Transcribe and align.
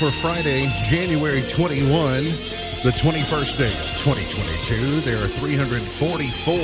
for 0.00 0.10
Friday, 0.10 0.66
January 0.84 1.42
21, 1.50 2.24
the 2.24 2.90
21st 2.96 3.58
day 3.58 3.66
of 3.66 3.98
2022. 4.00 5.02
There 5.02 5.22
are 5.22 5.28
344 5.28 6.56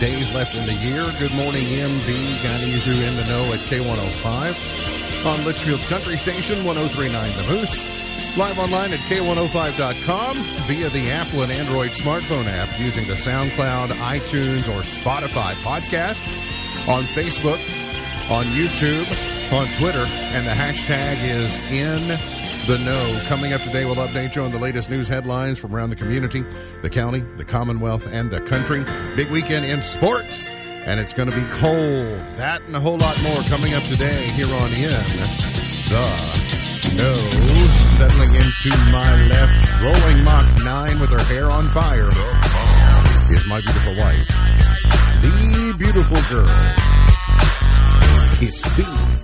days 0.00 0.34
left 0.34 0.56
in 0.56 0.66
the 0.66 0.74
year. 0.74 1.06
Good 1.20 1.32
morning, 1.34 1.62
MB, 1.62 2.42
guiding 2.42 2.70
you 2.70 2.78
through 2.78 2.98
in 2.98 3.14
the 3.14 3.24
know 3.26 3.44
at 3.52 3.60
K105 3.70 5.24
on 5.24 5.38
Leitchfield's 5.44 5.88
Country 5.88 6.16
Station, 6.16 6.64
1039 6.64 7.36
The 7.36 7.44
Moose. 7.44 7.78
Live 8.36 8.58
online 8.58 8.92
at 8.92 8.98
K105.com 9.06 10.42
via 10.66 10.90
the 10.90 11.12
Apple 11.12 11.42
and 11.42 11.52
Android 11.52 11.92
smartphone 11.92 12.46
app 12.46 12.76
using 12.80 13.06
the 13.06 13.14
SoundCloud, 13.14 13.90
iTunes, 13.90 14.66
or 14.66 14.82
Spotify 14.82 15.54
podcast. 15.62 16.18
On 16.88 17.04
Facebook, 17.04 17.60
on 18.32 18.46
YouTube, 18.46 19.06
on 19.52 19.68
Twitter, 19.78 20.06
and 20.34 20.44
the 20.44 20.50
hashtag 20.50 21.22
is 21.22 21.60
in 21.70 22.18
the 22.68 22.78
know. 22.84 23.20
Coming 23.28 23.54
up 23.54 23.62
today, 23.62 23.86
we'll 23.86 23.94
update 23.94 24.36
you 24.36 24.42
on 24.42 24.52
the 24.52 24.58
latest 24.58 24.90
news 24.90 25.08
headlines 25.08 25.58
from 25.58 25.74
around 25.74 25.88
the 25.88 25.96
community, 25.96 26.44
the 26.82 26.90
county, 26.90 27.20
the 27.38 27.44
Commonwealth, 27.44 28.06
and 28.12 28.30
the 28.30 28.42
country. 28.42 28.84
Big 29.16 29.30
weekend 29.30 29.64
in 29.64 29.80
sports, 29.80 30.50
and 30.84 31.00
it's 31.00 31.14
going 31.14 31.30
to 31.30 31.34
be 31.34 31.44
cold. 31.56 32.20
That 32.36 32.60
and 32.66 32.76
a 32.76 32.80
whole 32.80 32.98
lot 32.98 33.18
more 33.22 33.40
coming 33.48 33.72
up 33.72 33.82
today 33.84 34.20
here 34.36 34.52
on 34.52 34.68
In 34.76 34.92
the 35.16 36.04
Know. 37.00 37.16
Settling 37.96 38.34
into 38.36 38.68
my 38.92 39.16
left, 39.28 39.80
rolling 39.80 40.22
Mach 40.24 40.62
9 40.62 41.00
with 41.00 41.08
her 41.08 41.24
hair 41.32 41.46
on 41.50 41.68
fire, 41.68 42.10
is 43.32 43.48
my 43.48 43.62
beautiful 43.62 43.96
wife, 43.96 44.28
the 45.22 45.74
beautiful 45.78 46.20
girl. 46.28 46.52
It's 48.42 48.76
Beach. 48.76 49.17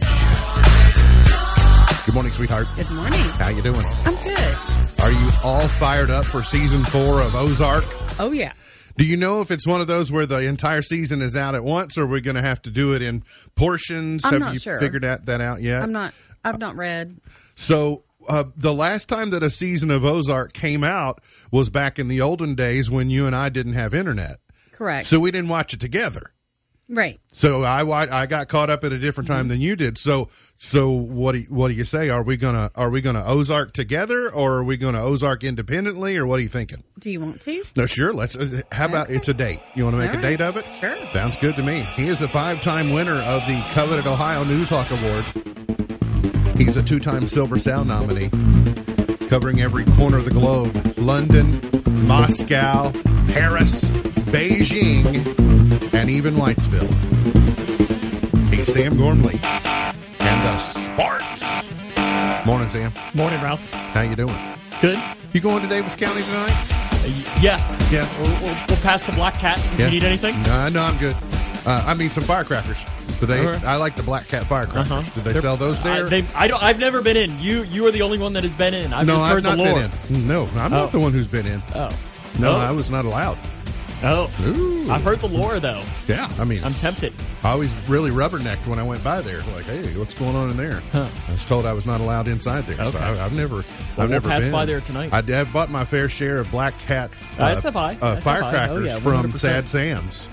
Good 2.05 2.13
morning, 2.15 2.33
sweetheart. 2.33 2.67
Good 2.77 2.91
morning. 2.91 3.19
How 3.39 3.49
you 3.49 3.63
doing? 3.63 3.81
I'm 4.05 4.15
good. 4.23 4.57
Are 5.01 5.11
you 5.11 5.31
all 5.43 5.67
fired 5.67 6.11
up 6.11 6.27
for 6.27 6.43
season 6.43 6.85
four 6.85 7.23
of 7.23 7.35
Ozark? 7.35 7.85
Oh 8.21 8.31
yeah. 8.33 8.53
Do 8.97 9.05
you 9.05 9.17
know 9.17 9.41
if 9.41 9.51
it's 9.51 9.67
one 9.67 9.81
of 9.81 9.87
those 9.87 10.13
where 10.13 10.27
the 10.27 10.41
entire 10.41 10.83
season 10.83 11.23
is 11.23 11.37
out 11.37 11.55
at 11.55 11.65
once, 11.65 11.97
or 11.97 12.07
we're 12.07 12.21
going 12.21 12.37
to 12.37 12.43
have 12.43 12.61
to 12.63 12.71
do 12.71 12.93
it 12.93 13.01
in 13.03 13.25
portions? 13.55 14.25
I'm 14.25 14.33
have 14.33 14.41
not 14.41 14.55
you 14.55 14.61
sure. 14.61 14.79
figured 14.79 15.03
that, 15.03 15.27
that 15.27 15.41
out 15.41 15.63
yet? 15.63 15.83
I'm 15.83 15.93
not. 15.93 16.13
I've 16.45 16.59
not 16.59 16.77
read. 16.77 17.19
So 17.57 18.05
uh, 18.29 18.45
the 18.57 18.75
last 18.75 19.09
time 19.09 19.31
that 19.31 19.43
a 19.43 19.51
season 19.51 19.91
of 19.91 20.05
Ozark 20.05 20.53
came 20.53 20.85
out 20.85 21.23
was 21.51 21.71
back 21.71 21.99
in 21.99 22.09
the 22.09 22.21
olden 22.21 22.55
days 22.55 22.91
when 22.91 23.09
you 23.09 23.27
and 23.27 23.35
I 23.35 23.49
didn't 23.49 23.75
have 23.75 23.95
internet, 23.95 24.37
Correct. 24.73 25.09
so 25.09 25.19
we 25.21 25.31
didn't 25.31 25.49
watch 25.49 25.73
it 25.73 25.81
together. 25.81 26.33
right. 26.89 27.19
So 27.33 27.65
I 27.65 27.83
I 28.23 28.27
got 28.27 28.49
caught 28.49 28.71
up 28.71 28.85
at 28.85 28.93
a 28.93 28.99
different 28.99 29.27
time 29.27 29.49
than 29.49 29.61
you 29.61 29.75
did. 29.75 29.99
So 29.99 30.29
so 30.65 30.89
what 30.91 31.33
do 31.33 31.39
you, 31.41 31.47
what 31.51 31.69
do 31.69 31.75
you 31.75 31.85
say? 31.85 32.09
Are 32.09 32.23
we 32.23 32.37
gonna 32.39 32.71
are 32.75 32.89
we 32.89 33.01
gonna 33.03 33.23
Ozark 33.25 33.75
together 33.75 34.31
or 34.31 34.55
are 34.55 34.65
we 34.65 34.77
gonna 34.79 35.03
Ozark 35.05 35.45
independently 35.45 36.17
or 36.17 36.27
what 36.27 36.39
are 36.39 36.43
you 36.43 36.49
thinking? 36.49 36.83
Do 36.99 37.11
you 37.11 37.21
want 37.21 37.43
to? 37.43 37.63
No, 37.77 37.85
sure. 37.87 38.13
Let's. 38.15 38.35
Uh, 38.35 38.63
how 38.73 38.87
about 38.87 39.11
it's 39.11 39.29
a 39.29 39.35
date? 39.35 39.61
You 39.75 39.85
want 39.85 39.95
to 39.95 39.99
make 39.99 40.11
All 40.11 40.15
a 40.17 40.23
right. 40.23 40.39
date 40.39 40.41
of 40.41 40.57
it? 40.57 40.65
Sure. 40.81 40.97
Sounds 41.13 41.37
good 41.39 41.55
to 41.57 41.63
me. 41.63 41.81
He 41.81 42.07
is 42.07 42.23
a 42.23 42.29
five-time 42.29 42.93
winner 42.95 43.13
of 43.13 43.47
the 43.47 43.73
coveted 43.75 44.07
Ohio 44.07 44.43
Newshawk 44.45 44.91
Award. 44.91 46.57
He's 46.59 46.77
a 46.77 46.83
two-time 46.83 47.27
Silver 47.29 47.59
Sound 47.59 47.89
nominee, 47.89 48.31
covering 49.29 49.61
every 49.61 49.85
corner 49.85 50.17
of 50.17 50.25
the 50.25 50.31
globe: 50.31 50.95
London, 50.97 51.61
Moscow, 52.07 52.91
Paris, 53.29 53.85
Beijing, 54.31 55.25
and 55.95 56.09
even 56.09 56.37
Whitesville. 56.37 56.91
He's 58.51 58.73
Sam 58.73 58.97
Gormley 58.97 59.39
the 60.45 60.59
Sparks. 60.59 61.43
Morning, 62.47 62.69
Sam. 62.69 62.93
Morning, 63.15 63.41
Ralph. 63.43 63.71
How 63.73 64.03
you 64.03 64.15
doing? 64.17 64.37
Good. 64.83 65.03
You 65.33 65.41
going 65.41 65.63
to 65.63 65.69
Daviess 65.69 65.97
County 65.97 66.23
tonight? 66.23 66.53
Uh, 66.53 67.09
y- 67.09 67.41
yeah, 67.43 67.91
Yeah. 67.91 68.07
we'll, 68.21 68.31
we'll, 68.43 68.55
we'll 68.69 68.77
pass 68.83 69.05
the 69.07 69.13
Black 69.13 69.35
Cat 69.35 69.59
if 69.59 69.79
Yeah. 69.79 69.87
you 69.87 69.93
need 69.93 70.05
anything. 70.05 70.41
No, 70.43 70.69
no, 70.69 70.83
I'm 70.83 70.99
good. 70.99 71.17
Uh, 71.67 71.83
I 71.87 71.95
mean, 71.95 72.11
some 72.11 72.25
firecrackers. 72.25 72.85
Do 73.21 73.27
they? 73.27 73.45
Right. 73.45 73.65
I 73.65 73.77
like 73.77 73.97
the 73.97 74.03
Black 74.03 74.29
Cat 74.29 74.45
firecrackers. 74.45 74.91
Uh-huh. 74.93 75.03
Do 75.15 75.21
they 75.23 75.33
They're- 75.33 75.41
sell 75.43 75.57
those 75.57 75.81
I, 75.85 75.95
there? 75.95 76.09
they, 76.11 76.25
I 76.35 76.47
don't. 76.47 76.63
I've 76.63 76.79
never 76.79 77.01
been 77.01 77.17
in. 77.17 77.39
You 77.41 77.63
you 77.65 77.87
are 77.87 77.91
the 77.91 78.03
only 78.03 78.19
one 78.19 78.35
that 78.35 78.43
has 78.45 78.55
been 78.55 78.75
in. 78.75 78.93
I've 78.93 79.07
no, 79.07 79.15
just 79.15 79.25
I've 79.25 79.33
heard 79.35 79.43
not 79.45 79.57
the 79.57 79.65
lore. 79.65 79.75
been 80.09 80.17
in. 80.17 80.29
No, 80.29 80.43
I'm 80.57 80.73
Oh. 80.75 80.77
not 80.83 80.93
the 80.93 80.99
one 81.01 81.13
who's 81.13 81.29
been 81.29 81.47
in. 81.47 81.63
Oh, 81.75 81.89
No, 82.39 82.53
Oh. 82.53 82.57
I 82.57 82.71
was 82.71 82.91
not 82.91 83.07
allowed. 83.07 83.39
Oh. 84.05 84.31
Ooh. 84.47 84.91
I've 84.91 85.03
heard 85.03 85.21
the 85.21 85.29
lore 85.29 85.59
though. 85.61 85.83
Yeah, 86.07 86.31
I 86.39 86.45
mean, 86.45 86.63
I'm 86.63 86.75
tempted. 86.75 87.13
I 87.43 87.51
always 87.51 87.75
really 87.89 88.11
rubbernecked 88.11 88.67
when 88.67 88.79
I 88.79 88.83
went 88.83 89.03
by 89.03 89.21
there. 89.23 89.41
Like, 89.55 89.65
hey, 89.65 89.83
what's 89.99 90.15
going 90.15 90.37
on 90.37 90.51
in 90.51 90.57
there? 90.57 90.81
Huh. 90.93 91.09
I 91.29 91.33
was 91.33 91.45
told 91.45 91.65
I 91.67 91.73
was 91.73 91.87
not 91.87 92.01
allowed 92.01 92.29
inside 92.29 92.63
there. 92.65 92.77
So 92.91 92.99
Okay. 92.99 93.05
I, 93.07 93.25
I've 93.25 93.33
never, 93.33 93.57
Well, 93.57 93.65
I've 93.65 93.97
we'll 93.99 94.09
never 94.09 94.29
pass 94.29 94.43
been. 94.43 94.53
by 94.53 94.65
there 94.67 94.81
tonight. 94.81 95.13
I 95.13 95.23
have 95.23 95.53
bought 95.53 95.71
my 95.71 95.85
fair 95.85 96.09
share 96.09 96.39
of 96.39 96.51
Black 96.51 96.79
Cat 96.81 97.11
Uh, 97.39 97.61
buy. 97.71 97.95
uh, 97.97 97.99
buy. 98.15 98.21
firecrackers 98.21 98.71
Oh, 98.71 98.85
yeah, 98.85 98.99
from 98.99 99.33
Sad 99.33 99.69
Sam's. 99.69 100.29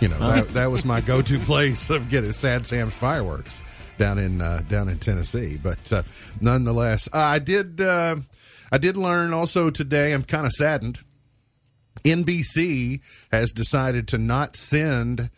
You 0.00 0.08
know, 0.08 0.16
Oh. 0.20 0.26
that, 0.36 0.48
that 0.50 0.70
was 0.70 0.84
my 0.84 1.00
go-to 1.00 1.38
place 1.46 1.88
of 1.90 2.10
getting 2.10 2.32
Sad 2.32 2.66
Sam's 2.66 2.92
fireworks 2.94 3.60
down 3.96 4.18
in 4.18 4.40
uh, 4.40 4.60
down 4.68 4.88
in 4.88 4.98
Tennessee. 4.98 5.58
But 5.62 5.92
uh, 5.92 6.02
nonetheless, 6.40 7.08
I 7.12 7.38
did 7.38 7.80
uh, 7.80 8.16
I 8.72 8.78
did 8.78 8.96
learn 8.96 9.32
also 9.32 9.70
today. 9.70 10.12
I'm 10.12 10.24
kind 10.24 10.46
of 10.46 10.52
saddened. 10.52 10.98
NBC 12.04 13.00
has 13.30 13.52
decided 13.52 14.08
to 14.08 14.18
not 14.18 14.56
send 14.56 15.30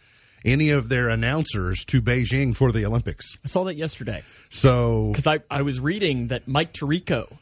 any 0.44 0.70
of 0.70 0.88
their 0.88 1.08
announcers 1.08 1.84
to 1.86 2.00
Beijing 2.00 2.54
for 2.54 2.70
the 2.72 2.86
Olympics. 2.86 3.36
I 3.44 3.48
saw 3.48 3.64
that 3.64 3.74
yesterday 3.74 4.22
So 4.50 5.08
because 5.08 5.26
I 5.26 5.40
I 5.50 5.62
was 5.62 5.80
reading 5.80 6.28
that 6.28 6.46
Mike 6.46 6.72
Tirico. 6.72 7.36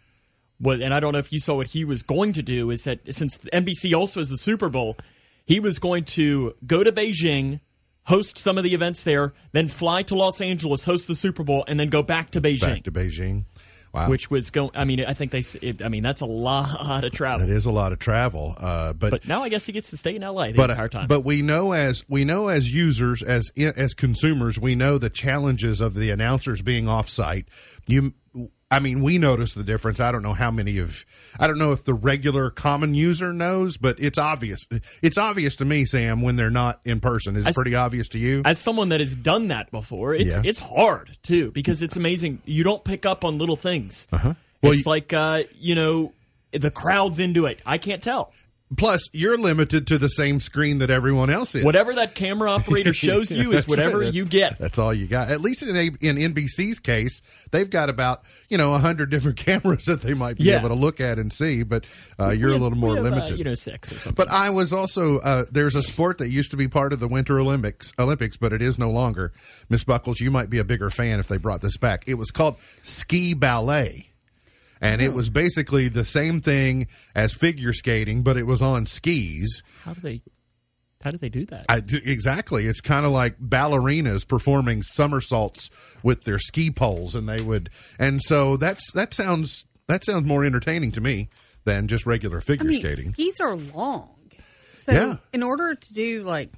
What, 0.59 0.81
and 0.81 0.95
I 0.95 1.01
don't 1.01 1.13
know 1.13 1.19
if 1.19 1.33
you 1.33 1.41
saw 1.41 1.57
what 1.57 1.67
he 1.69 1.85
was 1.85 2.03
going 2.03 2.33
to 2.35 2.43
do 2.43 2.71
is 2.71 2.85
that 2.85 3.01
since 3.13 3.39
NBC 3.39 3.95
also 3.95 4.21
has 4.21 4.31
the 4.31 4.39
Super 4.39 4.69
Bowl, 4.69 4.97
he 5.45 5.59
was 5.59 5.79
going 5.79 6.05
to 6.05 6.55
go 6.65 6.85
to 6.85 6.93
Beijing, 6.93 7.61
host 8.05 8.39
some 8.39 8.57
of 8.57 8.65
the 8.65 8.73
events 8.73 9.03
there, 9.03 9.35
then 9.53 9.67
fly 9.69 10.03
to 10.05 10.15
Los 10.15 10.41
Angeles, 10.41 10.85
host 10.85 11.09
the 11.09 11.17
Super 11.17 11.43
Bowl, 11.43 11.65
and 11.67 11.79
then 11.79 11.91
go 11.91 12.03
back 12.03 12.31
to 12.31 12.41
Beijing. 12.41 12.61
back 12.61 12.85
to 12.85 12.93
Beijing. 12.93 13.45
Wow. 13.95 14.09
which 14.09 14.29
was 14.29 14.51
going. 14.51 14.71
I 14.75 14.85
mean, 14.85 15.05
I 15.05 15.15
think 15.15 15.31
they. 15.31 15.45
It, 15.63 15.81
I 15.81 15.89
mean, 15.89 16.03
that's 16.03 16.21
a 16.21 16.27
lot 16.27 17.05
of 17.05 17.13
travel. 17.13 17.49
It 17.49 17.49
is 17.51 17.67
a 17.67 17.71
lot 17.71 17.93
of 17.93 18.01
travel, 18.01 18.57
uh, 18.59 18.93
but 18.93 19.11
But 19.13 19.29
now 19.29 19.45
I 19.45 19.49
guess 19.49 19.67
he 19.67 19.73
gets 19.73 19.91
to 19.91 19.97
stay 19.97 20.17
in 20.17 20.23
LA 20.23 20.49
the 20.49 20.55
but 20.55 20.71
entire 20.71 20.89
time. 20.89 21.07
but 21.07 21.21
we 21.25 21.43
know 21.43 21.73
as 21.73 22.05
we 22.09 22.25
know 22.25 22.49
as 22.49 22.73
users 22.73 23.23
as 23.23 23.53
as 23.57 23.95
consumers 23.95 24.59
we 24.59 24.75
know 24.75 24.99
the 24.99 25.11
challenges 25.11 25.81
of 25.81 25.95
the 25.95 26.11
announcers 26.11 26.61
being 26.61 26.87
offsite. 26.87 27.45
You, 27.87 28.15
I 28.75 28.81
mean, 28.81 29.03
we 29.03 29.19
notice 29.19 29.55
the 29.55 29.63
difference. 29.63 30.01
I 30.01 30.11
don't 30.13 30.23
know 30.23 30.33
how 30.35 30.51
many 30.51 30.79
of 30.79 31.05
I 31.39 31.47
don't 31.47 31.59
know 31.59 31.73
if 31.73 31.85
the 31.85 31.95
regular 31.95 32.51
common 32.51 32.95
user 32.95 33.33
knows, 33.33 33.77
but 33.77 33.97
it's 33.99 34.19
obvious. 34.19 34.67
It's 35.03 35.19
obvious 35.19 35.57
to 35.57 35.65
me, 35.65 35.85
Sam, 35.85 36.23
when 36.23 36.37
they're 36.37 36.51
not 36.51 36.81
in 36.85 37.01
person. 37.01 37.37
Is 37.37 37.47
it 37.47 37.55
pretty 37.55 37.75
obvious 37.75 38.09
to 38.09 38.19
you? 38.19 38.43
as 38.45 38.59
someone 38.59 38.89
that 38.91 39.01
has 39.01 39.15
done 39.15 39.49
that 39.49 39.71
before, 39.71 40.15
it's 40.15 40.35
Yeah. 40.35 40.43
it's 40.45 40.59
hard 40.59 41.17
too 41.23 41.51
because 41.53 41.83
it's 41.83 41.97
amazing. 41.97 42.41
You 42.45 42.65
don't 42.65 42.83
pick 42.85 43.07
up 43.07 43.25
on 43.25 43.39
little 43.39 43.57
things. 43.57 44.09
Uh-huh. 44.13 44.35
Well, 44.63 44.73
it's 44.73 44.85
you- 44.87 44.91
like 44.91 45.13
uh, 45.13 45.45
you 45.59 45.75
know 45.75 46.13
the 46.53 46.71
crowd's 46.71 47.19
into 47.19 47.47
it. 47.47 47.61
I 47.67 47.79
can't 47.79 48.03
tell. 48.03 48.33
Plus, 48.77 49.09
you're 49.13 49.37
limited 49.39 49.87
to 49.89 49.99
the 49.99 50.09
same 50.09 50.41
screen 50.41 50.79
that 50.79 50.91
everyone 50.91 51.31
else 51.31 51.55
is. 51.55 51.65
Whatever 51.65 51.95
that 51.95 52.15
camera 52.15 52.51
operator 52.51 52.93
shows 52.95 53.31
you 53.31 53.53
is 53.53 53.67
whatever 53.67 53.99
right. 54.01 54.13
you 54.15 54.25
get. 54.25 54.59
That's 54.59 54.79
all 54.79 54.93
you 54.93 55.07
got. 55.07 55.31
At 55.31 55.41
least 55.41 55.63
in 55.63 55.77
A- 55.77 56.07
in 56.07 56.17
NBC's 56.35 56.79
case, 56.81 57.23
they've 57.51 57.69
got 57.71 57.89
about 57.91 58.23
you 58.49 58.59
know 58.59 58.75
a 58.75 58.79
hundred 58.79 59.11
different 59.11 59.37
cameras 59.45 59.85
that 59.85 60.01
they 60.03 60.15
might 60.15 60.37
be 60.39 60.45
Yeah. 60.45 60.59
able 60.59 60.69
to 60.71 60.75
look 60.75 61.01
at 61.01 61.19
and 61.19 61.33
see. 61.33 61.63
But 61.63 61.85
uh, 62.19 62.31
you're 62.31 62.51
We 62.51 62.57
a 62.57 62.59
little 62.59 62.79
more 62.79 62.97
have, 62.97 63.05
uh, 63.07 63.09
limited. 63.11 63.39
you 63.39 63.45
know, 63.45 63.55
six 63.55 63.91
or 63.93 63.95
something. 63.97 64.15
but 64.15 64.29
I 64.31 64.51
was 64.51 64.73
also 64.73 65.19
uh, 65.19 65.45
there's 65.51 65.75
a 65.75 65.83
sport 65.83 66.19
that 66.19 66.29
used 66.29 66.51
to 66.53 66.57
be 66.57 66.69
part 66.69 66.93
of 66.93 67.01
the 67.01 67.09
Winter 67.09 67.39
Olympics 67.39 67.93
Olympics, 67.99 68.37
but 68.37 68.53
it 68.53 68.63
is 68.63 68.79
no 68.79 68.91
longer. 68.91 69.33
Miss 69.69 69.85
Buckles, 69.85 70.21
you 70.21 70.31
might 70.31 70.51
be 70.51 70.59
a 70.59 70.65
bigger 70.65 70.91
fan 70.91 71.21
if 71.21 71.29
they 71.29 71.37
brought 71.37 71.61
this 71.61 71.77
back. 71.77 72.05
It 72.07 72.15
was 72.15 72.31
called 72.31 72.57
ski 72.83 73.35
ballet. 73.35 74.11
And 74.85 75.01
it 75.01 75.15
was 75.15 75.31
basically 75.31 75.89
the 75.89 76.05
same 76.05 76.41
thing 76.41 76.87
as 77.15 77.33
figure 77.33 77.73
skating, 77.73 78.23
but 78.23 78.37
it 78.37 78.43
was 78.45 78.61
on 78.63 78.87
skis. 78.87 79.63
how 79.83 79.95
do 79.95 80.01
they? 80.01 80.23
How 81.03 81.11
do 81.11 81.19
they 81.19 81.29
do 81.29 81.45
that? 81.47 81.67
I 81.69 81.81
do, 81.81 82.01
exactly. 82.03 82.67
It's 82.67 82.81
kind 82.81 83.05
of 83.05 83.13
like 83.13 83.39
ballerinas 83.39 84.27
performing 84.27 84.83
somersaults 84.83 85.69
with 86.03 86.23
their 86.25 86.39
ski 86.39 86.71
poles, 86.71 87.15
and 87.15 87.29
they 87.29 87.43
would. 87.43 87.69
And 87.99 88.23
so 88.23 88.57
that's 88.57 88.91
that 88.93 89.13
sounds 89.15 89.67
that 89.87 90.05
sounds 90.05 90.25
more 90.27 90.45
entertaining 90.45 90.93
to 90.93 91.01
me 91.03 91.29
than 91.65 91.89
just 91.89 92.07
regular 92.07 92.39
I 92.39 92.41
figure 92.41 92.67
mean, 92.69 92.81
skating. 92.81 93.13
skis 93.13 93.39
are 93.41 93.55
long. 93.57 94.11
So 94.87 94.93
Yeah. 94.93 95.17
in 95.33 95.43
order 95.43 95.75
to 95.75 95.95
do 95.95 96.23
like 96.25 96.53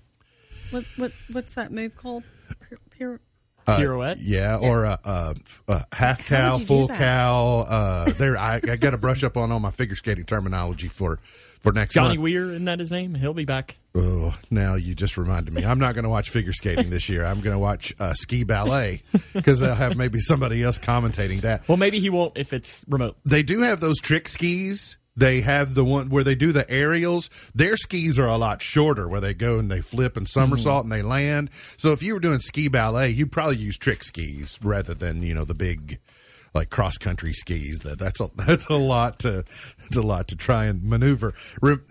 what 0.70 0.84
what 0.96 1.12
what's 1.32 1.54
that 1.54 1.72
move 1.72 1.96
called? 1.96 2.22
Pir- 2.60 2.78
pir- 2.96 3.20
Pirouette. 3.66 4.18
Yeah, 4.20 4.56
or 4.56 4.84
a, 4.84 4.98
a, 5.04 5.34
a 5.68 5.86
half 5.92 6.26
How 6.26 6.36
cow, 6.36 6.52
would 6.52 6.60
you 6.60 6.64
do 6.64 6.66
full 6.66 6.88
cow. 6.88 7.66
Uh, 7.68 8.10
there, 8.12 8.36
I, 8.36 8.56
I 8.56 8.76
got 8.76 8.90
to 8.90 8.98
brush 8.98 9.24
up 9.24 9.36
on 9.36 9.50
all 9.52 9.60
my 9.60 9.70
figure 9.70 9.96
skating 9.96 10.24
terminology 10.24 10.88
for 10.88 11.18
for 11.60 11.72
next 11.72 11.94
Johnny 11.94 12.10
month. 12.10 12.20
Weir, 12.20 12.50
isn't 12.50 12.64
that 12.66 12.78
his 12.78 12.90
name? 12.90 13.14
He'll 13.14 13.34
be 13.34 13.44
back. 13.44 13.76
Oh, 13.94 14.34
now 14.50 14.74
you 14.74 14.94
just 14.94 15.16
reminded 15.16 15.54
me. 15.54 15.64
I'm 15.64 15.78
not 15.78 15.94
going 15.94 16.04
to 16.04 16.10
watch 16.10 16.30
figure 16.30 16.52
skating 16.52 16.90
this 16.90 17.08
year. 17.08 17.24
I'm 17.24 17.40
going 17.40 17.54
to 17.54 17.58
watch 17.58 17.94
uh, 17.98 18.14
ski 18.14 18.44
ballet 18.44 19.02
because 19.32 19.60
they'll 19.60 19.74
have 19.74 19.96
maybe 19.96 20.20
somebody 20.20 20.62
else 20.62 20.78
commentating 20.78 21.40
that. 21.40 21.66
Well, 21.66 21.78
maybe 21.78 21.98
he 21.98 22.10
won't 22.10 22.36
if 22.36 22.52
it's 22.52 22.84
remote. 22.88 23.16
They 23.24 23.42
do 23.42 23.62
have 23.62 23.80
those 23.80 24.00
trick 24.00 24.28
skis. 24.28 24.96
They 25.16 25.40
have 25.40 25.74
the 25.74 25.84
one 25.84 26.10
where 26.10 26.24
they 26.24 26.34
do 26.34 26.52
the 26.52 26.68
aerials. 26.70 27.30
Their 27.54 27.76
skis 27.76 28.18
are 28.18 28.28
a 28.28 28.36
lot 28.36 28.60
shorter, 28.60 29.08
where 29.08 29.20
they 29.20 29.34
go 29.34 29.58
and 29.58 29.70
they 29.70 29.80
flip 29.80 30.16
and 30.16 30.28
somersault 30.28 30.84
and 30.84 30.92
they 30.92 31.02
land. 31.02 31.50
So 31.76 31.92
if 31.92 32.02
you 32.02 32.14
were 32.14 32.20
doing 32.20 32.40
ski 32.40 32.68
ballet, 32.68 33.10
you'd 33.10 33.32
probably 33.32 33.56
use 33.56 33.78
trick 33.78 34.02
skis 34.02 34.58
rather 34.62 34.94
than 34.94 35.22
you 35.22 35.34
know 35.34 35.44
the 35.44 35.54
big 35.54 35.98
like 36.56 36.70
cross 36.70 36.98
country 36.98 37.32
skis. 37.32 37.80
That 37.80 37.98
that's 37.98 38.20
a 38.20 38.30
that's 38.36 38.66
a 38.66 38.74
lot 38.74 39.20
to 39.20 39.44
that's 39.80 39.96
a 39.96 40.02
lot 40.02 40.28
to 40.28 40.36
try 40.36 40.66
and 40.66 40.82
maneuver. 40.82 41.34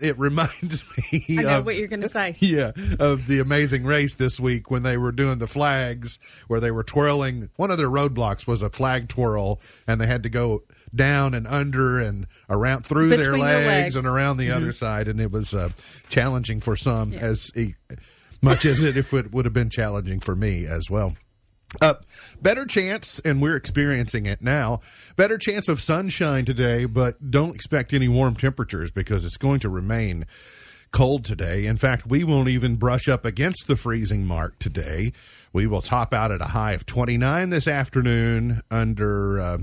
It 0.00 0.18
reminds 0.18 0.84
me. 1.12 1.38
I 1.38 1.42
know 1.42 1.58
of, 1.58 1.66
what 1.66 1.76
you're 1.76 1.88
going 1.88 2.02
to 2.02 2.08
say. 2.08 2.36
yeah, 2.40 2.72
of 2.98 3.26
the 3.26 3.40
amazing 3.40 3.84
race 3.84 4.16
this 4.16 4.38
week 4.38 4.70
when 4.70 4.82
they 4.82 4.96
were 4.96 5.12
doing 5.12 5.38
the 5.38 5.46
flags 5.46 6.18
where 6.48 6.60
they 6.60 6.70
were 6.70 6.84
twirling. 6.84 7.48
One 7.56 7.70
of 7.70 7.78
their 7.78 7.90
roadblocks 7.90 8.46
was 8.46 8.62
a 8.62 8.68
flag 8.70 9.08
twirl, 9.08 9.60
and 9.86 10.00
they 10.00 10.06
had 10.06 10.24
to 10.24 10.28
go 10.28 10.64
down 10.96 11.34
and 11.34 11.46
under 11.46 12.00
and 12.00 12.26
around 12.50 12.84
through 12.86 13.08
their 13.10 13.18
Between 13.18 13.40
legs, 13.40 13.58
their 13.64 13.66
legs. 13.82 13.96
and 13.96 14.06
around 14.06 14.36
the 14.38 14.50
other 14.50 14.72
side, 14.72 15.08
and 15.08 15.20
it 15.20 15.30
was 15.30 15.54
uh, 15.54 15.70
challenging 16.08 16.60
for 16.60 16.76
some 16.76 17.12
as 17.12 17.50
e- 17.54 17.74
much 18.42 18.64
as 18.64 18.82
it 18.82 18.96
if 18.96 19.12
it 19.14 19.32
would 19.32 19.44
have 19.44 19.54
been 19.54 19.70
challenging 19.70 20.20
for 20.20 20.34
me 20.34 20.66
as 20.66 20.90
well. 20.90 21.16
Uh, 21.80 21.94
better 22.40 22.64
chance, 22.64 23.18
and 23.24 23.42
we're 23.42 23.56
experiencing 23.56 24.24
it 24.24 24.40
now. 24.40 24.80
Better 25.16 25.36
chance 25.36 25.68
of 25.68 25.80
sunshine 25.80 26.44
today, 26.44 26.84
but 26.84 27.30
don't 27.30 27.54
expect 27.54 27.92
any 27.92 28.08
warm 28.08 28.34
temperatures 28.36 28.90
because 28.90 29.24
it's 29.24 29.36
going 29.36 29.60
to 29.60 29.68
remain 29.68 30.26
cold 30.92 31.24
today. 31.24 31.66
In 31.66 31.76
fact, 31.76 32.06
we 32.06 32.22
won't 32.24 32.48
even 32.48 32.76
brush 32.76 33.08
up 33.08 33.24
against 33.24 33.66
the 33.66 33.76
freezing 33.76 34.26
mark 34.26 34.58
today. 34.58 35.12
We 35.52 35.66
will 35.66 35.82
top 35.82 36.14
out 36.14 36.30
at 36.30 36.40
a 36.40 36.46
high 36.46 36.72
of 36.72 36.86
29 36.86 37.50
this 37.50 37.66
afternoon 37.68 38.62
under. 38.70 39.40
Uh, 39.40 39.58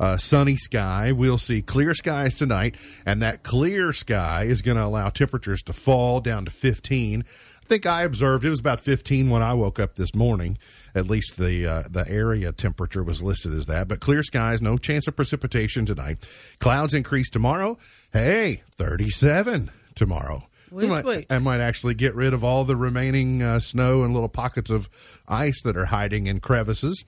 uh, 0.00 0.16
sunny 0.16 0.56
sky. 0.56 1.12
We'll 1.12 1.38
see 1.38 1.62
clear 1.62 1.94
skies 1.94 2.34
tonight, 2.34 2.76
and 3.04 3.22
that 3.22 3.42
clear 3.42 3.92
sky 3.92 4.44
is 4.44 4.62
going 4.62 4.76
to 4.76 4.84
allow 4.84 5.08
temperatures 5.10 5.62
to 5.64 5.72
fall 5.72 6.20
down 6.20 6.44
to 6.44 6.50
15. 6.50 7.24
I 7.62 7.66
think 7.66 7.84
I 7.84 8.02
observed 8.02 8.44
it 8.44 8.50
was 8.50 8.60
about 8.60 8.80
15 8.80 9.28
when 9.28 9.42
I 9.42 9.52
woke 9.54 9.78
up 9.78 9.96
this 9.96 10.14
morning. 10.14 10.56
At 10.94 11.10
least 11.10 11.36
the 11.36 11.66
uh, 11.66 11.82
the 11.90 12.08
area 12.08 12.50
temperature 12.50 13.02
was 13.02 13.22
listed 13.22 13.52
as 13.52 13.66
that. 13.66 13.88
But 13.88 14.00
clear 14.00 14.22
skies, 14.22 14.62
no 14.62 14.78
chance 14.78 15.06
of 15.06 15.16
precipitation 15.16 15.84
tonight. 15.84 16.24
Clouds 16.60 16.94
increase 16.94 17.28
tomorrow. 17.28 17.76
Hey, 18.10 18.62
37 18.76 19.70
tomorrow. 19.94 20.48
We 20.70 20.86
Woot 20.86 21.04
might. 21.04 21.26
I 21.30 21.38
might 21.38 21.60
actually 21.60 21.94
get 21.94 22.14
rid 22.14 22.34
of 22.34 22.44
all 22.44 22.64
the 22.64 22.76
remaining 22.76 23.42
uh, 23.42 23.60
snow 23.60 24.02
and 24.02 24.12
little 24.12 24.28
pockets 24.28 24.70
of 24.70 24.88
ice 25.26 25.62
that 25.62 25.76
are 25.76 25.86
hiding 25.86 26.26
in 26.26 26.40
crevices. 26.40 27.04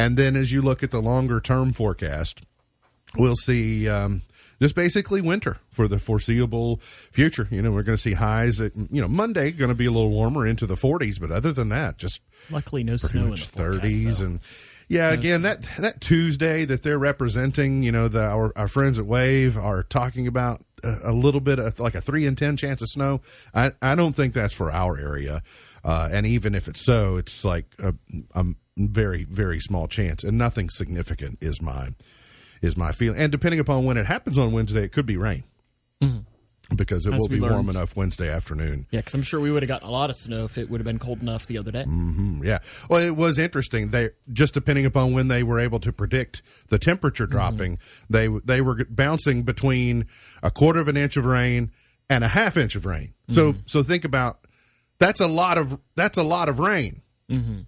And 0.00 0.16
then 0.16 0.34
as 0.34 0.50
you 0.50 0.62
look 0.62 0.82
at 0.82 0.90
the 0.90 1.00
longer 1.02 1.40
term 1.40 1.74
forecast, 1.74 2.40
we'll 3.16 3.36
see 3.36 3.86
um, 3.86 4.22
just 4.60 4.74
basically 4.74 5.20
winter 5.20 5.58
for 5.68 5.88
the 5.88 5.98
foreseeable 5.98 6.78
future. 7.12 7.46
You 7.50 7.60
know, 7.60 7.70
we're 7.70 7.82
going 7.82 7.96
to 7.96 8.02
see 8.02 8.14
highs 8.14 8.62
at, 8.62 8.74
you 8.76 9.02
know, 9.02 9.08
Monday 9.08 9.50
going 9.50 9.68
to 9.68 9.74
be 9.74 9.84
a 9.84 9.90
little 9.90 10.10
warmer 10.10 10.46
into 10.46 10.66
the 10.66 10.74
40s, 10.74 11.20
but 11.20 11.30
other 11.30 11.52
than 11.52 11.68
that, 11.68 11.98
just 11.98 12.22
Luckily, 12.50 12.82
no 12.82 12.96
snow 12.96 13.24
in 13.24 13.30
the 13.32 13.36
forecast, 13.36 13.82
30s 13.82 14.18
though. 14.18 14.24
and 14.26 14.40
yeah 14.88 15.12
again 15.12 15.42
that 15.42 15.62
that 15.78 16.00
tuesday 16.00 16.64
that 16.64 16.82
they're 16.82 16.98
representing 16.98 17.84
you 17.84 17.92
know 17.92 18.08
the 18.08 18.24
our, 18.24 18.52
our 18.56 18.66
friends 18.66 18.98
at 18.98 19.06
wave 19.06 19.56
are 19.56 19.84
talking 19.84 20.26
about 20.26 20.64
a, 20.82 20.98
a 21.04 21.12
little 21.12 21.40
bit 21.40 21.60
of 21.60 21.78
like 21.78 21.94
a 21.94 22.00
3 22.00 22.26
in 22.26 22.34
10 22.34 22.56
chance 22.56 22.82
of 22.82 22.88
snow 22.88 23.20
i 23.54 23.70
i 23.80 23.94
don't 23.94 24.16
think 24.16 24.34
that's 24.34 24.52
for 24.52 24.72
our 24.72 24.98
area 24.98 25.44
uh, 25.84 26.08
and 26.10 26.26
even 26.26 26.56
if 26.56 26.66
it's 26.66 26.84
so 26.84 27.18
it's 27.18 27.44
like 27.44 27.66
a, 27.78 27.94
a 28.34 28.44
very 28.88 29.24
very 29.24 29.60
small 29.60 29.86
chance 29.88 30.24
and 30.24 30.38
nothing 30.38 30.70
significant 30.70 31.36
is 31.40 31.60
my 31.60 31.88
is 32.62 32.76
my 32.76 32.92
feeling 32.92 33.18
and 33.20 33.30
depending 33.32 33.60
upon 33.60 33.84
when 33.84 33.96
it 33.96 34.06
happens 34.06 34.38
on 34.38 34.52
wednesday 34.52 34.82
it 34.84 34.92
could 34.92 35.06
be 35.06 35.16
rain 35.16 35.44
because 36.76 37.04
it 37.04 37.10
Mm-hmm. 37.10 37.14
As 37.16 37.20
will 37.20 37.28
be 37.28 37.40
warm 37.40 37.68
enough 37.68 37.96
wednesday 37.96 38.30
afternoon 38.30 38.86
Yeah, 38.90 39.00
because 39.00 39.14
I'm 39.14 39.22
sure 39.22 39.40
we 39.40 39.50
would 39.50 39.62
have 39.62 39.68
gotten 39.68 39.88
a 39.88 39.90
lot 39.90 40.08
of 40.08 40.16
snow 40.16 40.44
if 40.44 40.56
it 40.56 40.70
would 40.70 40.80
have 40.80 40.86
been 40.86 41.00
cold 41.00 41.20
enough 41.20 41.46
the 41.46 41.58
other 41.58 41.72
day. 41.72 41.82
Mm, 41.84 42.44
Yeah. 42.44 42.60
Well, 42.88 43.02
it 43.02 43.16
was 43.16 43.38
interesting. 43.40 43.90
They 43.90 44.10
just 44.32 44.54
depending 44.54 44.86
upon 44.86 45.12
when 45.12 45.26
they 45.28 45.42
were 45.42 45.58
able 45.58 45.80
to 45.80 45.92
predict 45.92 46.42
the 46.68 46.78
temperature 46.78 47.26
dropping, 47.26 47.78
they 48.08 48.28
they 48.44 48.60
were 48.60 48.84
bouncing 48.88 49.42
between 49.42 50.06
a 50.44 50.50
quarter 50.52 50.78
of 50.78 50.86
an 50.86 50.96
inch 50.96 51.16
of 51.16 51.24
rain 51.24 51.72
and 52.08 52.22
a 52.22 52.28
half 52.28 52.56
inch 52.56 52.76
of 52.76 52.86
rain. 52.86 53.14
So 53.30 53.54
so 53.66 53.82
think 53.82 54.04
about 54.04 54.46
that's 55.00 55.20
a 55.20 55.26
lot 55.28 55.58
of 55.58 55.76
that's 55.96 56.18
a 56.18 56.22
lot 56.22 56.48
of 56.48 56.60
rain. 56.60 57.02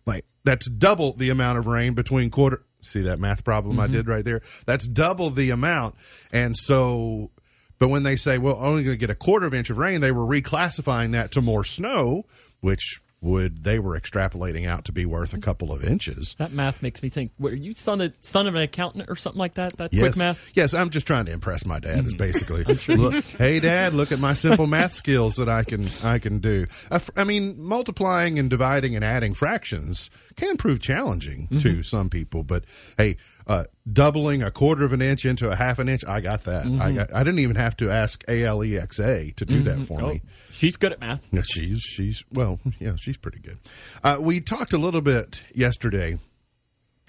Like 0.06 0.24
that's 0.44 0.66
double 0.66 1.12
the 1.14 1.30
amount 1.30 1.58
of 1.58 1.66
rain 1.66 1.94
between 1.94 2.30
quarter. 2.30 2.62
See 2.82 3.02
that 3.02 3.18
math 3.18 3.44
problem 3.44 3.78
I 3.78 3.84
mm-hmm. 3.84 3.94
did 3.94 4.08
right 4.08 4.24
there? 4.24 4.42
That's 4.66 4.86
double 4.86 5.30
the 5.30 5.50
amount. 5.50 5.94
And 6.32 6.56
so, 6.56 7.30
but 7.78 7.88
when 7.88 8.02
they 8.02 8.16
say, 8.16 8.38
well, 8.38 8.56
only 8.56 8.82
going 8.82 8.94
to 8.94 9.00
get 9.00 9.10
a 9.10 9.14
quarter 9.14 9.46
of 9.46 9.52
an 9.52 9.60
inch 9.60 9.70
of 9.70 9.78
rain, 9.78 10.00
they 10.00 10.12
were 10.12 10.24
reclassifying 10.24 11.12
that 11.12 11.32
to 11.32 11.40
more 11.40 11.62
snow, 11.62 12.24
which 12.60 13.00
would 13.22 13.62
they 13.62 13.78
were 13.78 13.98
extrapolating 13.98 14.66
out 14.66 14.84
to 14.84 14.92
be 14.92 15.06
worth 15.06 15.32
a 15.32 15.38
couple 15.38 15.72
of 15.72 15.84
inches. 15.84 16.34
That 16.38 16.52
math 16.52 16.82
makes 16.82 17.02
me 17.02 17.08
think. 17.08 17.30
Are 17.42 17.54
you 17.54 17.72
son 17.72 18.00
of, 18.00 18.12
son 18.20 18.48
of 18.48 18.56
an 18.56 18.62
accountant 18.62 19.08
or 19.08 19.14
something 19.14 19.38
like 19.38 19.54
that? 19.54 19.76
That 19.78 19.92
Yes, 19.92 20.02
quick 20.02 20.16
math? 20.16 20.50
yes. 20.54 20.74
I'm 20.74 20.90
just 20.90 21.06
trying 21.06 21.26
to 21.26 21.32
impress 21.32 21.64
my 21.64 21.78
dad. 21.78 22.04
Is 22.04 22.14
mm. 22.14 22.18
basically, 22.18 22.64
look, 22.96 23.14
hey, 23.14 23.60
dad, 23.60 23.94
look 23.94 24.10
at 24.10 24.18
my 24.18 24.32
simple 24.32 24.66
math 24.66 24.92
skills 24.92 25.36
that 25.36 25.48
I 25.48 25.62
can 25.62 25.88
I 26.02 26.18
can 26.18 26.40
do. 26.40 26.66
I, 26.90 27.00
I 27.16 27.24
mean, 27.24 27.62
multiplying 27.62 28.40
and 28.40 28.50
dividing 28.50 28.96
and 28.96 29.04
adding 29.04 29.34
fractions 29.34 30.10
can 30.36 30.56
prove 30.56 30.80
challenging 30.80 31.48
to 31.60 31.82
some 31.82 32.10
people, 32.10 32.42
but 32.42 32.64
hey, 32.98 33.16
uh, 33.46 33.64
doubling 33.90 34.42
a 34.42 34.50
quarter 34.50 34.84
of 34.84 34.92
an 34.92 35.02
inch 35.02 35.24
into 35.24 35.50
a 35.50 35.56
half 35.56 35.78
an 35.78 35.88
inch, 35.88 36.04
I 36.06 36.20
got 36.20 36.44
that. 36.44 36.66
I 36.80 36.92
got. 36.92 37.14
I 37.14 37.22
didn't 37.22 37.40
even 37.40 37.56
have 37.56 37.76
to 37.78 37.90
ask 37.90 38.24
ALEXA 38.26 39.34
to 39.36 39.44
do 39.44 39.62
that 39.62 39.82
for 39.84 40.00
me. 40.00 40.22
She's 40.52 40.76
good 40.76 40.92
at 40.92 41.00
math. 41.00 41.26
Yeah, 41.32 41.42
she's 41.44 41.80
she's 41.80 42.22
well, 42.32 42.60
yeah, 42.78 42.92
she's 42.96 43.16
pretty 43.16 43.40
good. 43.40 43.58
Uh, 44.02 44.18
we 44.20 44.40
talked 44.40 44.72
a 44.72 44.78
little 44.78 45.00
bit 45.00 45.42
yesterday 45.54 46.18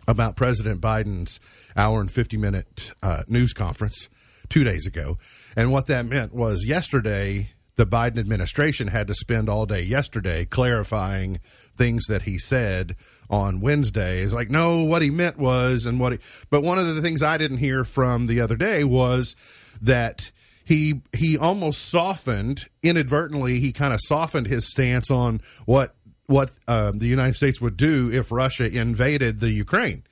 about 0.07 0.35
President 0.35 0.81
Biden's 0.81 1.39
hour 1.75 2.01
and 2.01 2.11
fifty 2.11 2.37
minute 2.37 2.91
uh, 3.01 3.23
news 3.27 3.53
conference 3.53 4.09
two 4.49 4.63
days 4.63 4.85
ago, 4.87 5.17
and 5.55 5.71
what 5.71 5.87
that 5.87 6.05
meant 6.05 6.33
was 6.33 6.65
yesterday 6.65 7.49
the 7.75 7.85
Biden 7.85 8.19
administration 8.19 8.87
had 8.87 9.07
to 9.07 9.15
spend 9.15 9.49
all 9.49 9.65
day 9.65 9.81
yesterday 9.81 10.45
clarifying 10.45 11.39
things 11.77 12.05
that 12.07 12.23
he 12.23 12.37
said 12.37 12.95
on 13.29 13.61
Wednesday. 13.61 14.21
Is 14.21 14.33
like, 14.33 14.49
no, 14.49 14.83
what 14.83 15.01
he 15.01 15.09
meant 15.09 15.37
was, 15.37 15.85
and 15.85 15.99
what 15.99 16.13
he. 16.13 16.19
But 16.49 16.63
one 16.63 16.79
of 16.79 16.93
the 16.93 17.01
things 17.01 17.23
I 17.23 17.37
didn't 17.37 17.57
hear 17.57 17.83
from 17.83 18.27
the 18.27 18.41
other 18.41 18.55
day 18.55 18.83
was 18.83 19.35
that 19.81 20.31
he 20.65 21.01
he 21.11 21.37
almost 21.37 21.89
softened 21.89 22.67
inadvertently. 22.81 23.59
He 23.59 23.71
kind 23.71 23.93
of 23.93 23.99
softened 24.01 24.47
his 24.47 24.69
stance 24.69 25.11
on 25.11 25.41
what 25.65 25.95
what 26.27 26.51
um, 26.67 26.99
the 26.99 27.07
United 27.07 27.35
States 27.35 27.59
would 27.59 27.77
do 27.77 28.11
if 28.11 28.31
Russia 28.31 28.65
invaded 28.65 29.39
the 29.39 29.51
Ukraine, 29.51 30.03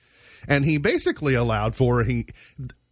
and 0.46 0.64
he 0.64 0.76
basically 0.76 1.34
allowed 1.34 1.74
for 1.74 2.04
he 2.04 2.26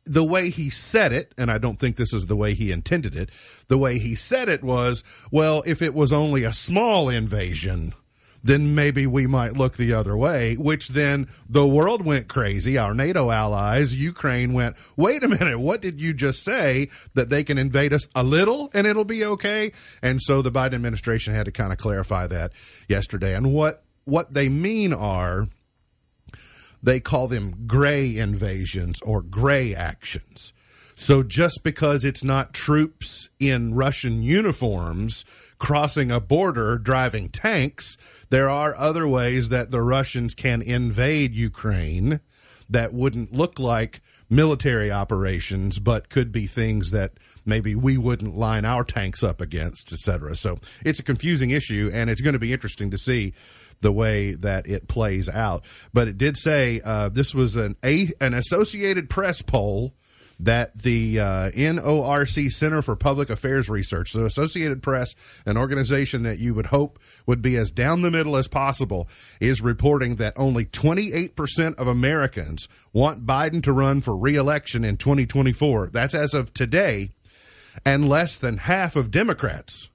the 0.05 0.25
way 0.25 0.50
he 0.50 0.71
said 0.71 1.12
it, 1.12 1.33
and 1.37 1.50
I 1.50 1.59
don't 1.59 1.79
think 1.79 1.97
this 1.97 2.12
is 2.12 2.27
the 2.27 2.37
way 2.37 2.55
he 2.55 2.73
intended 2.73 3.15
it. 3.15 3.31
The 3.69 3.79
way 3.79 3.99
he 3.99 4.15
said 4.15 4.49
it 4.49 4.65
was, 4.65 5.05
well, 5.31 5.62
if 5.67 5.83
it 5.83 5.95
was 5.95 6.12
only 6.12 6.43
a 6.43 6.53
small 6.53 7.09
invasion, 7.09 7.95
then 8.42 8.75
maybe 8.75 9.06
we 9.06 9.26
might 9.26 9.54
look 9.54 9.76
the 9.76 9.92
other 9.92 10.16
way, 10.16 10.56
which 10.56 10.88
then 10.88 11.28
the 11.49 11.66
world 11.66 12.04
went 12.04 12.28
crazy. 12.28 12.78
Our 12.78 12.94
NATO 12.94 13.30
allies, 13.30 13.94
Ukraine 13.94 14.52
went, 14.52 14.76
wait 14.97 15.23
a 15.23 15.28
minute, 15.28 15.59
what 15.59 15.82
did 15.82 16.00
you 16.00 16.14
just 16.14 16.44
say? 16.44 16.88
That 17.14 17.28
they 17.28 17.44
can 17.44 17.59
invade 17.59 17.92
us 17.92 18.09
a 18.14 18.23
little 18.23 18.70
and 18.73 18.87
it'll 18.87 19.04
be 19.04 19.25
okay? 19.25 19.73
And 20.02 20.20
so 20.23 20.42
the 20.42 20.52
Biden 20.52 20.75
administration 20.75 21.35
had 21.35 21.47
to 21.47 21.52
kind 21.52 21.73
of 21.73 21.78
clarify 21.78 22.26
that 22.28 22.52
yesterday. 22.88 23.35
And 23.35 23.52
what, 23.52 23.85
what 24.04 24.32
they 24.32 24.49
mean 24.49 24.92
are, 24.92 25.49
they 26.82 27.00
call 27.00 27.28
them 27.28 27.66
gray 27.66 28.16
invasions 28.16 29.02
or 29.02 29.20
gray 29.20 29.75
actions. 29.75 30.52
So 30.94 31.23
just 31.23 31.62
because 31.62 32.04
it's 32.04 32.23
not 32.23 32.52
troops 32.52 33.30
in 33.38 33.75
Russian 33.75 34.23
uniforms 34.23 35.25
crossing 35.61 36.11
a 36.11 36.19
border 36.19 36.76
driving 36.79 37.29
tanks, 37.29 37.97
there 38.31 38.50
are 38.50 38.75
other 38.75 39.07
ways 39.07 39.50
that 39.50 39.71
the 39.71 39.83
Russians 39.83 40.35
can 40.35 40.61
invade 40.62 41.35
Ukraine 41.35 42.19
that 42.69 42.93
wouldn't 42.93 43.33
look 43.33 43.61
like 43.61 44.00
military 44.29 44.90
operations, 44.90 45.79
but 45.79 46.09
could 46.09 46.33
be 46.33 46.47
things 46.47 46.90
that 46.90 47.12
maybe 47.45 47.75
we 47.75 47.97
wouldn't 47.97 48.37
line 48.37 48.64
our 48.64 48.85
tanks 48.85 49.23
up 49.23 49.40
against, 49.40 49.93
etc. 49.93 50.35
So 50.35 50.59
it's 50.85 51.00
a 51.00 51.05
confusing 51.05 51.50
issue, 51.50 51.90
and 51.93 52.09
it's 52.11 52.21
going 52.21 52.35
to 52.35 52.38
be 52.38 52.52
interesting 52.52 52.90
to 52.90 52.99
see 52.99 53.35
the 53.81 53.93
way 53.93 54.35
that 54.35 54.67
it 54.67 54.88
plays 54.88 55.29
out. 55.29 55.64
But 55.93 56.09
it 56.09 56.19
did 56.19 56.37
say 56.37 56.81
uh, 56.85 57.09
this 57.09 57.35
was 57.35 57.57
an 57.57 57.76
a 57.85 58.11
an 58.21 58.35
Associated 58.35 59.11
Press 59.11 59.43
poll 59.43 59.95
that 60.44 60.76
the 60.76 61.20
uh, 61.20 61.50
NORC 61.50 62.50
Center 62.50 62.80
for 62.80 62.97
Public 62.97 63.28
Affairs 63.28 63.68
Research, 63.68 64.12
the 64.12 64.25
Associated 64.25 64.82
Press, 64.82 65.14
an 65.44 65.56
organization 65.56 66.23
that 66.23 66.38
you 66.38 66.54
would 66.54 66.66
hope 66.66 66.99
would 67.26 67.42
be 67.42 67.56
as 67.56 67.70
down 67.70 68.02
the 68.02 68.11
middle 68.11 68.37
as 68.37 68.49
possible, 68.49 69.09
is 69.38 69.61
reporting 69.61 70.16
that 70.16 70.32
only 70.37 70.64
28% 70.64 71.75
of 71.76 71.87
Americans 71.87 72.68
want 72.92 73.26
Biden 73.26 73.62
to 73.64 73.73
run 73.73 74.00
for 74.00 74.16
reelection 74.16 74.85
in 74.85 74.97
2024. 74.97 75.90
That's 75.92 76.14
as 76.14 76.32
of 76.32 76.54
today, 76.54 77.11
and 77.85 78.09
less 78.09 78.38
than 78.38 78.56
half 78.56 78.97
of 78.97 79.11
Democrats 79.11 79.88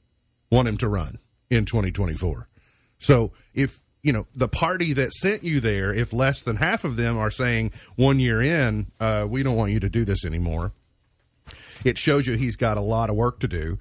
want 0.51 0.67
him 0.67 0.77
to 0.77 0.87
run 0.87 1.17
in 1.49 1.65
2024. 1.65 2.47
So 2.99 3.31
if 3.53 3.81
you 4.05 4.13
know 4.13 4.27
the 4.33 4.47
party 4.47 4.93
that 4.93 5.13
sent 5.13 5.43
you 5.43 5.59
there, 5.59 5.91
if 5.91 6.13
less 6.13 6.43
than 6.43 6.57
half 6.57 6.83
of 6.83 6.95
them 6.95 7.17
are 7.17 7.31
saying 7.31 7.71
one 7.95 8.19
year 8.19 8.39
in, 8.39 8.85
uh, 8.99 9.25
we 9.27 9.41
don't 9.41 9.55
want 9.55 9.71
you 9.71 9.79
to 9.79 9.89
do 9.89 10.05
this 10.05 10.23
anymore, 10.23 10.73
it 11.83 11.97
shows 11.97 12.27
you 12.27 12.35
he's 12.35 12.55
got 12.55 12.77
a 12.77 12.81
lot 12.81 13.09
of 13.09 13.15
work 13.15 13.39
to 13.39 13.47
do 13.47 13.79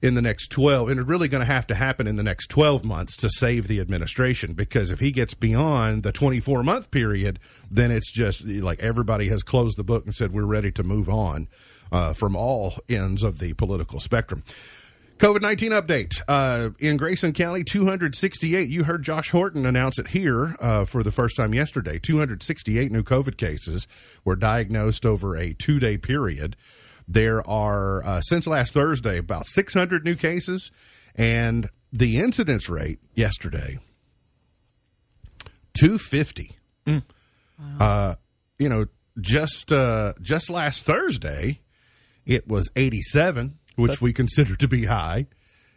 in 0.00 0.14
the 0.14 0.22
next 0.22 0.48
12 0.48 0.88
and 0.88 0.98
it's 0.98 1.06
really 1.06 1.28
going 1.28 1.42
to 1.42 1.52
have 1.52 1.66
to 1.66 1.74
happen 1.74 2.06
in 2.06 2.16
the 2.16 2.22
next 2.22 2.48
12 2.48 2.86
months 2.86 3.18
to 3.18 3.28
save 3.28 3.68
the 3.68 3.80
administration 3.80 4.54
because 4.54 4.90
if 4.90 4.98
he 4.98 5.12
gets 5.12 5.34
beyond 5.34 6.04
the 6.04 6.10
24 6.10 6.62
month 6.62 6.90
period 6.90 7.38
then 7.70 7.90
it's 7.90 8.10
just 8.10 8.46
like 8.46 8.82
everybody 8.82 9.28
has 9.28 9.42
closed 9.42 9.76
the 9.76 9.84
book 9.84 10.06
and 10.06 10.14
said 10.14 10.32
we're 10.32 10.46
ready 10.46 10.72
to 10.72 10.82
move 10.82 11.10
on 11.10 11.48
uh, 11.92 12.14
from 12.14 12.34
all 12.34 12.76
ends 12.88 13.22
of 13.22 13.40
the 13.40 13.52
political 13.52 14.00
spectrum 14.00 14.42
COVID 15.20 15.42
19 15.42 15.72
update. 15.72 16.22
Uh, 16.26 16.70
in 16.78 16.96
Grayson 16.96 17.34
County, 17.34 17.62
268. 17.62 18.70
You 18.70 18.84
heard 18.84 19.02
Josh 19.02 19.30
Horton 19.30 19.66
announce 19.66 19.98
it 19.98 20.08
here 20.08 20.56
uh, 20.60 20.86
for 20.86 21.02
the 21.02 21.10
first 21.10 21.36
time 21.36 21.52
yesterday. 21.52 21.98
268 21.98 22.90
new 22.90 23.02
COVID 23.02 23.36
cases 23.36 23.86
were 24.24 24.34
diagnosed 24.34 25.04
over 25.04 25.36
a 25.36 25.52
two 25.52 25.78
day 25.78 25.98
period. 25.98 26.56
There 27.06 27.46
are, 27.46 28.02
uh, 28.02 28.20
since 28.22 28.46
last 28.46 28.72
Thursday, 28.72 29.18
about 29.18 29.46
600 29.46 30.06
new 30.06 30.16
cases, 30.16 30.70
and 31.14 31.68
the 31.92 32.16
incidence 32.16 32.70
rate 32.70 32.98
yesterday, 33.14 33.78
250. 35.74 36.56
Mm. 36.86 37.02
Wow. 37.78 38.16
you 38.58 38.70
know, 38.70 38.86
just 39.20 39.70
uh, 39.70 40.14
just 40.22 40.48
last 40.48 40.86
Thursday, 40.86 41.60
it 42.24 42.48
was 42.48 42.70
87 42.74 43.58
which 43.80 43.92
That's, 43.92 44.00
we 44.00 44.12
consider 44.12 44.56
to 44.56 44.68
be 44.68 44.84
high. 44.84 45.26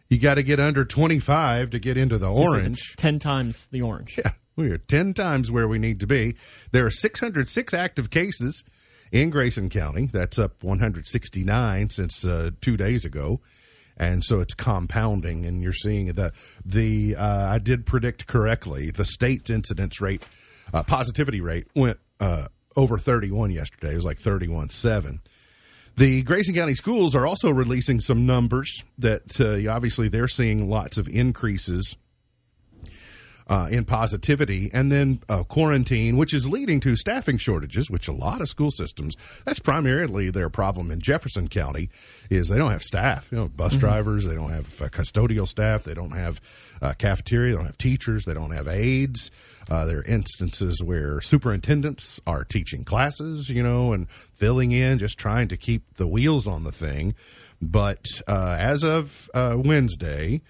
You 0.08 0.18
got 0.18 0.34
to 0.34 0.42
get 0.42 0.60
under 0.60 0.84
25 0.84 1.70
to 1.70 1.78
get 1.78 1.96
into 1.96 2.18
the 2.18 2.30
orange. 2.30 2.94
10 2.96 3.18
times 3.18 3.66
the 3.70 3.82
orange. 3.82 4.18
Yeah, 4.18 4.32
we 4.56 4.70
are 4.70 4.78
10 4.78 5.14
times 5.14 5.50
where 5.50 5.66
we 5.66 5.78
need 5.78 6.00
to 6.00 6.06
be. 6.06 6.36
There 6.72 6.86
are 6.86 6.90
606 6.90 7.74
active 7.74 8.10
cases 8.10 8.64
in 9.10 9.30
Grayson 9.30 9.70
County. 9.70 10.08
That's 10.12 10.38
up 10.38 10.62
169 10.62 11.90
since 11.90 12.24
uh, 12.24 12.50
two 12.60 12.76
days 12.76 13.04
ago. 13.04 13.40
And 13.96 14.24
so 14.24 14.40
it's 14.40 14.54
compounding, 14.54 15.46
and 15.46 15.62
you're 15.62 15.72
seeing 15.72 16.06
the 16.14 16.32
the. 16.64 17.14
Uh, 17.14 17.46
I 17.46 17.58
did 17.58 17.86
predict 17.86 18.26
correctly. 18.26 18.90
The 18.90 19.04
state's 19.04 19.50
incidence 19.50 20.00
rate, 20.00 20.26
uh, 20.72 20.82
positivity 20.82 21.40
rate, 21.40 21.68
went 21.76 22.00
uh, 22.18 22.48
over 22.74 22.98
31 22.98 23.52
yesterday. 23.52 23.92
It 23.92 23.96
was 23.96 24.04
like 24.04 24.18
31.7. 24.18 25.20
The 25.96 26.22
Grayson 26.22 26.54
County 26.54 26.74
schools 26.74 27.14
are 27.14 27.24
also 27.24 27.50
releasing 27.50 28.00
some 28.00 28.26
numbers 28.26 28.82
that 28.98 29.40
uh, 29.40 29.70
obviously 29.70 30.08
they're 30.08 30.26
seeing 30.26 30.68
lots 30.68 30.98
of 30.98 31.06
increases 31.08 31.96
uh, 33.46 33.68
in 33.70 33.84
positivity, 33.84 34.70
and 34.72 34.90
then 34.90 35.20
uh, 35.28 35.42
quarantine, 35.44 36.16
which 36.16 36.32
is 36.32 36.48
leading 36.48 36.80
to 36.80 36.96
staffing 36.96 37.38
shortages, 37.38 37.90
which 37.90 38.08
a 38.08 38.12
lot 38.12 38.40
of 38.40 38.48
school 38.48 38.70
systems, 38.70 39.16
that's 39.44 39.58
primarily 39.58 40.30
their 40.30 40.48
problem 40.48 40.90
in 40.90 41.00
Jefferson 41.00 41.48
County, 41.48 41.90
is 42.30 42.48
they 42.48 42.56
don't 42.56 42.70
have 42.70 42.82
staff. 42.82 43.28
You 43.30 43.38
know, 43.38 43.48
bus 43.48 43.72
mm-hmm. 43.72 43.80
drivers, 43.80 44.24
they 44.24 44.34
don't 44.34 44.50
have 44.50 44.80
uh, 44.80 44.88
custodial 44.88 45.46
staff, 45.46 45.84
they 45.84 45.94
don't 45.94 46.16
have 46.16 46.40
uh, 46.80 46.94
cafeteria, 46.94 47.52
they 47.52 47.56
don't 47.56 47.66
have 47.66 47.78
teachers, 47.78 48.24
they 48.24 48.34
don't 48.34 48.52
have 48.52 48.66
aides. 48.66 49.30
Uh, 49.68 49.84
there 49.84 49.98
are 49.98 50.04
instances 50.04 50.82
where 50.82 51.20
superintendents 51.20 52.20
are 52.26 52.44
teaching 52.44 52.84
classes, 52.84 53.48
you 53.48 53.62
know, 53.62 53.92
and 53.92 54.10
filling 54.10 54.72
in, 54.72 54.98
just 54.98 55.18
trying 55.18 55.48
to 55.48 55.56
keep 55.56 55.94
the 55.94 56.06
wheels 56.06 56.46
on 56.46 56.64
the 56.64 56.72
thing. 56.72 57.14
But 57.60 58.06
uh, 58.26 58.56
as 58.58 58.84
of 58.84 59.30
uh, 59.32 59.56
Wednesday, 59.56 60.42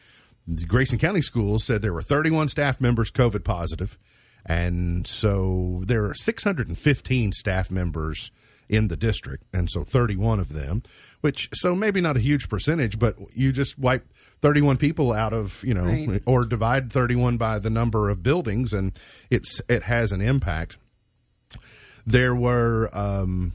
Grayson 0.67 0.99
County 0.99 1.23
Schools 1.23 1.65
said 1.65 1.81
there 1.81 1.93
were 1.93 2.03
31 2.03 2.49
staff 2.49 2.81
members 2.81 3.11
COVID 3.11 3.45
positive, 3.45 3.99
and 4.47 5.07
so 5.07 5.83
there 5.85 6.05
are 6.05 6.15
615 6.15 7.33
staff 7.33 7.71
members 7.71 8.31
in 8.69 8.89
the 8.89 8.97
district, 8.97 9.45
and 9.53 9.71
so 9.71 9.85
31 9.85 10.41
of 10.41 10.53
them, 10.53 10.83
which 11.21 11.49
so 11.55 11.75
maybe 11.75 12.01
not 12.01 12.17
a 12.17 12.21
huge 12.21 12.49
percentage, 12.49 12.99
but 12.99 13.17
you 13.35 13.53
just 13.53 13.79
wipe 13.79 14.07
31 14.41 14.77
people 14.77 15.13
out 15.13 15.33
of 15.33 15.63
you 15.65 15.75
know, 15.75 15.85
right. 15.85 16.23
or 16.27 16.45
divide 16.45 16.93
31 16.93 17.37
by 17.37 17.59
the 17.59 17.71
number 17.71 18.09
of 18.09 18.23
buildings, 18.23 18.73
and 18.73 18.93
it's 19.31 19.61
it 19.69 19.85
has 19.85 20.13
an 20.13 20.21
impact. 20.21 20.79
There 22.07 22.35
were 22.35 22.91
um, 22.93 23.55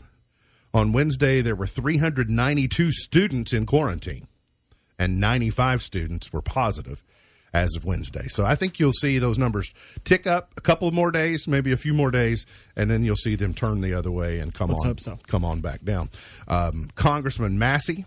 on 0.73 0.91
Wednesday 0.91 1.41
there 1.41 1.55
were 1.55 1.67
392 1.67 2.91
students 2.91 3.53
in 3.53 3.65
quarantine, 3.65 4.27
and 4.97 5.19
95 5.19 5.83
students 5.83 6.33
were 6.33 6.41
positive 6.41 7.03
as 7.53 7.75
of 7.75 7.85
Wednesday. 7.85 8.27
So 8.29 8.45
I 8.45 8.55
think 8.55 8.79
you'll 8.79 8.93
see 8.93 9.19
those 9.19 9.37
numbers 9.37 9.71
tick 10.03 10.27
up 10.27 10.53
a 10.57 10.61
couple 10.61 10.91
more 10.91 11.11
days, 11.11 11.47
maybe 11.47 11.71
a 11.71 11.77
few 11.77 11.93
more 11.93 12.11
days, 12.11 12.45
and 12.75 12.89
then 12.89 13.03
you'll 13.03 13.15
see 13.15 13.35
them 13.35 13.53
turn 13.53 13.81
the 13.81 13.93
other 13.93 14.11
way 14.11 14.39
and 14.39 14.53
come 14.53 14.69
Let's 14.69 14.85
on, 14.85 14.97
so. 14.99 15.19
come 15.27 15.43
on 15.43 15.61
back 15.61 15.83
down. 15.83 16.09
Um, 16.47 16.89
Congressman 16.95 17.57
Massie 17.59 18.05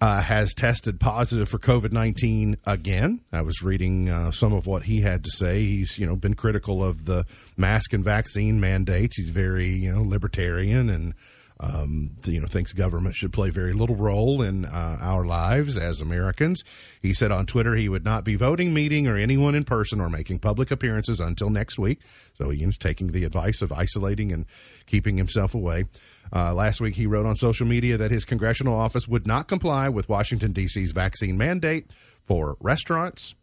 Uh, 0.00 0.20
has 0.20 0.52
tested 0.52 0.98
positive 0.98 1.48
for 1.48 1.60
COVID 1.60 1.92
nineteen 1.92 2.56
again. 2.66 3.20
I 3.32 3.42
was 3.42 3.62
reading 3.62 4.10
uh, 4.10 4.32
some 4.32 4.52
of 4.52 4.66
what 4.66 4.82
he 4.82 5.00
had 5.00 5.22
to 5.22 5.30
say. 5.30 5.60
He's 5.60 5.96
you 5.96 6.04
know 6.04 6.16
been 6.16 6.34
critical 6.34 6.82
of 6.82 7.04
the 7.04 7.24
mask 7.56 7.92
and 7.92 8.04
vaccine 8.04 8.58
mandates. 8.58 9.16
He's 9.16 9.30
very 9.30 9.68
you 9.68 9.94
know 9.94 10.02
libertarian 10.02 10.90
and 10.90 11.14
um, 11.58 12.10
you 12.24 12.40
know, 12.40 12.46
thinks 12.46 12.72
government 12.72 13.14
should 13.14 13.32
play 13.32 13.48
very 13.48 13.72
little 13.72 13.96
role 13.96 14.42
in 14.42 14.66
uh, 14.66 14.98
our 15.00 15.24
lives 15.24 15.78
as 15.78 16.00
Americans. 16.00 16.62
He 17.00 17.14
said 17.14 17.32
on 17.32 17.46
Twitter 17.46 17.74
he 17.74 17.88
would 17.88 18.04
not 18.04 18.24
be 18.24 18.34
voting, 18.34 18.74
meeting, 18.74 19.06
or 19.06 19.16
anyone 19.16 19.54
in 19.54 19.64
person 19.64 20.00
or 20.00 20.10
making 20.10 20.40
public 20.40 20.70
appearances 20.70 21.18
until 21.18 21.48
next 21.48 21.78
week. 21.78 22.00
So 22.34 22.50
he's 22.50 22.76
taking 22.76 23.08
the 23.08 23.24
advice 23.24 23.62
of 23.62 23.72
isolating 23.72 24.32
and 24.32 24.44
keeping 24.86 25.16
himself 25.16 25.54
away. 25.54 25.86
Uh, 26.32 26.52
last 26.52 26.80
week, 26.80 26.96
he 26.96 27.06
wrote 27.06 27.24
on 27.24 27.36
social 27.36 27.66
media 27.66 27.96
that 27.96 28.10
his 28.10 28.24
congressional 28.24 28.78
office 28.78 29.08
would 29.08 29.26
not 29.26 29.48
comply 29.48 29.88
with 29.88 30.08
Washington, 30.08 30.52
D.C.'s 30.52 30.90
vaccine 30.90 31.38
mandate 31.38 31.90
for 32.24 32.56
restaurants. 32.60 33.34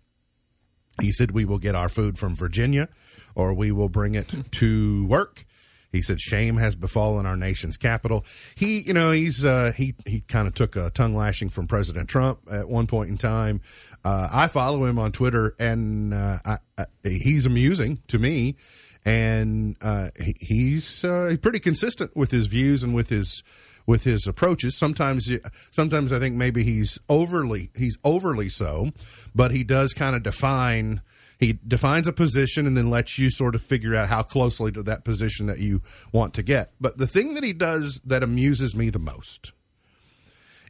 He 1.01 1.11
said, 1.11 1.31
We 1.31 1.45
will 1.45 1.57
get 1.57 1.73
our 1.73 1.89
food 1.89 2.19
from 2.19 2.35
Virginia 2.35 2.89
or 3.35 3.53
we 3.53 3.71
will 3.71 3.89
bring 3.89 4.13
it 4.13 4.31
to 4.51 5.05
work. 5.07 5.45
He 5.93 6.01
said, 6.01 6.19
"Shame 6.19 6.57
has 6.57 6.75
befallen 6.75 7.25
our 7.25 7.37
nation's 7.37 7.77
capital." 7.77 8.25
He, 8.55 8.81
you 8.81 8.93
know, 8.93 9.11
he's 9.11 9.45
uh, 9.45 9.71
he 9.77 9.95
he 10.05 10.21
kind 10.21 10.47
of 10.47 10.55
took 10.55 10.75
a 10.75 10.89
tongue 10.89 11.13
lashing 11.13 11.49
from 11.49 11.67
President 11.67 12.09
Trump 12.09 12.39
at 12.51 12.67
one 12.67 12.87
point 12.87 13.09
in 13.11 13.17
time. 13.17 13.61
Uh, 14.03 14.27
I 14.31 14.47
follow 14.47 14.85
him 14.85 14.99
on 14.99 15.11
Twitter, 15.11 15.55
and 15.59 16.13
uh, 16.13 16.39
I, 16.43 16.57
I, 16.77 16.85
he's 17.03 17.45
amusing 17.45 18.01
to 18.07 18.17
me, 18.17 18.57
and 19.05 19.77
uh, 19.81 20.09
he, 20.19 20.35
he's 20.41 21.05
uh, 21.05 21.37
pretty 21.41 21.59
consistent 21.59 22.17
with 22.17 22.31
his 22.31 22.47
views 22.47 22.81
and 22.83 22.95
with 22.95 23.09
his 23.09 23.43
with 23.85 24.03
his 24.03 24.25
approaches. 24.27 24.75
Sometimes, 24.75 25.29
sometimes 25.71 26.11
I 26.11 26.19
think 26.19 26.35
maybe 26.35 26.63
he's 26.63 26.99
overly 27.07 27.69
he's 27.75 27.97
overly 28.03 28.49
so, 28.49 28.89
but 29.35 29.51
he 29.51 29.63
does 29.63 29.93
kind 29.93 30.15
of 30.15 30.23
define 30.23 31.01
he 31.43 31.59
defines 31.67 32.07
a 32.07 32.13
position 32.13 32.65
and 32.65 32.75
then 32.75 32.89
lets 32.89 33.19
you 33.19 33.29
sort 33.29 33.55
of 33.55 33.61
figure 33.61 33.95
out 33.95 34.07
how 34.07 34.23
closely 34.23 34.71
to 34.71 34.83
that 34.83 35.03
position 35.03 35.47
that 35.47 35.59
you 35.59 35.81
want 36.11 36.33
to 36.35 36.43
get. 36.43 36.71
But 36.79 36.97
the 36.97 37.07
thing 37.07 37.33
that 37.33 37.43
he 37.43 37.53
does 37.53 37.99
that 38.05 38.23
amuses 38.23 38.75
me 38.75 38.89
the 38.89 38.99
most 38.99 39.51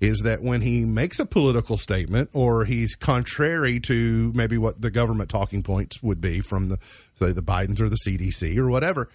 is 0.01 0.20
that 0.20 0.42
when 0.42 0.62
he 0.62 0.84
makes 0.84 1.20
a 1.20 1.25
political 1.25 1.77
statement 1.77 2.30
or 2.34 2.65
he's 2.65 2.96
contrary 2.96 3.80
to 3.80 4.32
maybe 4.36 4.58
what 4.58 4.82
the 4.82 4.92
government 4.92 5.30
talking 5.30 5.63
points 5.63 6.03
would 6.03 6.20
be 6.20 6.42
from 6.42 6.70
the 6.70 6.77
say 7.20 7.32
the 7.32 7.42
Bidens 7.42 7.80
or 7.80 7.88
the 7.88 8.00
CDC 8.06 8.58
or 8.58 8.68
whatever, 8.68 9.10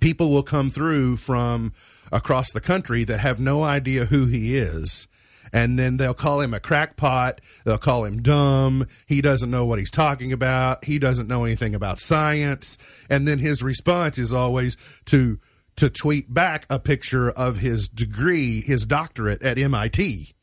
people 0.00 0.30
will 0.30 0.42
come 0.42 0.70
through 0.70 1.16
from 1.16 1.72
across 2.10 2.52
the 2.52 2.60
country 2.60 3.04
that 3.04 3.20
have 3.20 3.40
no 3.40 3.62
idea 3.62 4.04
who 4.04 4.26
he 4.26 4.56
is 4.58 5.06
and 5.52 5.78
then 5.78 5.96
they'll 5.96 6.14
call 6.14 6.40
him 6.40 6.54
a 6.54 6.60
crackpot. 6.60 7.40
They'll 7.64 7.78
call 7.78 8.04
him 8.04 8.22
dumb. 8.22 8.86
He 9.06 9.20
doesn't 9.20 9.50
know 9.50 9.64
what 9.64 9.78
he's 9.78 9.90
talking 9.90 10.32
about. 10.32 10.84
He 10.84 10.98
doesn't 10.98 11.28
know 11.28 11.44
anything 11.44 11.74
about 11.74 11.98
science. 11.98 12.78
And 13.08 13.26
then 13.26 13.38
his 13.38 13.62
response 13.62 14.18
is 14.18 14.32
always 14.32 14.76
to 15.06 15.38
to 15.76 15.88
tweet 15.88 16.32
back 16.32 16.66
a 16.68 16.78
picture 16.78 17.30
of 17.30 17.56
his 17.56 17.88
degree, 17.88 18.60
his 18.60 18.84
doctorate 18.84 19.42
at 19.42 19.58
MIT. 19.58 20.34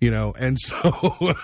You 0.00 0.10
know, 0.10 0.34
and 0.38 0.58
so 0.58 0.78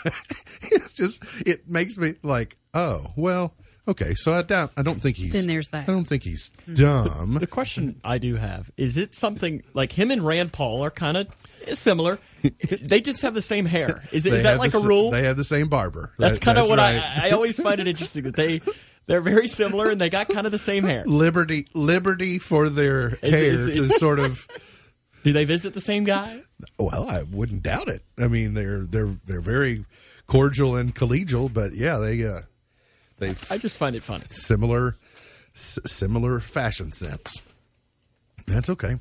it's 0.62 0.92
just 0.92 1.22
it 1.44 1.68
makes 1.68 1.96
me 1.96 2.14
like, 2.22 2.56
oh 2.72 3.12
well, 3.16 3.54
Okay, 3.86 4.14
so 4.14 4.32
I 4.32 4.40
doubt. 4.42 4.72
I 4.78 4.82
don't 4.82 5.02
think 5.02 5.16
he's. 5.18 5.32
Then 5.34 5.46
there's 5.46 5.68
that. 5.68 5.82
I 5.88 5.92
don't 5.92 6.04
think 6.06 6.22
he's 6.22 6.50
dumb. 6.72 7.34
The 7.38 7.46
question 7.46 8.00
I 8.02 8.16
do 8.18 8.36
have 8.36 8.70
is 8.78 8.96
it 8.96 9.14
something 9.14 9.62
like 9.74 9.92
him 9.92 10.10
and 10.10 10.24
Rand 10.24 10.52
Paul 10.52 10.82
are 10.84 10.90
kind 10.90 11.16
of 11.18 11.28
similar? 11.74 12.18
they 12.82 13.00
just 13.00 13.22
have 13.22 13.34
the 13.34 13.42
same 13.42 13.66
hair. 13.66 14.02
Is, 14.12 14.24
it, 14.26 14.32
is 14.34 14.42
that 14.44 14.58
like 14.58 14.72
the 14.72 14.78
a 14.78 14.80
s- 14.80 14.86
rule? 14.86 15.10
They 15.10 15.24
have 15.24 15.36
the 15.36 15.44
same 15.44 15.68
barber. 15.68 16.12
that's 16.18 16.38
That- 16.38 16.44
kind 16.44 16.58
of 16.58 16.68
what 16.68 16.78
right. 16.78 16.96
I, 16.98 17.28
I 17.28 17.30
always 17.32 17.60
find 17.60 17.78
it 17.80 17.86
interesting 17.86 18.24
that 18.24 18.36
they 18.36 18.60
they're 19.06 19.20
very 19.20 19.48
similar 19.48 19.90
and 19.90 20.00
they 20.00 20.08
got 20.08 20.28
kind 20.28 20.46
of 20.46 20.52
the 20.52 20.58
same 20.58 20.84
hair. 20.84 21.04
liberty 21.06 21.66
liberty 21.74 22.38
for 22.38 22.70
their 22.70 23.10
hair 23.10 23.44
is 23.44 23.68
it- 23.68 23.74
to 23.74 23.88
sort 23.90 24.18
of 24.18 24.46
Do 25.24 25.32
they 25.34 25.44
visit 25.44 25.74
the 25.74 25.80
same 25.82 26.04
guy? 26.04 26.40
well 26.78 27.06
i 27.08 27.22
wouldn't 27.24 27.62
doubt 27.62 27.88
it 27.88 28.02
i 28.16 28.26
mean 28.28 28.54
they're 28.54 28.80
they're 28.86 29.14
they're 29.26 29.40
very 29.42 29.84
cordial 30.26 30.76
and 30.76 30.94
collegial 30.94 31.52
but 31.52 31.74
yeah 31.74 31.98
they 31.98 32.24
uh 32.24 32.40
they 33.18 33.34
I 33.50 33.58
just 33.58 33.78
find 33.78 33.94
it 33.96 34.02
funny. 34.02 34.24
similar 34.30 34.96
s- 35.54 35.78
similar 35.86 36.40
fashion 36.40 36.92
sense 36.92 37.40
that's 38.46 38.68
okay 38.70 38.96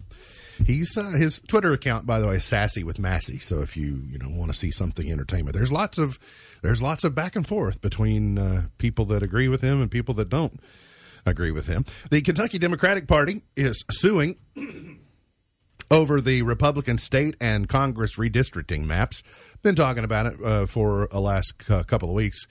he's 0.65 0.96
uh, 0.98 1.12
his 1.12 1.41
twitter 1.48 1.74
account 1.74 2.05
by 2.05 2.20
the 2.20 2.27
way 2.27 2.36
is 2.36 2.43
sassy 2.46 2.84
with 2.84 3.00
massie 3.00 3.39
so 3.39 3.60
if 3.62 3.75
you 3.75 4.03
you 4.08 4.17
know 4.20 4.29
want 4.29 4.51
to 4.51 4.58
see 4.58 4.70
something 4.72 5.12
entertainment 5.12 5.55
there's 5.55 5.72
lots 5.72 5.98
of 5.98 6.20
there's 6.62 6.82
lots 6.82 7.03
of 7.03 7.15
back 7.15 7.36
and 7.36 7.48
forth 7.48 7.82
between 7.82 8.38
uh, 8.38 8.63
people 8.77 9.05
that 9.05 9.24
agree 9.24 9.48
with 9.48 9.62
him 9.62 9.82
and 9.82 9.89
people 9.89 10.13
that 10.13 10.29
don't 10.29 10.60
agree 11.25 11.51
with 11.51 11.65
him 11.67 11.84
the 12.12 12.22
kentucky 12.22 12.60
democratic 12.60 13.08
party 13.08 13.41
is 13.55 13.84
suing 13.91 14.38
over 15.91 16.22
the 16.22 16.41
Republican 16.41 16.98
state 16.98 17.36
and 17.39 17.70
Congress 17.70 18.15
redistricting 18.15 18.86
maps. 18.86 19.22
Been 19.62 19.75
talking 19.75 20.03
about 20.03 20.25
it 20.25 20.41
uh, 20.43 20.65
for 20.65 21.08
the 21.12 21.20
last 21.20 21.53
c- 21.62 21.84
couple 21.84 22.10
of 22.10 22.15
weeks. 22.15 22.48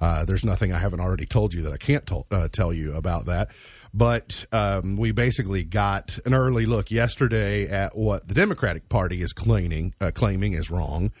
Uh, 0.00 0.24
there's 0.24 0.44
nothing 0.44 0.72
I 0.72 0.78
haven't 0.78 1.00
already 1.00 1.26
told 1.26 1.52
you 1.52 1.62
that 1.62 1.72
I 1.72 1.76
can't 1.76 2.06
tol- 2.06 2.26
uh, 2.30 2.48
tell 2.48 2.72
you 2.72 2.94
about 2.94 3.26
that. 3.26 3.50
But 3.92 4.46
um, 4.52 4.96
we 4.96 5.10
basically 5.12 5.64
got 5.64 6.18
an 6.24 6.32
early 6.32 6.64
look 6.64 6.90
yesterday 6.90 7.68
at 7.68 7.96
what 7.96 8.28
the 8.28 8.34
Democratic 8.34 8.88
Party 8.88 9.20
is 9.20 9.32
claiming 9.32 9.94
uh, 10.00 10.10
claiming 10.12 10.54
is 10.54 10.70
wrong 10.70 11.12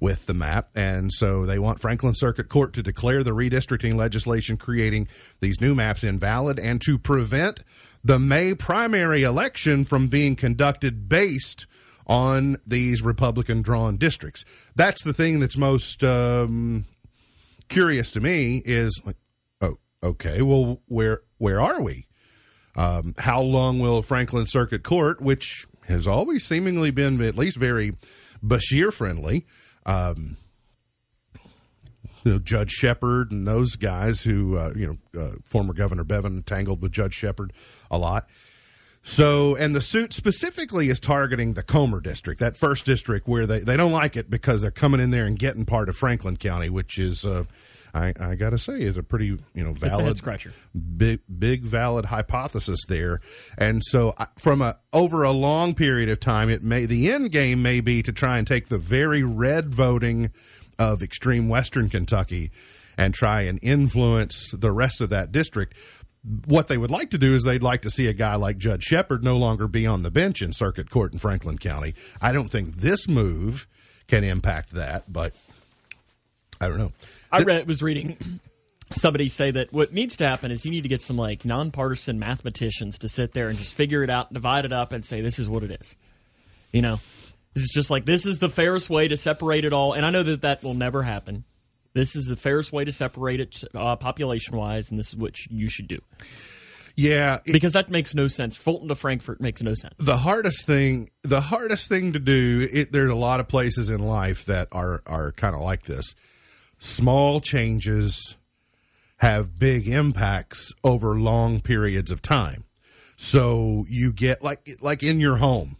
with 0.00 0.26
the 0.26 0.34
map. 0.34 0.70
And 0.74 1.12
so 1.12 1.46
they 1.46 1.58
want 1.58 1.80
Franklin 1.80 2.14
Circuit 2.14 2.48
Court 2.48 2.72
to 2.74 2.82
declare 2.82 3.22
the 3.22 3.32
redistricting 3.32 3.94
legislation 3.94 4.56
creating 4.56 5.08
these 5.40 5.60
new 5.60 5.74
maps 5.74 6.04
invalid 6.04 6.58
and 6.58 6.80
to 6.82 6.98
prevent 6.98 7.62
the 8.02 8.18
May 8.18 8.54
primary 8.54 9.22
election 9.22 9.84
from 9.84 10.08
being 10.08 10.36
conducted 10.36 11.08
based 11.08 11.66
on 12.06 12.56
these 12.66 13.02
Republican 13.02 13.62
drawn 13.62 13.98
districts. 13.98 14.44
That's 14.74 15.04
the 15.04 15.12
thing 15.12 15.38
that's 15.38 15.56
most 15.56 16.02
um, 16.02 16.86
curious 17.70 18.10
to 18.12 18.20
me 18.20 18.60
is 18.64 19.00
like, 19.06 19.16
oh, 19.62 19.78
okay, 20.02 20.42
well, 20.42 20.82
where 20.86 21.22
where 21.38 21.60
are 21.60 21.80
we? 21.80 22.06
Um, 22.76 23.14
how 23.18 23.40
long 23.40 23.78
will 23.80 24.02
Franklin 24.02 24.46
Circuit 24.46 24.82
Court, 24.82 25.20
which 25.20 25.66
has 25.88 26.06
always 26.06 26.44
seemingly 26.44 26.90
been 26.90 27.20
at 27.22 27.36
least 27.36 27.56
very 27.56 27.94
Beshear 28.44 28.92
friendly, 28.92 29.46
um, 29.86 30.36
you 32.24 32.32
know, 32.32 32.38
Judge 32.38 32.70
Shepherd 32.70 33.32
and 33.32 33.46
those 33.46 33.76
guys 33.76 34.22
who, 34.22 34.56
uh, 34.56 34.72
you 34.76 34.98
know, 35.14 35.20
uh, 35.20 35.32
former 35.44 35.72
Governor 35.72 36.04
Bevin 36.04 36.42
tangled 36.44 36.82
with 36.82 36.92
Judge 36.92 37.14
Shepherd 37.14 37.52
a 37.90 37.98
lot. 37.98 38.28
So, 39.02 39.56
and 39.56 39.74
the 39.74 39.80
suit 39.80 40.12
specifically 40.12 40.88
is 40.90 41.00
targeting 41.00 41.54
the 41.54 41.62
Comer 41.62 42.00
district, 42.00 42.38
that 42.40 42.56
first 42.56 42.84
district 42.84 43.26
where 43.26 43.46
they, 43.46 43.60
they 43.60 43.76
don't 43.76 43.92
like 43.92 44.14
it 44.16 44.28
because 44.28 44.60
they're 44.62 44.70
coming 44.70 45.00
in 45.00 45.10
there 45.10 45.24
and 45.24 45.38
getting 45.38 45.64
part 45.64 45.88
of 45.88 45.96
Franklin 45.96 46.36
County, 46.36 46.68
which 46.68 46.98
is, 46.98 47.24
uh, 47.24 47.44
I, 47.94 48.12
I 48.20 48.34
got 48.34 48.50
to 48.50 48.58
say, 48.58 48.80
is 48.82 48.98
a 48.98 49.02
pretty, 49.02 49.26
you 49.26 49.64
know, 49.64 49.72
valid 49.72 50.16
scratcher. 50.18 50.52
big 50.96 51.20
big 51.38 51.62
valid 51.64 52.04
hypothesis 52.04 52.78
there 52.88 53.20
and 53.58 53.82
so 53.84 54.14
from 54.38 54.62
a 54.62 54.76
over 54.92 55.22
a 55.24 55.32
long 55.32 55.74
period 55.74 56.08
of 56.08 56.20
time 56.20 56.48
it 56.48 56.62
may 56.62 56.86
the 56.86 57.10
end 57.10 57.32
game 57.32 57.62
may 57.62 57.80
be 57.80 58.02
to 58.02 58.12
try 58.12 58.38
and 58.38 58.46
take 58.46 58.68
the 58.68 58.78
very 58.78 59.24
red 59.24 59.74
voting 59.74 60.30
of 60.78 61.02
extreme 61.02 61.48
western 61.48 61.88
kentucky 61.88 62.52
and 62.96 63.12
try 63.12 63.40
and 63.42 63.58
influence 63.62 64.50
the 64.52 64.70
rest 64.70 65.00
of 65.00 65.10
that 65.10 65.32
district 65.32 65.74
what 66.46 66.68
they 66.68 66.76
would 66.76 66.90
like 66.90 67.10
to 67.10 67.18
do 67.18 67.34
is 67.34 67.42
they'd 67.42 67.62
like 67.62 67.82
to 67.82 67.90
see 67.90 68.06
a 68.06 68.12
guy 68.12 68.34
like 68.34 68.58
Judge 68.58 68.84
Shepherd 68.84 69.24
no 69.24 69.36
longer 69.36 69.66
be 69.66 69.86
on 69.86 70.02
the 70.02 70.10
bench 70.10 70.42
in 70.42 70.52
circuit 70.52 70.90
court 70.90 71.12
in 71.12 71.18
Franklin 71.18 71.58
County. 71.58 71.94
I 72.20 72.32
don't 72.32 72.48
think 72.48 72.76
this 72.76 73.08
move 73.08 73.66
can 74.06 74.24
impact 74.24 74.72
that, 74.72 75.10
but 75.10 75.32
I 76.60 76.68
don't 76.68 76.78
know. 76.78 76.92
I 77.32 77.42
read 77.42 77.66
was 77.66 77.82
reading 77.82 78.40
somebody 78.92 79.28
say 79.28 79.50
that 79.52 79.72
what 79.72 79.92
needs 79.92 80.16
to 80.18 80.28
happen 80.28 80.50
is 80.50 80.64
you 80.64 80.70
need 80.70 80.82
to 80.82 80.88
get 80.88 81.02
some 81.02 81.16
like 81.16 81.44
nonpartisan 81.44 82.18
mathematicians 82.18 82.98
to 82.98 83.08
sit 83.08 83.32
there 83.32 83.48
and 83.48 83.58
just 83.58 83.74
figure 83.74 84.02
it 84.02 84.12
out, 84.12 84.32
divide 84.32 84.64
it 84.64 84.72
up, 84.72 84.92
and 84.92 85.04
say 85.04 85.20
this 85.20 85.38
is 85.38 85.48
what 85.48 85.62
it 85.62 85.70
is. 85.80 85.96
You 86.72 86.82
know, 86.82 87.00
this 87.54 87.64
is 87.64 87.70
just 87.70 87.90
like 87.90 88.04
this 88.04 88.26
is 88.26 88.38
the 88.38 88.50
fairest 88.50 88.90
way 88.90 89.08
to 89.08 89.16
separate 89.16 89.64
it 89.64 89.72
all, 89.72 89.92
and 89.92 90.04
I 90.04 90.10
know 90.10 90.22
that 90.22 90.42
that 90.42 90.62
will 90.62 90.74
never 90.74 91.02
happen. 91.02 91.44
This 91.92 92.14
is 92.16 92.26
the 92.26 92.36
fairest 92.36 92.72
way 92.72 92.84
to 92.84 92.92
separate 92.92 93.40
it 93.40 93.64
uh, 93.74 93.96
population 93.96 94.56
wise, 94.56 94.90
and 94.90 94.98
this 94.98 95.08
is 95.08 95.16
what 95.16 95.34
you 95.50 95.68
should 95.68 95.88
do 95.88 95.98
Yeah, 96.96 97.38
it- 97.44 97.52
because 97.52 97.72
that 97.72 97.90
makes 97.90 98.14
no 98.14 98.28
sense. 98.28 98.56
Fulton 98.56 98.88
to 98.88 98.94
Frankfort 98.94 99.40
makes 99.40 99.60
no 99.62 99.74
sense. 99.74 99.94
the 99.98 100.18
hardest 100.18 100.66
thing 100.66 101.10
the 101.22 101.40
hardest 101.40 101.88
thing 101.88 102.12
to 102.12 102.18
do 102.18 102.68
it, 102.72 102.92
there's 102.92 103.10
a 103.10 103.16
lot 103.16 103.40
of 103.40 103.48
places 103.48 103.90
in 103.90 104.00
life 104.00 104.44
that 104.46 104.68
are 104.72 105.02
are 105.06 105.32
kind 105.32 105.54
of 105.54 105.60
like 105.62 105.82
this 105.84 106.14
small 106.78 107.40
changes 107.40 108.36
have 109.18 109.58
big 109.58 109.86
impacts 109.86 110.72
over 110.82 111.18
long 111.20 111.60
periods 111.60 112.10
of 112.10 112.22
time 112.22 112.64
so 113.16 113.84
you 113.88 114.12
get 114.12 114.42
like 114.42 114.78
like 114.80 115.02
in 115.02 115.20
your 115.20 115.36
home 115.36 115.76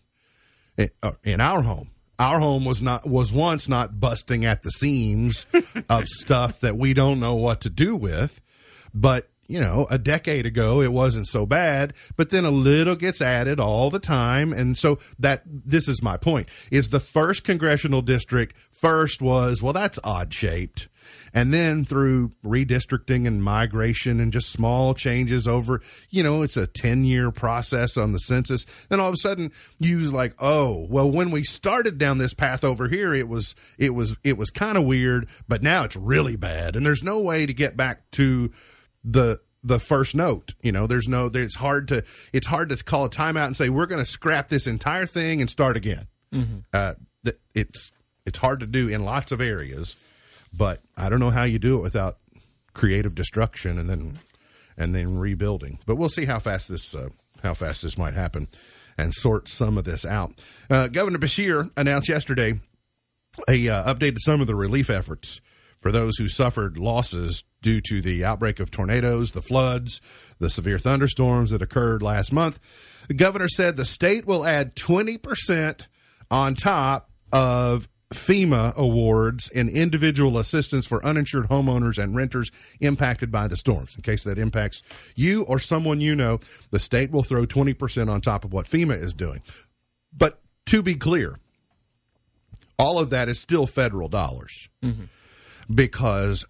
in, 0.76 0.90
uh, 1.02 1.12
in 1.24 1.40
our 1.40 1.62
home 1.62 1.90
our 2.20 2.38
home 2.38 2.66
was 2.66 2.82
not 2.82 3.08
was 3.08 3.32
once 3.32 3.68
not 3.68 3.98
busting 3.98 4.44
at 4.44 4.62
the 4.62 4.70
seams 4.70 5.46
of 5.88 6.06
stuff 6.06 6.60
that 6.60 6.76
we 6.76 6.92
don't 6.92 7.18
know 7.18 7.34
what 7.34 7.62
to 7.62 7.70
do 7.70 7.96
with 7.96 8.42
but 8.92 9.29
you 9.50 9.60
know 9.60 9.86
a 9.90 9.98
decade 9.98 10.46
ago 10.46 10.80
it 10.80 10.92
wasn't 10.92 11.26
so 11.26 11.44
bad 11.44 11.92
but 12.16 12.30
then 12.30 12.44
a 12.44 12.50
little 12.50 12.94
gets 12.94 13.20
added 13.20 13.58
all 13.58 13.90
the 13.90 13.98
time. 13.98 14.52
And 14.52 14.76
so 14.78 14.98
that 15.18 15.42
this 15.46 15.88
is 15.88 16.02
my 16.02 16.16
point 16.16 16.48
is 16.70 16.88
the 16.88 17.00
first 17.00 17.44
congressional 17.44 18.02
district 18.02 18.56
first 18.70 19.20
was 19.20 19.62
well 19.62 19.72
that's 19.72 19.98
odd 20.04 20.32
shaped. 20.32 20.88
And 21.32 21.52
then 21.52 21.84
through 21.84 22.32
redistricting 22.44 23.26
and 23.26 23.42
migration 23.42 24.20
and 24.20 24.32
just 24.32 24.50
small 24.50 24.94
changes 24.94 25.48
over 25.48 25.80
you 26.10 26.22
know 26.22 26.42
it's 26.42 26.56
a 26.56 26.66
10 26.66 27.04
year 27.04 27.30
process 27.30 27.96
on 27.96 28.12
the 28.12 28.18
census 28.18 28.66
then 28.88 29.00
all 29.00 29.08
of 29.08 29.14
a 29.14 29.16
sudden 29.16 29.50
you 29.78 29.98
like 30.00 30.34
oh 30.38 30.86
well 30.88 31.10
when 31.10 31.30
we 31.30 31.42
started 31.42 31.98
down 31.98 32.18
this 32.18 32.34
path 32.34 32.62
over 32.62 32.88
here 32.88 33.14
it 33.14 33.28
was 33.28 33.54
it 33.78 33.94
was 33.94 34.14
it 34.22 34.36
was 34.36 34.50
kind 34.50 34.76
of 34.78 34.84
weird 34.84 35.28
but 35.48 35.62
now 35.62 35.84
it's 35.84 35.96
really 35.96 36.36
bad. 36.36 36.76
And 36.76 36.84
there's 36.84 37.02
no 37.02 37.18
way 37.18 37.46
to 37.46 37.54
get 37.54 37.76
back 37.76 38.10
to 38.12 38.50
the 39.04 39.40
the 39.62 39.78
first 39.78 40.14
note 40.14 40.54
you 40.62 40.72
know 40.72 40.86
there's 40.86 41.08
no 41.08 41.26
it's 41.26 41.56
hard 41.56 41.88
to 41.88 42.02
it's 42.32 42.46
hard 42.46 42.68
to 42.70 42.76
call 42.82 43.04
a 43.04 43.10
timeout 43.10 43.46
and 43.46 43.56
say 43.56 43.68
we're 43.68 43.86
going 43.86 44.02
to 44.02 44.10
scrap 44.10 44.48
this 44.48 44.66
entire 44.66 45.06
thing 45.06 45.40
and 45.40 45.50
start 45.50 45.76
again 45.76 46.06
uh, 46.72 46.94
th- 47.24 47.36
it's 47.54 47.92
it's 48.24 48.38
hard 48.38 48.60
to 48.60 48.66
do 48.66 48.88
in 48.88 49.04
lots 49.04 49.32
of 49.32 49.40
areas 49.40 49.96
but 50.52 50.80
I 50.96 51.08
don't 51.08 51.20
know 51.20 51.30
how 51.30 51.44
you 51.44 51.58
do 51.58 51.76
it 51.78 51.82
without 51.82 52.18
creative 52.74 53.14
destruction 53.14 53.78
and 53.78 53.88
then 53.90 54.18
and 54.76 54.94
then 54.94 55.18
rebuilding. 55.18 55.78
But 55.86 55.96
we'll 55.96 56.08
see 56.08 56.24
how 56.24 56.38
fast 56.38 56.68
this 56.68 56.94
uh, 56.94 57.10
how 57.42 57.54
fast 57.54 57.82
this 57.82 57.98
might 57.98 58.14
happen 58.14 58.48
and 58.98 59.14
sort 59.14 59.48
some 59.48 59.78
of 59.78 59.84
this 59.84 60.04
out. 60.04 60.40
Uh, 60.68 60.86
Governor 60.88 61.18
Beshear 61.18 61.70
announced 61.76 62.08
yesterday 62.08 62.60
a 63.48 63.68
uh, 63.68 63.94
update 63.94 64.14
to 64.14 64.20
some 64.20 64.40
of 64.40 64.46
the 64.46 64.54
relief 64.54 64.90
efforts 64.90 65.40
for 65.80 65.92
those 65.92 66.16
who 66.18 66.28
suffered 66.28 66.76
losses 66.78 67.44
due 67.62 67.80
to 67.80 68.00
the 68.00 68.24
outbreak 68.24 68.60
of 68.60 68.70
tornadoes, 68.70 69.32
the 69.32 69.42
floods, 69.42 70.00
the 70.38 70.50
severe 70.50 70.78
thunderstorms 70.78 71.50
that 71.50 71.62
occurred 71.62 72.02
last 72.02 72.32
month. 72.32 72.58
The 73.08 73.14
governor 73.14 73.48
said 73.48 73.76
the 73.76 73.84
state 73.84 74.26
will 74.26 74.46
add 74.46 74.76
20% 74.76 75.86
on 76.30 76.54
top 76.54 77.10
of 77.32 77.88
FEMA 78.12 78.74
awards 78.74 79.48
in 79.50 79.68
individual 79.68 80.38
assistance 80.38 80.86
for 80.86 81.04
uninsured 81.04 81.48
homeowners 81.48 82.02
and 82.02 82.16
renters 82.16 82.50
impacted 82.80 83.30
by 83.30 83.46
the 83.46 83.56
storms. 83.56 83.94
In 83.94 84.02
case 84.02 84.24
that 84.24 84.38
impacts 84.38 84.82
you 85.14 85.44
or 85.44 85.58
someone 85.58 86.00
you 86.00 86.16
know, 86.16 86.40
the 86.70 86.80
state 86.80 87.12
will 87.12 87.22
throw 87.22 87.46
20% 87.46 88.10
on 88.10 88.20
top 88.20 88.44
of 88.44 88.52
what 88.52 88.66
FEMA 88.66 89.00
is 89.00 89.14
doing. 89.14 89.42
But 90.16 90.40
to 90.66 90.82
be 90.82 90.96
clear, 90.96 91.38
all 92.78 92.98
of 92.98 93.10
that 93.10 93.28
is 93.28 93.38
still 93.38 93.66
federal 93.66 94.08
dollars 94.08 94.68
mm-hmm. 94.82 95.04
because 95.72 96.44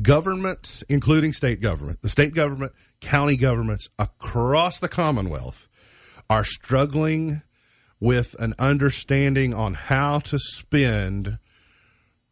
governments, 0.00 0.82
including 0.88 1.32
state 1.32 1.60
government, 1.60 2.00
the 2.00 2.08
state 2.08 2.34
government, 2.34 2.72
county 3.00 3.36
governments 3.36 3.88
across 3.98 4.80
the 4.80 4.88
Commonwealth 4.88 5.68
are 6.30 6.44
struggling 6.44 7.42
with 8.00 8.34
an 8.40 8.54
understanding 8.58 9.52
on 9.52 9.74
how 9.74 10.18
to 10.20 10.38
spend 10.38 11.38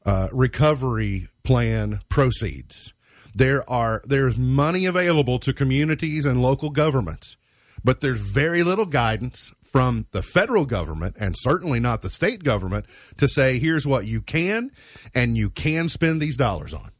uh, 0.06 0.28
recovery 0.32 1.28
plan 1.44 2.00
proceeds. 2.08 2.92
there 3.34 3.68
are 3.70 4.02
there's 4.04 4.36
money 4.36 4.86
available 4.86 5.38
to 5.38 5.52
communities 5.52 6.26
and 6.26 6.40
local 6.42 6.70
governments, 6.70 7.36
but 7.84 8.00
there's 8.00 8.18
very 8.20 8.62
little 8.62 8.86
guidance 8.86 9.52
from 9.62 10.06
the 10.10 10.22
federal 10.22 10.66
government 10.66 11.16
and 11.20 11.36
certainly 11.38 11.78
not 11.78 12.02
the 12.02 12.10
state 12.10 12.42
government 12.42 12.84
to 13.16 13.28
say 13.28 13.58
here's 13.58 13.86
what 13.86 14.06
you 14.06 14.20
can 14.20 14.70
and 15.14 15.36
you 15.36 15.48
can 15.48 15.88
spend 15.88 16.20
these 16.20 16.36
dollars 16.36 16.74
on. 16.74 16.90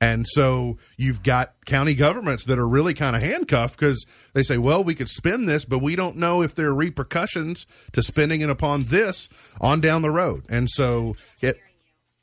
And 0.00 0.26
so 0.28 0.78
you've 0.96 1.22
got 1.22 1.54
county 1.66 1.94
governments 1.94 2.44
that 2.44 2.58
are 2.58 2.68
really 2.68 2.94
kind 2.94 3.16
of 3.16 3.22
handcuffed 3.22 3.78
because 3.78 4.06
they 4.32 4.44
say, 4.44 4.56
well, 4.56 4.84
we 4.84 4.94
could 4.94 5.08
spend 5.08 5.48
this, 5.48 5.64
but 5.64 5.80
we 5.80 5.96
don't 5.96 6.16
know 6.16 6.42
if 6.42 6.54
there 6.54 6.68
are 6.68 6.74
repercussions 6.74 7.66
to 7.92 8.02
spending 8.02 8.40
it 8.40 8.50
upon 8.50 8.84
this 8.84 9.28
on 9.60 9.80
down 9.80 10.02
the 10.02 10.10
road. 10.10 10.44
And 10.48 10.70
so 10.70 11.16
it, 11.40 11.58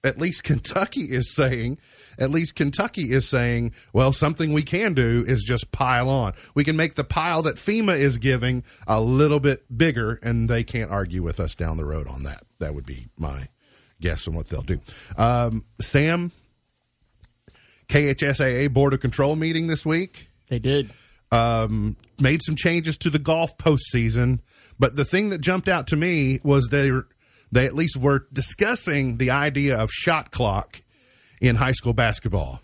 at 0.06 0.20
least 0.20 0.44
Kentucky 0.46 1.12
is 1.12 1.36
saying, 1.36 1.80
at 2.18 2.30
least 2.30 2.56
Kentucky 2.56 3.12
is 3.12 3.28
saying, 3.28 3.74
well, 3.92 4.14
something 4.14 4.54
we 4.54 4.64
can 4.64 4.94
do 4.94 5.26
is 5.28 5.44
just 5.44 5.72
pile 5.72 6.10
on. 6.10 6.34
We 6.54 6.64
can 6.64 6.78
make 6.78 6.96
the 6.96 7.04
pile 7.04 7.42
that 7.42 7.56
FEMA 7.56 7.98
is 7.98 8.20
giving 8.20 8.64
a 8.88 9.02
little 9.02 9.42
bit 9.42 9.66
bigger, 9.76 10.20
and 10.22 10.48
they 10.48 10.64
can't 10.64 10.92
argue 10.92 11.24
with 11.24 11.42
us 11.42 11.56
down 11.56 11.76
the 11.76 11.86
road 11.86 12.08
on 12.08 12.24
that. 12.24 12.44
That 12.60 12.74
would 12.74 12.86
be 12.86 13.08
my 13.18 13.50
guess 14.00 14.28
on 14.28 14.36
what 14.36 14.48
they'll 14.48 14.62
do. 14.62 14.80
Um, 15.18 15.66
Sam, 15.82 16.32
KHSAA 17.90 18.72
Board 18.74 18.94
of 18.94 19.00
Control 19.00 19.36
meeting 19.36 19.68
this 19.68 19.86
week 19.86 20.30
They 20.50 20.60
did. 20.60 20.92
um, 21.32 21.96
made 22.20 22.42
some 22.44 22.56
changes 22.56 22.98
to 23.00 23.10
the 23.10 23.20
golf 23.20 23.58
postseason. 23.58 24.40
But 24.80 24.96
the 24.96 25.06
thing 25.06 25.30
that 25.30 25.40
jumped 25.42 25.68
out 25.70 25.88
to 25.88 25.96
me 25.96 26.40
was 26.44 26.68
they 26.70 26.92
they 27.52 27.66
at 27.66 27.74
least 27.76 27.96
were 27.98 28.28
discussing 28.34 29.18
the 29.18 29.32
idea 29.32 29.78
of 29.78 29.90
shot 29.92 30.32
clock 30.32 30.82
in 31.40 31.56
high 31.56 31.72
school 31.72 31.94
basketball. 31.94 32.60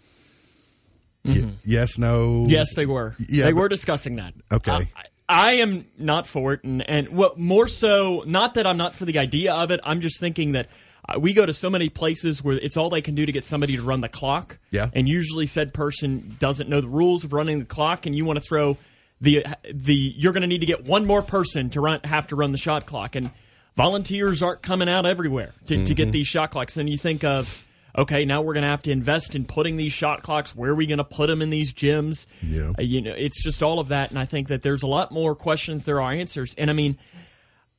Y- 1.24 1.52
yes, 1.64 1.98
no. 1.98 2.46
Yes, 2.48 2.74
they 2.76 2.86
were. 2.86 3.16
Yeah, 3.30 3.46
they 3.46 3.52
but- 3.52 3.60
were 3.62 3.70
discussing 3.70 4.16
that. 4.18 4.34
Okay. 4.52 4.90
I, 4.96 5.04
I 5.30 5.52
am 5.54 5.86
not 5.98 6.28
for 6.28 6.54
it, 6.54 6.64
and 6.66 6.82
and 6.90 7.08
well, 7.10 7.34
more 7.38 7.68
so, 7.70 8.24
not 8.28 8.56
that 8.56 8.68
I'm 8.68 8.76
not 8.78 8.96
for 8.96 9.06
the 9.06 9.18
idea 9.20 9.54
of 9.54 9.72
it. 9.72 9.80
I'm 9.84 10.02
just 10.02 10.20
thinking 10.20 10.54
that 10.54 10.68
uh, 11.08 11.20
we 11.20 11.34
go 11.34 11.46
to 11.46 11.54
so 11.54 11.70
many 11.70 11.90
places 11.90 12.44
where 12.44 12.56
it's 12.58 12.78
all 12.78 12.90
they 12.90 13.02
can 13.02 13.16
do 13.16 13.26
to 13.26 13.32
get 13.32 13.44
somebody 13.46 13.76
to 13.76 13.82
run 13.82 14.02
the 14.02 14.10
clock. 14.10 14.58
Yeah. 14.70 14.90
And 14.94 15.08
usually, 15.08 15.46
said 15.46 15.74
person 15.74 16.36
doesn't 16.40 16.70
know 16.70 16.82
the 16.82 16.88
rules 16.88 17.24
of 17.24 17.34
running 17.34 17.60
the 17.60 17.66
clock, 17.66 18.06
and 18.06 18.16
you 18.16 18.26
want 18.26 18.38
to 18.38 18.46
throw 18.46 18.78
the 19.20 19.46
the 19.72 19.94
you're 19.96 20.34
going 20.34 20.42
to 20.42 20.48
need 20.48 20.60
to 20.62 20.66
get 20.66 20.84
one 20.86 21.06
more 21.06 21.22
person 21.22 21.70
to 21.72 21.82
run 21.82 22.00
have 22.04 22.28
to 22.28 22.36
run 22.36 22.52
the 22.52 22.58
shot 22.58 22.86
clock, 22.86 23.16
and 23.16 23.32
volunteers 23.76 24.42
aren't 24.44 24.62
coming 24.62 24.90
out 24.90 25.06
everywhere 25.06 25.54
to, 25.66 25.76
to 25.76 25.82
Mm-hmm. 25.82 25.94
get 25.94 26.12
these 26.12 26.28
shot 26.28 26.52
clocks. 26.52 26.78
And 26.78 26.90
you 26.90 26.98
think 26.98 27.24
of 27.24 27.66
okay, 27.98 28.24
now 28.24 28.42
we're 28.42 28.54
going 28.54 28.64
to 28.64 28.70
have 28.70 28.82
to 28.84 28.92
invest 28.92 29.36
in 29.36 29.44
putting 29.44 29.76
these 29.76 29.92
shot 29.92 30.24
clocks. 30.24 30.56
Where 30.56 30.72
are 30.72 30.76
we 30.76 30.86
going 30.86 31.00
to 31.00 31.04
put 31.04 31.28
them 31.28 31.42
in 31.42 31.50
these 31.50 31.74
gyms? 31.74 32.26
Yeah. 32.42 32.72
Uh, 32.80 32.84
you 32.84 33.02
know, 33.02 33.12
it's 33.12 33.44
just 33.44 33.62
all 33.62 33.80
of 33.80 33.90
that, 33.90 34.12
and 34.12 34.18
I 34.20 34.24
think 34.26 34.48
that 34.48 34.62
there's 34.62 34.82
a 34.82 34.88
lot 34.88 35.12
more 35.12 35.36
questions 35.36 35.84
there 35.84 36.00
are 36.02 36.12
answers. 36.14 36.56
And 36.58 36.70
I 36.70 36.74
mean, 36.74 36.98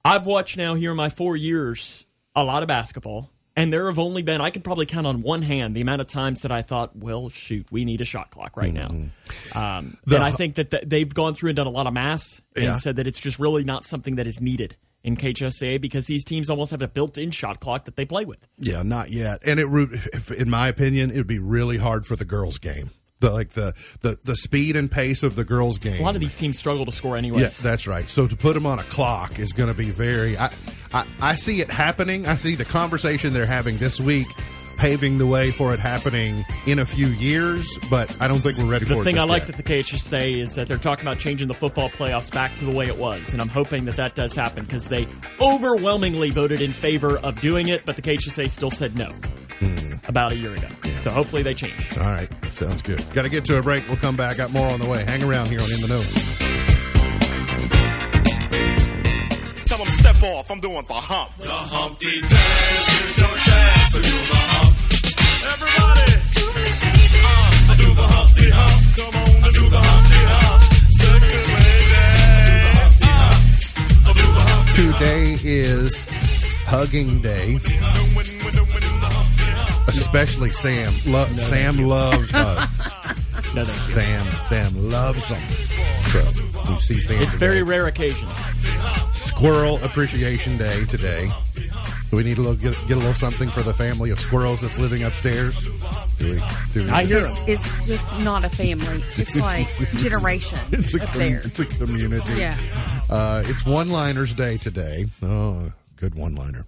I've 0.05 0.27
watched 0.27 0.59
now 0.59 0.75
here 0.75 0.91
in 0.91 0.99
my 0.99 1.09
four 1.09 1.35
years 1.37 2.05
a 2.35 2.43
lot 2.45 2.63
of 2.63 2.69
basketball, 2.69 3.31
and 3.57 3.73
there 3.73 3.87
have 3.87 3.99
only 3.99 4.23
been 4.23 4.41
I 4.41 4.51
can 4.51 4.63
probably 4.63 4.87
count 4.87 5.07
on 5.07 5.23
one 5.23 5.43
hand 5.43 5.77
the 5.77 5.81
amount 5.83 6.01
of 6.01 6.07
times 6.07 6.43
that 6.43 6.51
I 6.53 6.63
thought, 6.63 6.97
well, 6.97 7.29
shoot, 7.29 7.67
we 7.71 7.85
need 7.85 8.01
a 8.01 8.05
shot 8.05 8.31
clock 8.31 8.57
right 8.57 8.73
now. 8.73 8.89
Um, 9.55 9.99
The- 10.07 10.17
and 10.17 10.25
I 10.25 10.33
think 10.33 10.55
that 10.57 10.71
th- 10.71 10.85
they've 10.87 11.13
gone 11.13 11.35
through 11.35 11.51
and 11.51 11.57
done 11.57 11.67
a 11.67 11.71
lot 11.71 11.87
of 11.87 11.93
math 11.93 12.41
Yeah. 12.57 12.73
and 12.73 12.81
said 12.81 12.97
that 12.97 13.07
it's 13.07 13.21
just 13.21 13.39
really 13.39 13.65
not 13.65 13.85
something 13.85 14.17
that 14.17 14.27
is 14.27 14.41
needed 14.41 14.77
in 15.05 15.17
KHSA 15.17 15.81
because 15.81 16.07
these 16.07 16.25
teams 16.25 16.49
almost 16.49 16.71
have 16.71 16.81
a 16.81 16.89
built-in 16.89 17.31
shot 17.33 17.61
clock 17.61 17.85
that 17.87 17.97
they 17.97 18.05
play 18.05 18.25
with. 18.25 18.47
Yeah, 18.57 18.83
not 18.83 19.11
yet. 19.11 19.43
And 19.45 19.59
it, 19.61 19.67
if- 20.15 20.31
in 20.31 20.49
my 20.49 20.69
opinion, 20.69 21.11
it 21.11 21.17
would 21.19 21.27
be 21.27 21.39
really 21.41 21.77
hard 21.77 22.07
for 22.07 22.17
the 22.17 22.25
girls' 22.25 22.59
game. 22.59 22.91
The 23.23 23.31
like 23.31 23.51
the 23.51 23.73
the 24.01 24.19
the 24.25 24.35
speed 24.35 24.75
and 24.75 24.91
pace 24.91 25.23
of 25.23 25.37
the 25.37 25.45
girls' 25.45 25.79
game. 25.79 26.01
A 26.01 26.05
lot 26.05 26.17
of 26.17 26.21
these 26.21 26.37
teams 26.37 26.59
struggle 26.59 26.85
to 26.85 26.91
score 26.91 27.17
anyways. 27.17 27.41
Yes, 27.41 27.61
that's 27.61 27.87
right. 27.87 28.09
So 28.09 28.27
to 28.27 28.35
put 28.35 28.55
them 28.55 28.67
on 28.67 28.81
a 28.81 28.83
clock 28.83 29.39
is 29.39 29.53
going 29.53 29.69
to 29.69 29.75
be 29.75 29.91
very. 29.91 30.37
I, 30.37 30.51
I 30.93 31.07
I 31.21 31.35
see 31.37 31.61
it 31.61 31.71
happening. 31.71 32.27
I 32.27 32.35
see 32.35 32.57
the 32.57 32.65
conversation 32.65 33.33
they're 33.33 33.47
having 33.47 33.79
this 33.79 34.01
week 34.01 34.27
paving 34.83 35.17
the 35.17 35.27
way 35.27 35.53
for 35.53 35.73
it 35.73 35.79
happening 35.79 36.45
in 36.67 36.81
a 36.81 36.85
few 36.85 37.07
years. 37.07 37.79
But 37.89 38.21
I 38.21 38.27
don't 38.27 38.41
think 38.41 38.59
we're 38.59 38.65
ready 38.65 38.85
The 38.85 38.95
for 38.95 39.01
it. 39.01 39.05
The 39.05 39.13
thing 39.13 39.19
I 39.21 39.23
like 39.23 39.43
yet. 39.47 39.55
that 39.55 39.57
the 39.57 39.63
KHSA 39.63 40.43
is 40.43 40.57
that 40.57 40.67
they're 40.67 40.77
talking 40.77 41.07
about 41.07 41.21
changing 41.21 41.47
the 41.47 41.55
football 41.55 41.89
playoffs 41.89 42.33
back 42.33 42.53
to 42.57 42.65
the 42.65 42.73
way 42.73 42.87
it 42.87 42.99
was, 42.99 43.33
and 43.33 43.41
I'm 43.41 43.49
hoping 43.49 43.85
that 43.85 43.95
that 43.95 44.17
does 44.17 44.35
happen 44.35 44.65
because 44.65 44.89
they 44.89 45.07
overwhelmingly 45.41 46.31
voted 46.31 46.61
in 46.61 46.73
favor 46.73 47.17
of 47.19 47.41
doing 47.41 47.69
it, 47.69 47.87
but 47.87 47.95
the 47.95 48.03
KHSA 48.03 48.51
still 48.51 48.71
said 48.73 48.99
no 48.99 49.11
Hmm. 49.61 49.95
about 50.09 50.33
a 50.33 50.37
year 50.37 50.53
ago. 50.53 50.67
So 51.05 51.11
hopefully 51.11 51.45
they 51.45 51.55
change. 51.55 51.97
All 51.99 52.05
right, 52.11 52.29
sounds 52.55 52.83
good. 52.83 53.05
Got 53.15 53.23
to 53.23 53.29
get 53.29 53.45
to 53.45 53.59
a 53.59 53.63
break. 53.63 53.87
We'll 53.87 53.99
come 53.99 54.17
back. 54.17 54.37
Got 54.37 54.51
more 54.53 54.69
on 54.69 54.81
the 54.81 54.89
way. 54.89 55.05
Hang 55.05 55.23
around 55.23 55.47
here 55.49 55.61
on 55.61 55.71
In 55.71 55.81
the 55.81 55.87
Know. 55.87 56.03
Tell 59.67 59.79
them 59.79 59.87
step 59.87 60.21
off, 60.25 60.51
I'm 60.51 60.59
doing 60.61 60.85
the 60.89 60.95
hump. 60.95 61.31
The 61.37 61.49
Humpty 61.49 62.21
Dance, 62.21 62.82
hugging 76.73 77.21
day. 77.21 77.57
Especially 79.89 80.51
Sam. 80.53 80.93
Lo- 81.07 81.27
Sam 81.27 81.77
loves 81.87 82.31
hugs. 82.35 83.55
No, 83.55 83.65
thank 83.65 83.69
you. 83.69 83.95
Sam 83.95 84.25
Sam 84.73 84.89
loves 84.89 85.29
them. 85.29 85.43
So 86.63 86.73
you 86.73 86.81
see 86.81 87.01
Sam. 87.01 87.21
It's 87.23 87.33
today. 87.33 87.47
very 87.47 87.63
rare 87.63 87.87
occasions. 87.89 88.33
Squirrel 89.15 89.77
Appreciation 89.85 90.57
Day 90.57 90.85
today. 90.87 91.29
Do 92.11 92.17
we 92.17 92.25
need 92.25 92.39
a 92.39 92.41
little 92.41 92.57
get, 92.57 92.75
get 92.89 92.93
a 92.97 93.01
little 93.01 93.15
something 93.15 93.49
for 93.51 93.63
the 93.63 93.73
family 93.75 94.11
of 94.11 94.19
squirrels 94.21 94.61
that's 94.61 94.79
living 94.79 95.03
upstairs? 95.03 95.59
Do 96.19 96.33
we? 96.35 96.43
Do 96.75 96.85
we 96.87 96.91
I 96.91 97.05
hear 97.05 97.27
'em. 97.27 97.35
It's 97.47 97.87
just 97.87 98.21
not 98.21 98.45
a 98.45 98.49
family. 98.51 99.03
It's 99.17 99.35
like 99.37 99.67
generation. 99.99 100.59
It's 100.73 100.95
a, 100.95 101.03
up 101.03 101.09
com- 101.09 101.19
there. 101.19 101.41
it's 101.45 101.59
a 101.59 101.67
community. 101.67 102.33
Yeah. 102.39 102.57
Uh, 103.11 103.43
it's 103.47 103.65
one 103.67 103.91
liners 103.91 104.33
day 104.35 104.57
today. 104.59 105.07
Oh, 105.23 105.73
good 106.03 106.15
one 106.17 106.35
liner. 106.35 106.67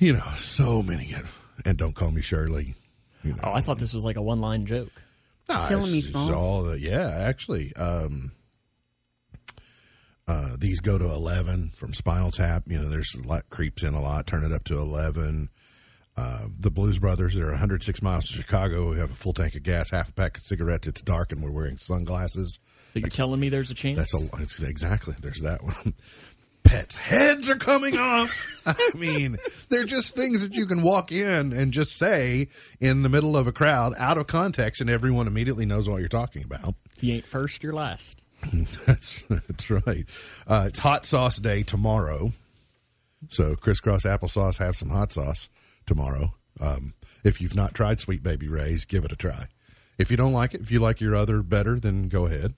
You 0.00 0.14
know, 0.14 0.24
so 0.36 0.82
many. 0.82 1.14
And 1.64 1.78
don't 1.78 1.94
call 1.94 2.10
me 2.10 2.20
Shirley. 2.20 2.74
You 3.22 3.34
know, 3.34 3.38
Oh, 3.44 3.52
I 3.52 3.60
thought 3.60 3.78
this 3.78 3.94
was 3.94 4.02
like 4.04 4.16
a 4.16 4.22
one-line 4.22 4.66
joke. 4.66 4.90
Nah, 5.48 5.68
Killing 5.68 5.84
it's- 5.84 5.92
me, 5.92 5.98
it's 6.00 6.08
Smalls. 6.08 6.30
all 6.32 6.62
the- 6.64 6.80
yeah, 6.80 7.08
actually. 7.08 7.72
Um, 7.76 8.32
uh, 10.26 10.56
these 10.58 10.80
go 10.80 10.98
to 10.98 11.04
11 11.04 11.70
from 11.76 11.94
Spinal 11.94 12.32
Tap. 12.32 12.64
You 12.66 12.78
know, 12.78 12.88
there's 12.88 13.14
a 13.14 13.26
lot, 13.28 13.48
creeps 13.48 13.84
in 13.84 13.94
a 13.94 14.00
lot, 14.02 14.26
turn 14.26 14.42
it 14.44 14.50
up 14.52 14.64
to 14.64 14.78
11. 14.78 15.48
Uh, 16.16 16.46
the 16.58 16.70
Blues 16.72 16.98
Brothers, 16.98 17.36
they're 17.36 17.50
106 17.50 18.02
miles 18.02 18.24
to 18.24 18.32
Chicago. 18.32 18.90
We 18.90 18.98
have 18.98 19.12
a 19.12 19.14
full 19.14 19.34
tank 19.34 19.54
of 19.54 19.62
gas, 19.62 19.90
half 19.90 20.08
a 20.08 20.12
pack 20.12 20.36
of 20.36 20.42
cigarettes. 20.42 20.88
It's 20.88 21.00
dark 21.02 21.30
and 21.30 21.42
we're 21.44 21.52
wearing 21.52 21.78
sunglasses. 21.78 22.58
So 22.92 22.98
you're 22.98 23.08
telling 23.08 23.38
me 23.38 23.48
there's 23.50 23.70
a 23.70 23.74
chance? 23.74 23.98
That's 23.98 24.14
a 24.14 24.28
it's, 24.42 24.60
exactly. 24.62 25.14
There's 25.20 25.40
that 25.42 25.62
one. 25.62 25.94
Pets' 26.64 26.96
heads 26.96 27.48
are 27.48 27.56
coming 27.56 27.98
off. 27.98 28.48
I 28.66 28.76
mean, 28.94 29.38
they're 29.68 29.84
just 29.84 30.14
things 30.14 30.42
that 30.42 30.56
you 30.56 30.66
can 30.66 30.82
walk 30.82 31.10
in 31.12 31.52
and 31.52 31.72
just 31.72 31.96
say 31.96 32.48
in 32.80 33.02
the 33.02 33.08
middle 33.08 33.36
of 33.36 33.46
a 33.46 33.52
crowd, 33.52 33.94
out 33.98 34.18
of 34.18 34.26
context, 34.26 34.80
and 34.80 34.88
everyone 34.88 35.26
immediately 35.26 35.66
knows 35.66 35.88
what 35.88 36.00
you're 36.00 36.08
talking 36.08 36.44
about. 36.44 36.74
If 36.96 37.02
you 37.02 37.14
ain't 37.14 37.24
first, 37.24 37.62
you're 37.62 37.72
last. 37.72 38.22
That's 38.86 39.22
that's 39.28 39.70
right. 39.70 40.04
Uh, 40.48 40.64
it's 40.66 40.80
hot 40.80 41.06
sauce 41.06 41.38
day 41.38 41.62
tomorrow, 41.62 42.32
so 43.30 43.54
crisscross 43.54 44.02
applesauce. 44.02 44.58
Have 44.58 44.74
some 44.74 44.88
hot 44.88 45.12
sauce 45.12 45.48
tomorrow. 45.86 46.34
Um, 46.60 46.94
if 47.22 47.40
you've 47.40 47.54
not 47.54 47.72
tried 47.72 48.00
Sweet 48.00 48.20
Baby 48.20 48.48
Ray's, 48.48 48.84
give 48.84 49.04
it 49.04 49.12
a 49.12 49.16
try. 49.16 49.46
If 49.96 50.10
you 50.10 50.16
don't 50.16 50.32
like 50.32 50.54
it, 50.54 50.60
if 50.60 50.72
you 50.72 50.80
like 50.80 51.00
your 51.00 51.14
other 51.14 51.40
better, 51.42 51.78
then 51.78 52.08
go 52.08 52.26
ahead. 52.26 52.54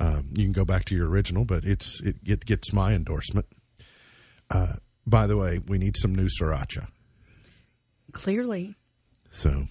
Um, 0.00 0.28
you 0.34 0.44
can 0.44 0.52
go 0.52 0.64
back 0.64 0.84
to 0.86 0.96
your 0.96 1.08
original, 1.08 1.44
but 1.44 1.64
it's 1.64 2.00
it, 2.00 2.16
it 2.24 2.44
gets 2.44 2.72
my 2.72 2.92
endorsement. 2.92 3.46
Uh, 4.50 4.74
by 5.06 5.26
the 5.26 5.36
way, 5.36 5.58
we 5.58 5.78
need 5.78 5.96
some 5.96 6.14
new 6.14 6.28
sriracha. 6.28 6.88
Clearly. 8.12 8.74
So, 9.30 9.66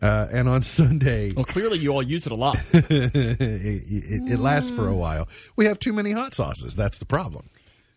uh, 0.00 0.28
and 0.32 0.48
on 0.48 0.62
Sunday, 0.62 1.32
Well, 1.32 1.44
clearly 1.44 1.78
you 1.78 1.90
all 1.90 2.02
use 2.02 2.26
it 2.26 2.32
a 2.32 2.36
lot. 2.36 2.58
it, 2.72 2.90
it, 2.90 4.32
it 4.32 4.38
lasts 4.38 4.70
for 4.70 4.88
a 4.88 4.94
while. 4.94 5.28
We 5.56 5.66
have 5.66 5.78
too 5.78 5.92
many 5.92 6.12
hot 6.12 6.34
sauces. 6.34 6.74
That's 6.74 6.98
the 6.98 7.06
problem. 7.06 7.48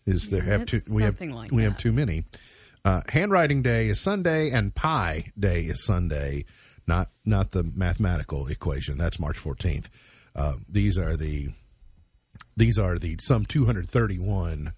Is 0.06 0.30
there 0.30 0.44
have 0.44 0.68
too 0.68 0.82
we 0.90 1.02
have 1.02 1.18
something 1.18 1.36
like 1.36 1.52
we 1.52 1.64
have 1.64 1.78
too 1.78 1.92
many. 1.92 2.26
Uh, 2.84 3.02
handwriting 3.10 3.64
day 3.64 3.88
is 3.88 4.00
Sunday 4.00 4.52
and 4.52 4.76
pie 4.76 5.32
day 5.38 5.62
is 5.62 5.84
Sunday. 5.84 6.46
Not 6.86 7.10
not 7.26 7.52
the 7.52 7.64
mathematical 7.64 8.46
equation. 8.46 8.98
That's 9.00 9.20
March 9.20 9.38
fourteenth. 9.38 9.90
Uh, 10.36 10.56
these 10.70 10.98
are 10.98 11.16
the 11.16 11.50
these 12.58 12.78
are 12.78 13.00
the 13.00 13.18
some 13.22 13.46
two 13.46 13.66
hundred 13.66 13.90
thirty 13.90 14.20
one 14.20 14.74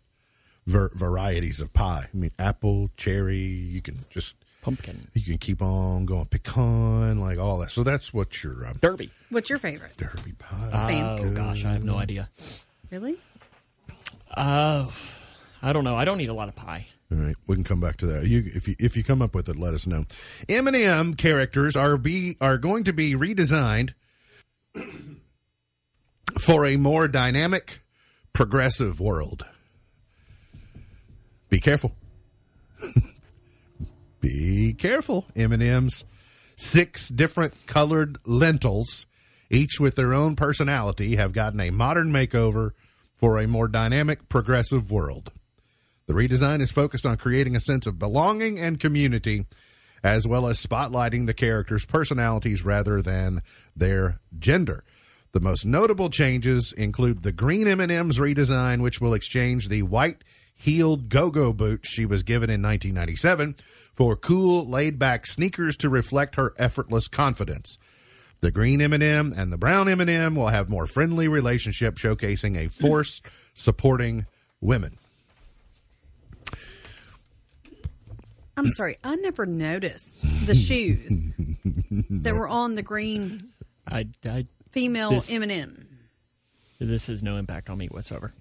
ver- 0.65 0.91
varieties 0.93 1.62
of 1.62 1.74
pie. 1.74 2.08
I 2.13 2.17
mean, 2.17 2.32
apple, 2.38 2.91
cherry. 2.96 3.38
You 3.38 3.82
can 3.82 4.06
just 4.10 4.36
Pumpkin. 4.62 5.08
You 5.13 5.24
can 5.24 5.38
keep 5.38 5.62
on 5.62 6.06
going 6.06 6.26
pecan, 6.26 7.20
like 7.22 7.39
all 7.39 7.60
that. 7.60 7.72
So 7.72 7.84
that's 7.84 8.13
what 8.13 8.43
your 8.43 8.67
um, 8.67 8.78
Derby. 8.82 9.12
What's 9.30 9.50
your 9.50 9.60
favorite? 9.60 9.96
derby 9.96 10.34
pie. 10.38 10.88
Thank 10.88 11.22
Oh 11.22 11.32
gosh, 11.32 11.63
I 11.63 11.72
have 11.72 11.86
no 11.86 11.96
idea. 11.98 12.30
Really? 12.91 13.17
Uh, 14.30 14.88
I 15.62 15.74
don't 15.74 15.86
know. 15.86 15.96
I 15.96 16.04
don't 16.04 16.20
eat 16.20 16.30
a 16.30 16.34
lot 16.34 16.50
of 16.50 16.56
pie. 16.56 16.88
All 17.10 17.17
right, 17.17 17.36
we 17.48 17.56
can 17.56 17.63
come 17.63 17.80
back 17.80 17.96
to 17.98 18.08
that. 18.08 18.26
You, 18.26 18.52
if 18.54 18.67
you 18.67 18.76
if 18.78 18.98
you 18.98 19.04
come 19.06 19.22
up 19.22 19.34
with 19.34 19.48
it, 19.48 19.56
let 19.56 19.74
us 19.74 19.88
know. 19.88 20.04
M&M 20.50 21.13
characters 21.13 21.78
are 21.78 21.96
be 21.96 22.36
are 22.41 22.58
going 22.58 22.84
to 22.84 22.93
be 22.93 23.13
redesigned 23.13 23.93
for 26.40 26.66
a 26.66 26.78
more 26.78 27.08
dynamic, 27.08 27.82
progressive 28.34 29.00
world. 29.00 29.46
Be 31.50 31.60
careful. 31.60 31.96
be 34.20 34.74
careful. 34.74 35.26
M&M's 35.36 36.06
six 36.56 37.08
different 37.08 37.54
colored 37.66 38.18
lentils, 38.26 39.06
each 39.50 39.80
with 39.80 39.96
their 39.96 40.13
own 40.13 40.36
personality, 40.36 41.16
have 41.16 41.32
gotten 41.34 41.60
a 41.60 41.70
modern 41.70 42.12
makeover 42.12 42.72
for 43.18 43.40
a 43.40 43.48
more 43.48 43.68
dynamic, 43.68 44.28
progressive 44.30 44.92
world. 44.92 45.32
The 46.08 46.13
redesign 46.13 46.62
is 46.62 46.72
focused 46.72 47.06
on 47.06 47.18
creating 47.18 47.56
a 47.56 47.62
sense 47.62 47.88
of 47.88 48.00
belonging 48.00 48.60
and 48.60 48.80
community, 48.80 49.46
as 50.04 50.28
well 50.28 50.48
as 50.48 50.63
spotlighting 50.63 51.26
the 51.26 51.34
characters' 51.34 51.86
personalities 51.86 52.63
rather 52.63 53.02
than 53.02 53.42
their 53.76 54.20
gender. 54.38 54.84
The 55.38 55.43
most 55.43 55.67
notable 55.67 56.10
changes 56.10 56.73
include 56.73 57.21
the 57.21 57.32
green 57.32 57.67
M&M's 57.67 58.17
redesign, 58.17 58.82
which 58.82 59.00
will 59.00 59.13
exchange 59.13 59.69
the 59.69 59.84
white-heeled 59.84 61.10
go-go 61.10 61.54
boots 61.54 61.89
she 61.89 62.08
was 62.08 62.23
given 62.23 62.50
in 62.50 62.63
1997 62.63 63.56
for 63.93 64.15
cool, 64.15 64.67
laid-back 64.67 65.28
sneakers 65.28 65.78
to 65.78 65.89
reflect 65.89 66.38
her 66.38 66.56
effortless 66.58 67.08
confidence. 67.08 67.78
The 68.39 68.50
green 68.50 68.82
M&M 68.82 69.32
and 69.38 69.52
the 69.52 69.60
brown 69.60 69.88
M&M 69.88 70.34
will 70.34 70.47
have 70.47 70.69
more 70.69 70.88
friendly 70.88 71.28
relationship, 71.28 71.97
showcasing 71.97 72.58
a 72.58 72.71
force 72.71 73.21
supporting 73.54 74.26
women. 74.60 74.97
I'm 78.58 78.69
sorry, 78.69 78.97
I 79.04 79.17
never 79.17 79.45
noticed 79.45 80.23
the 80.47 80.56
shoes 80.56 81.36
that 82.10 82.34
were 82.34 82.50
on 82.50 82.73
the 82.73 82.82
green 82.82 83.52
I, 83.89 84.08
I 84.26 84.45
female 84.82 85.12
This- 85.12 85.32
M&M. 85.32 85.88
this 86.80 87.08
has 87.08 87.24
no 87.24 87.38
impact 87.38 87.70
on 87.70 87.78
me 87.78 87.88
whatsoever. 87.88 88.32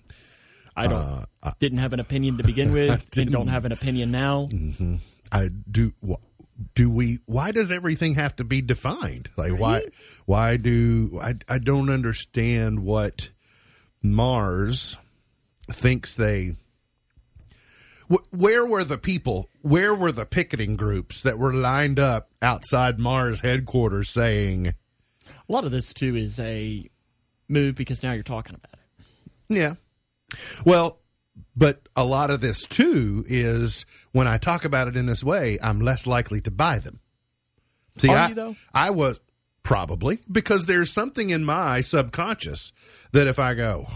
I 0.77 0.87
don't 0.88 1.25
didn't 1.59 1.79
have 1.79 1.94
an 1.94 2.01
opinion 2.01 2.37
to 2.37 2.44
begin 2.44 2.70
with, 2.72 3.09
and 3.16 3.31
don't 3.33 3.49
have 3.49 3.64
an 3.64 3.72
opinion 3.72 4.11
now. 4.11 4.49
I 5.33 5.49
do. 5.70 5.92
wh- 6.07 6.20
Do 6.75 6.90
we? 6.90 7.20
Why 7.25 7.51
does 7.51 7.72
everything 7.72 8.14
have 8.16 8.37
to 8.37 8.44
be 8.44 8.61
defined? 8.61 9.31
Like 9.38 9.59
why? 9.59 9.85
Why 10.27 10.59
do 10.59 11.18
I? 11.22 11.37
I 11.49 11.57
don't 11.59 11.88
understand 11.88 12.81
what 12.81 13.31
Mars 14.03 14.96
thinks 15.70 16.14
they. 16.14 16.57
Wh- 18.11 18.31
Where 18.35 18.66
were 18.66 18.85
the 18.85 18.99
people? 18.99 19.49
Where 19.62 19.94
were 19.94 20.12
the 20.12 20.27
picketing 20.27 20.77
groups 20.77 21.22
that 21.22 21.38
were 21.38 21.55
lined 21.55 21.99
up 21.99 22.29
outside 22.42 23.01
Mars 23.01 23.40
headquarters 23.40 24.11
saying, 24.12 24.75
A 25.48 25.52
lot 25.52 25.64
of 25.64 25.70
this 25.70 25.94
too 25.94 26.16
is 26.16 26.40
a 26.40 26.88
move 27.48 27.74
because 27.74 28.02
now 28.02 28.12
you're 28.12 28.22
talking 28.22 28.54
about 28.54 28.72
it. 28.72 29.04
Yeah. 29.48 29.74
Well, 30.64 30.98
but 31.54 31.88
a 31.94 32.04
lot 32.04 32.30
of 32.30 32.40
this 32.40 32.66
too 32.66 33.24
is 33.28 33.87
when 34.12 34.26
I 34.26 34.38
talk 34.38 34.64
about 34.64 34.88
it 34.88 34.96
in 34.96 35.06
this 35.06 35.22
way, 35.22 35.59
I'm 35.62 35.80
less 35.80 36.06
likely 36.06 36.40
to 36.42 36.50
buy 36.50 36.78
them. 36.78 37.00
See, 37.98 38.09
Are 38.09 38.18
I, 38.18 38.28
you, 38.28 38.35
though? 38.35 38.56
I 38.74 38.90
was 38.90 39.20
probably 39.62 40.20
because 40.30 40.66
there's 40.66 40.92
something 40.92 41.30
in 41.30 41.44
my 41.44 41.80
subconscious 41.80 42.72
that 43.12 43.26
if 43.26 43.38
I 43.38 43.54
go, 43.54 43.87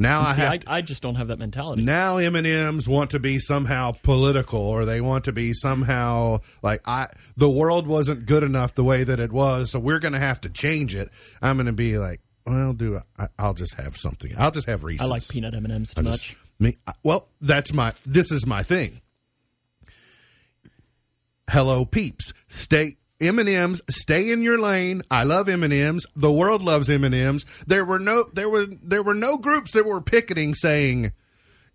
now 0.00 0.22
I 0.22 0.34
See, 0.34 0.40
have 0.40 0.52
I, 0.66 0.78
I 0.78 0.80
just 0.80 1.02
don't 1.02 1.14
have 1.16 1.28
that 1.28 1.38
mentality. 1.38 1.82
now 1.82 2.16
M 2.16 2.34
and 2.34 2.46
M's 2.46 2.88
want 2.88 3.10
to 3.10 3.20
be 3.20 3.38
somehow 3.38 3.92
political, 4.02 4.60
or 4.60 4.84
they 4.84 5.00
want 5.00 5.26
to 5.26 5.32
be 5.32 5.52
somehow 5.52 6.40
like 6.62 6.80
I. 6.88 7.08
The 7.36 7.50
world 7.50 7.86
wasn't 7.86 8.26
good 8.26 8.42
enough 8.42 8.74
the 8.74 8.82
way 8.84 9.04
that 9.04 9.20
it 9.20 9.30
was, 9.30 9.70
so 9.70 9.78
we're 9.78 9.98
going 9.98 10.14
to 10.14 10.18
have 10.18 10.40
to 10.40 10.48
change 10.48 10.94
it. 10.94 11.10
I'm 11.42 11.56
going 11.56 11.66
to 11.66 11.72
be 11.72 11.98
like, 11.98 12.20
well, 12.46 12.72
do 12.72 13.00
I, 13.18 13.28
I'll 13.38 13.54
just 13.54 13.74
have 13.74 13.96
something. 13.96 14.32
I'll 14.38 14.50
just 14.50 14.66
have 14.68 14.82
Reese's. 14.82 15.06
I 15.06 15.10
like 15.10 15.28
peanut 15.28 15.54
M 15.54 15.64
and 15.64 15.74
M's 15.74 15.94
too 15.94 16.02
much. 16.02 16.36
me, 16.58 16.76
well, 17.02 17.28
that's 17.40 17.72
my. 17.72 17.92
This 18.06 18.32
is 18.32 18.46
my 18.46 18.62
thing. 18.62 19.00
Hello, 21.50 21.84
peeps. 21.84 22.32
Stay 22.48 22.96
M 23.20 23.38
and 23.38 23.48
M's. 23.48 23.82
Stay 23.90 24.30
in 24.30 24.42
your 24.42 24.58
lane. 24.58 25.02
I 25.10 25.24
love 25.24 25.48
M 25.48 25.62
and 25.62 25.72
M's. 25.72 26.06
The 26.16 26.32
world 26.32 26.62
loves 26.62 26.88
M 26.88 27.04
and 27.04 27.14
M's. 27.14 27.44
There 27.66 27.84
were 27.84 27.98
no. 27.98 28.24
There 28.32 28.48
were. 28.48 28.66
There 28.66 29.02
were 29.02 29.14
no 29.14 29.36
groups 29.36 29.72
that 29.72 29.86
were 29.86 30.00
picketing 30.00 30.54
saying 30.54 31.12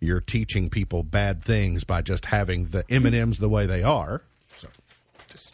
you're 0.00 0.20
teaching 0.20 0.68
people 0.70 1.02
bad 1.02 1.42
things 1.42 1.84
by 1.84 2.02
just 2.02 2.26
having 2.26 2.66
the 2.66 2.84
M 2.90 3.06
and 3.06 3.14
M's 3.14 3.38
the 3.38 3.48
way 3.48 3.66
they 3.66 3.82
are. 3.82 4.22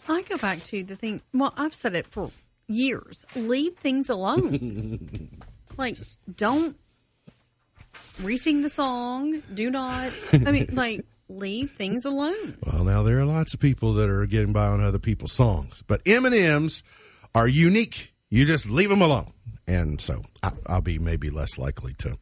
I 0.08 0.22
go 0.22 0.36
back 0.36 0.62
to 0.64 0.82
the 0.82 0.96
thing. 0.96 1.20
Well, 1.32 1.54
I've 1.56 1.74
said 1.74 1.94
it 1.94 2.06
for 2.06 2.30
years. 2.66 3.24
Leave 3.36 3.76
things 3.76 4.08
alone. 4.08 5.30
like, 5.76 5.96
don't 6.36 6.76
re-sing 8.20 8.62
the 8.62 8.68
song. 8.68 9.42
Do 9.54 9.70
not. 9.70 10.12
I 10.32 10.50
mean, 10.50 10.68
like, 10.72 11.04
leave 11.36 11.70
things 11.72 12.04
alone. 12.04 12.56
Well, 12.64 12.84
now 12.84 13.02
there 13.02 13.18
are 13.18 13.24
lots 13.24 13.54
of 13.54 13.60
people 13.60 13.94
that 13.94 14.08
are 14.08 14.26
getting 14.26 14.52
by 14.52 14.66
on 14.66 14.82
other 14.82 14.98
people's 14.98 15.32
songs, 15.32 15.82
but 15.86 16.00
M 16.06 16.24
and 16.24 16.34
M's 16.34 16.82
are 17.34 17.48
unique. 17.48 18.14
You 18.30 18.44
just 18.44 18.68
leave 18.68 18.88
them 18.88 19.02
alone, 19.02 19.32
and 19.66 20.00
so 20.00 20.22
I, 20.42 20.52
I'll 20.66 20.80
be 20.80 20.98
maybe 20.98 21.30
less 21.30 21.58
likely 21.58 21.94
to. 21.98 22.18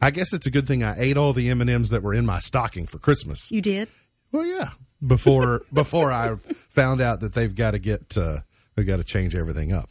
I 0.00 0.10
guess 0.10 0.32
it's 0.32 0.46
a 0.46 0.50
good 0.50 0.66
thing 0.66 0.82
I 0.82 0.98
ate 0.98 1.16
all 1.16 1.32
the 1.32 1.48
M 1.48 1.60
and 1.60 1.70
M's 1.70 1.90
that 1.90 2.02
were 2.02 2.14
in 2.14 2.26
my 2.26 2.38
stocking 2.40 2.86
for 2.86 2.98
Christmas. 2.98 3.50
You 3.50 3.60
did. 3.62 3.88
Well, 4.32 4.44
yeah, 4.44 4.70
before 5.04 5.62
before 5.72 6.12
I 6.12 6.34
found 6.68 7.00
out 7.00 7.20
that 7.20 7.34
they've 7.34 7.54
got 7.54 7.72
to 7.72 7.78
get 7.78 8.16
uh, 8.16 8.40
they've 8.74 8.86
got 8.86 8.96
to 8.96 9.04
change 9.04 9.34
everything 9.34 9.72
up. 9.72 9.90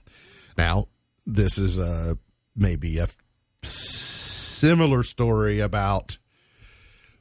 Now, 0.57 0.87
this 1.25 1.57
is 1.57 1.79
uh, 1.79 2.15
maybe 2.55 2.99
a 2.99 3.03
f- 3.03 3.17
similar 3.63 5.03
story 5.03 5.59
about 5.59 6.17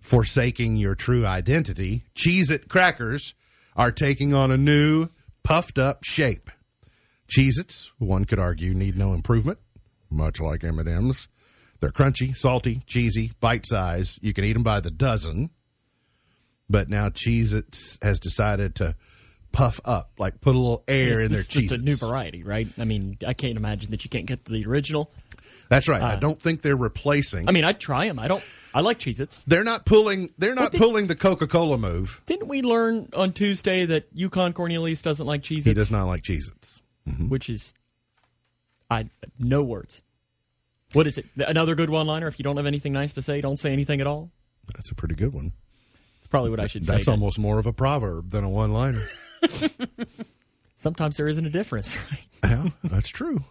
forsaking 0.04 0.76
your 0.76 0.94
true 0.94 1.26
identity. 1.26 2.04
Cheez 2.14 2.50
It 2.50 2.68
crackers 2.68 3.32
are 3.74 3.90
taking 3.90 4.34
on 4.34 4.50
a 4.50 4.56
new, 4.56 5.08
puffed 5.42 5.78
up 5.78 6.04
shape. 6.04 6.50
Cheez 7.26 7.58
Its, 7.58 7.90
one 7.98 8.26
could 8.26 8.38
argue, 8.38 8.74
need 8.74 8.98
no 8.98 9.14
improvement, 9.14 9.58
much 10.10 10.40
like 10.40 10.62
M&M's. 10.62 11.28
They're 11.80 11.90
crunchy, 11.90 12.36
salty, 12.36 12.82
cheesy, 12.86 13.32
bite 13.40 13.66
size. 13.66 14.18
You 14.20 14.34
can 14.34 14.44
eat 14.44 14.52
them 14.52 14.62
by 14.62 14.80
the 14.80 14.90
dozen. 14.90 15.48
But 16.68 16.90
now 16.90 17.08
Cheez 17.08 17.54
Its 17.54 17.98
has 18.02 18.20
decided 18.20 18.74
to 18.76 18.94
puff 19.52 19.80
up, 19.86 20.12
like 20.18 20.40
put 20.42 20.54
a 20.54 20.58
little 20.58 20.84
air 20.86 21.22
in 21.22 21.32
their 21.32 21.40
It's 21.40 21.48
just 21.48 21.72
a 21.72 21.78
new 21.78 21.96
variety, 21.96 22.42
right? 22.42 22.68
I 22.78 22.84
mean, 22.84 23.16
I 23.26 23.32
can't 23.32 23.56
imagine 23.56 23.90
that 23.92 24.04
you 24.04 24.10
can't 24.10 24.26
get 24.26 24.44
the 24.44 24.66
original. 24.66 25.10
That's 25.68 25.88
right. 25.88 26.02
I 26.02 26.14
uh, 26.14 26.16
don't 26.16 26.40
think 26.40 26.62
they're 26.62 26.76
replacing. 26.76 27.48
I 27.48 27.52
mean, 27.52 27.64
I'd 27.64 27.80
try 27.80 28.06
them. 28.06 28.18
I 28.18 28.28
don't. 28.28 28.42
I 28.74 28.80
like 28.80 28.98
Cheez-Its. 28.98 29.44
they're 29.44 29.64
not 29.64 29.86
pulling. 29.86 30.32
They're 30.36 30.54
not 30.54 30.72
did- 30.72 30.80
pulling 30.80 31.06
the 31.06 31.14
Coca 31.14 31.46
Cola 31.46 31.78
move. 31.78 32.22
Didn't 32.26 32.48
we 32.48 32.62
learn 32.62 33.08
on 33.14 33.32
Tuesday 33.32 33.86
that 33.86 34.08
Yukon 34.12 34.52
Cornelius 34.52 35.00
doesn't 35.02 35.26
like 35.26 35.42
Cheez-Its? 35.42 35.64
He 35.66 35.74
does 35.74 35.90
not 35.90 36.04
like 36.04 36.22
Cheez 36.22 36.52
Its. 36.54 36.82
Mm-hmm. 37.08 37.28
Which 37.28 37.48
is, 37.50 37.74
I 38.90 39.08
no 39.38 39.62
words. 39.62 40.02
What 40.92 41.06
is 41.06 41.18
it? 41.18 41.26
Another 41.36 41.74
good 41.74 41.90
one-liner? 41.90 42.26
If 42.28 42.38
you 42.38 42.42
don't 42.44 42.56
have 42.56 42.66
anything 42.66 42.92
nice 42.92 43.12
to 43.14 43.22
say, 43.22 43.40
don't 43.40 43.58
say 43.58 43.72
anything 43.72 44.00
at 44.00 44.06
all. 44.06 44.30
That's 44.74 44.90
a 44.90 44.94
pretty 44.94 45.14
good 45.14 45.32
one. 45.32 45.52
It's 46.18 46.28
probably 46.28 46.50
what 46.50 46.60
I 46.60 46.66
should 46.66 46.86
say. 46.86 46.94
That's 46.94 47.08
almost 47.08 47.38
more 47.38 47.58
of 47.58 47.66
a 47.66 47.72
proverb 47.72 48.30
than 48.30 48.44
a 48.44 48.48
one 48.48 48.72
liner. 48.72 49.08
Sometimes 50.78 51.16
there 51.16 51.28
isn't 51.28 51.46
a 51.46 51.50
difference. 51.50 51.96
Right? 52.10 52.50
yeah, 52.50 52.68
that's 52.84 53.08
true. 53.08 53.42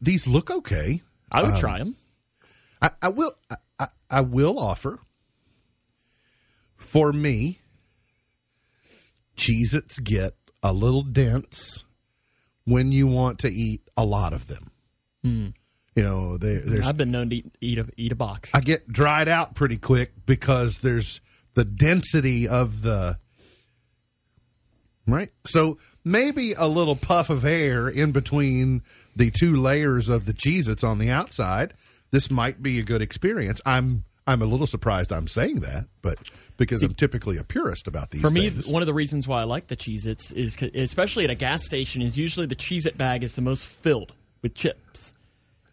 These 0.00 0.26
look 0.26 0.50
okay. 0.50 1.02
I 1.30 1.42
Um, 1.42 1.50
would 1.50 1.60
try 1.60 1.78
them. 1.78 1.96
I, 2.80 2.90
I 3.02 3.08
will. 3.08 3.32
I, 3.78 3.88
I, 4.10 4.20
will 4.20 4.58
offer. 4.58 5.00
For 6.76 7.12
me, 7.12 7.58
Cheez 9.36 9.74
Its 9.74 9.98
get 9.98 10.34
a 10.62 10.72
little 10.72 11.02
dense 11.02 11.84
when 12.64 12.92
you 12.92 13.06
want 13.06 13.38
to 13.40 13.48
eat 13.52 13.82
a 13.96 14.04
lot 14.04 14.32
of 14.32 14.46
them. 14.46 14.70
You 15.24 16.02
know, 16.02 16.36
they, 16.38 16.56
there's 16.56 16.86
I've 16.88 16.96
been 16.96 17.10
known 17.10 17.30
to 17.30 17.36
eat, 17.36 17.52
eat 17.60 17.78
a 17.78 17.86
eat 17.96 18.12
a 18.12 18.14
box. 18.14 18.50
I 18.54 18.60
get 18.60 18.86
dried 18.86 19.26
out 19.26 19.54
pretty 19.56 19.76
quick 19.78 20.12
because 20.24 20.78
there's 20.78 21.20
the 21.54 21.64
density 21.64 22.46
of 22.46 22.82
the 22.82 23.18
right. 25.06 25.30
So 25.46 25.78
maybe 26.04 26.52
a 26.52 26.66
little 26.68 26.94
puff 26.96 27.28
of 27.30 27.44
air 27.44 27.88
in 27.88 28.12
between 28.12 28.82
the 29.16 29.30
two 29.30 29.56
layers 29.56 30.08
of 30.08 30.26
the 30.26 30.32
Cheez 30.34 30.68
Its 30.68 30.84
on 30.84 30.98
the 30.98 31.10
outside. 31.10 31.74
This 32.12 32.30
might 32.30 32.62
be 32.62 32.78
a 32.78 32.82
good 32.82 33.02
experience. 33.02 33.60
I'm 33.66 34.04
I'm 34.28 34.42
a 34.42 34.46
little 34.46 34.66
surprised 34.66 35.12
I'm 35.12 35.26
saying 35.28 35.60
that, 35.60 35.86
but 36.02 36.18
because 36.56 36.82
I'm 36.82 36.94
typically 36.94 37.36
a 37.36 37.44
purist 37.44 37.86
about 37.88 38.10
these 38.10 38.20
For 38.22 38.30
me, 38.30 38.50
things. 38.50 38.66
one 38.68 38.82
of 38.82 38.86
the 38.86 38.94
reasons 38.94 39.26
why 39.28 39.40
I 39.40 39.44
like 39.44 39.68
the 39.68 39.76
Cheez 39.76 40.06
Its 40.06 40.30
is, 40.32 40.56
especially 40.74 41.24
at 41.24 41.30
a 41.30 41.34
gas 41.34 41.64
station, 41.64 42.02
is 42.02 42.16
usually 42.18 42.46
the 42.46 42.56
Cheez 42.56 42.86
It 42.86 42.98
bag 42.98 43.22
is 43.24 43.34
the 43.34 43.42
most 43.42 43.66
filled 43.66 44.12
with 44.42 44.54
chips. 44.54 45.12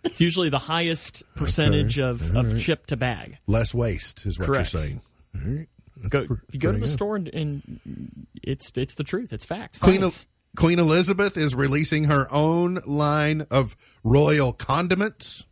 It's 0.04 0.20
usually 0.22 0.50
the 0.50 0.60
highest 0.60 1.24
percentage 1.36 1.98
of, 1.98 2.36
of 2.36 2.60
chip 2.60 2.86
to 2.88 2.98
bag. 2.98 3.38
less 3.48 3.74
waste 3.74 4.26
is 4.26 4.38
what 4.38 4.48
Correct. 4.48 4.74
you're 4.74 4.82
saying. 4.82 5.02
All 5.36 5.42
right. 5.52 5.68
Go, 6.10 6.20
if 6.22 6.30
you 6.54 6.60
go 6.60 6.72
to 6.74 6.78
the 6.78 6.88
store 6.88 7.16
and, 7.16 7.28
and 7.30 8.28
it's 8.44 8.72
it's 8.76 8.96
the 8.96 9.04
truth. 9.06 9.32
It's 9.32 9.46
facts. 9.46 9.80
Queen 10.56 10.80
Elizabeth 10.80 11.36
is 11.36 11.56
releasing 11.56 12.06
her 12.06 12.32
own 12.32 12.82
line 12.86 13.46
of 13.50 13.76
royal 14.04 14.54
condiments. 14.54 15.46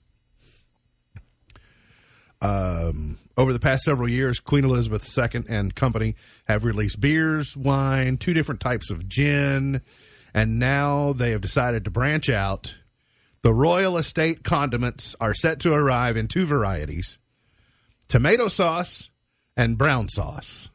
Um, 2.42 3.18
over 3.38 3.54
the 3.54 3.60
past 3.60 3.84
several 3.84 4.10
years, 4.10 4.40
Queen 4.40 4.64
Elizabeth 4.64 5.18
II 5.18 5.44
and 5.50 5.74
company 5.74 6.16
have 6.46 6.66
released 6.66 7.00
beers, 7.00 7.56
wine, 7.58 8.18
two 8.18 8.34
different 8.34 8.62
types 8.62 8.92
of 8.92 9.08
gin, 9.08 9.82
and 10.34 10.60
now 10.60 11.14
they 11.14 11.32
have 11.32 11.42
decided 11.42 11.86
to 11.86 11.92
branch 11.92 12.30
out. 12.30 12.76
The 13.42 13.54
royal 13.54 13.98
estate 13.98 14.44
condiments 14.44 15.16
are 15.20 15.34
set 15.34 15.60
to 15.62 15.74
arrive 15.74 16.16
in 16.18 16.28
two 16.28 16.46
varieties 16.46 17.18
tomato 18.08 18.50
sauce 18.50 19.10
and 19.56 19.78
brown 19.78 20.10
sauce. 20.10 20.70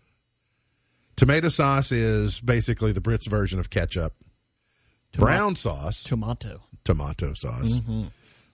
Tomato 1.16 1.48
sauce 1.48 1.92
is 1.92 2.40
basically 2.40 2.92
the 2.92 3.00
Brits' 3.00 3.26
version 3.26 3.58
of 3.58 3.70
ketchup. 3.70 4.14
Brown 5.12 5.56
sauce, 5.56 6.02
tomato. 6.02 6.60
tomato 6.84 7.32
sauce. 7.32 7.72
Mm-hmm. 7.72 8.08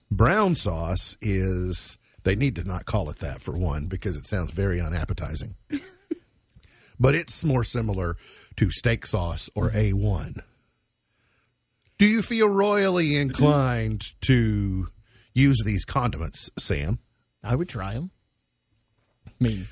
Brown 0.09 0.55
sauce 0.55 1.17
is, 1.21 1.97
they 2.23 2.35
need 2.35 2.55
to 2.55 2.63
not 2.63 2.85
call 2.85 3.09
it 3.09 3.17
that 3.17 3.41
for 3.41 3.51
one 3.51 3.87
because 3.87 4.15
it 4.15 4.25
sounds 4.25 4.53
very 4.53 4.79
unappetizing. 4.79 5.55
but 6.99 7.15
it's 7.15 7.43
more 7.43 7.65
similar 7.65 8.15
to 8.55 8.71
steak 8.71 9.05
sauce 9.05 9.49
or 9.55 9.69
mm-hmm. 9.69 9.97
A1. 9.97 10.41
Do 11.97 12.05
you 12.05 12.21
feel 12.21 12.47
royally 12.47 13.17
inclined 13.17 14.13
to 14.21 14.87
use 15.33 15.61
these 15.65 15.83
condiments, 15.83 16.49
Sam? 16.57 16.99
I 17.43 17.55
would 17.55 17.67
try 17.67 17.95
them. 17.95 18.11
I 19.27 19.31
mean, 19.41 19.67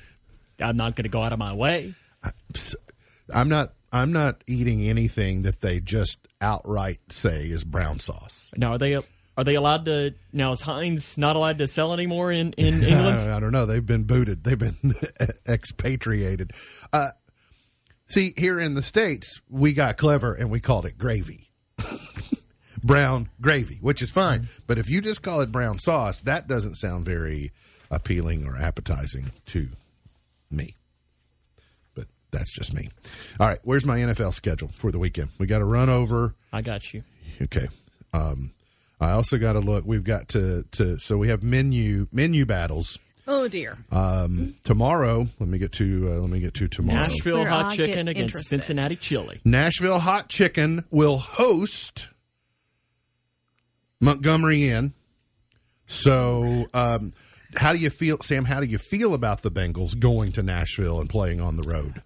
I'm 0.60 0.76
not 0.76 0.94
going 0.94 1.04
to 1.04 1.08
go 1.08 1.22
out 1.22 1.32
of 1.32 1.38
my 1.38 1.54
way. 1.54 1.94
I'm 3.32 3.48
not 3.48 3.72
I'm 3.92 4.12
not 4.12 4.42
eating 4.46 4.88
anything 4.88 5.42
that 5.42 5.60
they 5.60 5.80
just 5.80 6.18
outright 6.40 7.00
say 7.10 7.44
is 7.46 7.62
brown 7.64 8.00
sauce. 8.00 8.50
Now, 8.56 8.72
are 8.72 8.78
they 8.78 8.96
are 9.36 9.44
they 9.44 9.54
allowed 9.54 9.84
to? 9.86 10.14
Now, 10.32 10.52
is 10.52 10.60
Heinz 10.60 11.16
not 11.18 11.36
allowed 11.36 11.58
to 11.58 11.66
sell 11.66 11.92
anymore 11.92 12.32
in 12.32 12.52
in 12.54 12.74
England? 12.82 13.20
I, 13.20 13.36
I 13.36 13.40
don't 13.40 13.52
know. 13.52 13.66
They've 13.66 13.84
been 13.84 14.04
booted. 14.04 14.44
They've 14.44 14.58
been 14.58 14.94
expatriated. 15.48 16.52
Uh, 16.92 17.10
see, 18.08 18.32
here 18.36 18.58
in 18.58 18.74
the 18.74 18.82
states, 18.82 19.40
we 19.48 19.72
got 19.72 19.96
clever 19.96 20.34
and 20.34 20.50
we 20.50 20.60
called 20.60 20.86
it 20.86 20.98
gravy, 20.98 21.50
brown 22.82 23.28
gravy, 23.40 23.78
which 23.80 24.02
is 24.02 24.10
fine. 24.10 24.48
But 24.66 24.78
if 24.78 24.88
you 24.88 25.00
just 25.00 25.22
call 25.22 25.40
it 25.40 25.52
brown 25.52 25.78
sauce, 25.78 26.22
that 26.22 26.46
doesn't 26.46 26.76
sound 26.76 27.04
very 27.04 27.52
appealing 27.90 28.46
or 28.46 28.56
appetizing 28.56 29.32
to 29.46 29.68
me. 30.50 30.76
But 32.32 32.38
that's 32.38 32.52
just 32.52 32.74
me. 32.74 32.88
All 33.38 33.46
right, 33.46 33.58
where's 33.62 33.84
my 33.86 33.98
NFL 33.98 34.32
schedule 34.34 34.70
for 34.74 34.90
the 34.90 34.98
weekend? 34.98 35.28
We 35.38 35.46
got 35.46 35.58
to 35.58 35.64
run 35.64 35.88
over. 35.88 36.34
I 36.52 36.62
got 36.62 36.92
you. 36.92 37.04
Okay. 37.42 37.68
Um, 38.12 38.52
I 39.00 39.10
also 39.12 39.38
got 39.38 39.52
to 39.52 39.60
look. 39.60 39.84
We've 39.84 40.02
got 40.04 40.28
to 40.30 40.64
to 40.72 40.98
so 40.98 41.18
we 41.18 41.28
have 41.28 41.42
menu 41.42 42.06
menu 42.12 42.44
battles 42.46 42.98
Oh 43.28 43.46
dear. 43.48 43.76
um, 43.92 44.54
tomorrow. 44.64 45.26
Let 45.38 45.48
me 45.48 45.58
get 45.58 45.72
to 45.72 46.08
uh, 46.08 46.20
let 46.20 46.30
me 46.30 46.40
get 46.40 46.54
to 46.54 46.68
tomorrow. 46.68 46.98
Nashville 47.00 47.38
Where 47.38 47.48
hot 47.48 47.66
I 47.72 47.76
chicken 47.76 48.08
against 48.08 48.22
interested. 48.34 48.48
Cincinnati 48.48 48.96
chili. 48.96 49.40
Nashville 49.44 49.98
Hot 49.98 50.28
Chicken 50.28 50.84
will 50.90 51.18
host 51.18 52.08
Montgomery 54.00 54.68
Inn. 54.70 54.92
So, 55.86 56.66
um, 56.72 57.12
how 57.56 57.72
do 57.72 57.78
you 57.78 57.90
feel, 57.90 58.18
Sam? 58.22 58.44
How 58.46 58.60
do 58.60 58.66
you 58.66 58.78
feel 58.78 59.14
about 59.14 59.42
the 59.42 59.50
Bengals 59.50 59.98
going 59.98 60.32
to 60.32 60.42
Nashville 60.42 61.00
and 61.00 61.08
playing 61.10 61.40
on 61.40 61.56
the 61.56 61.62
road? 61.64 62.02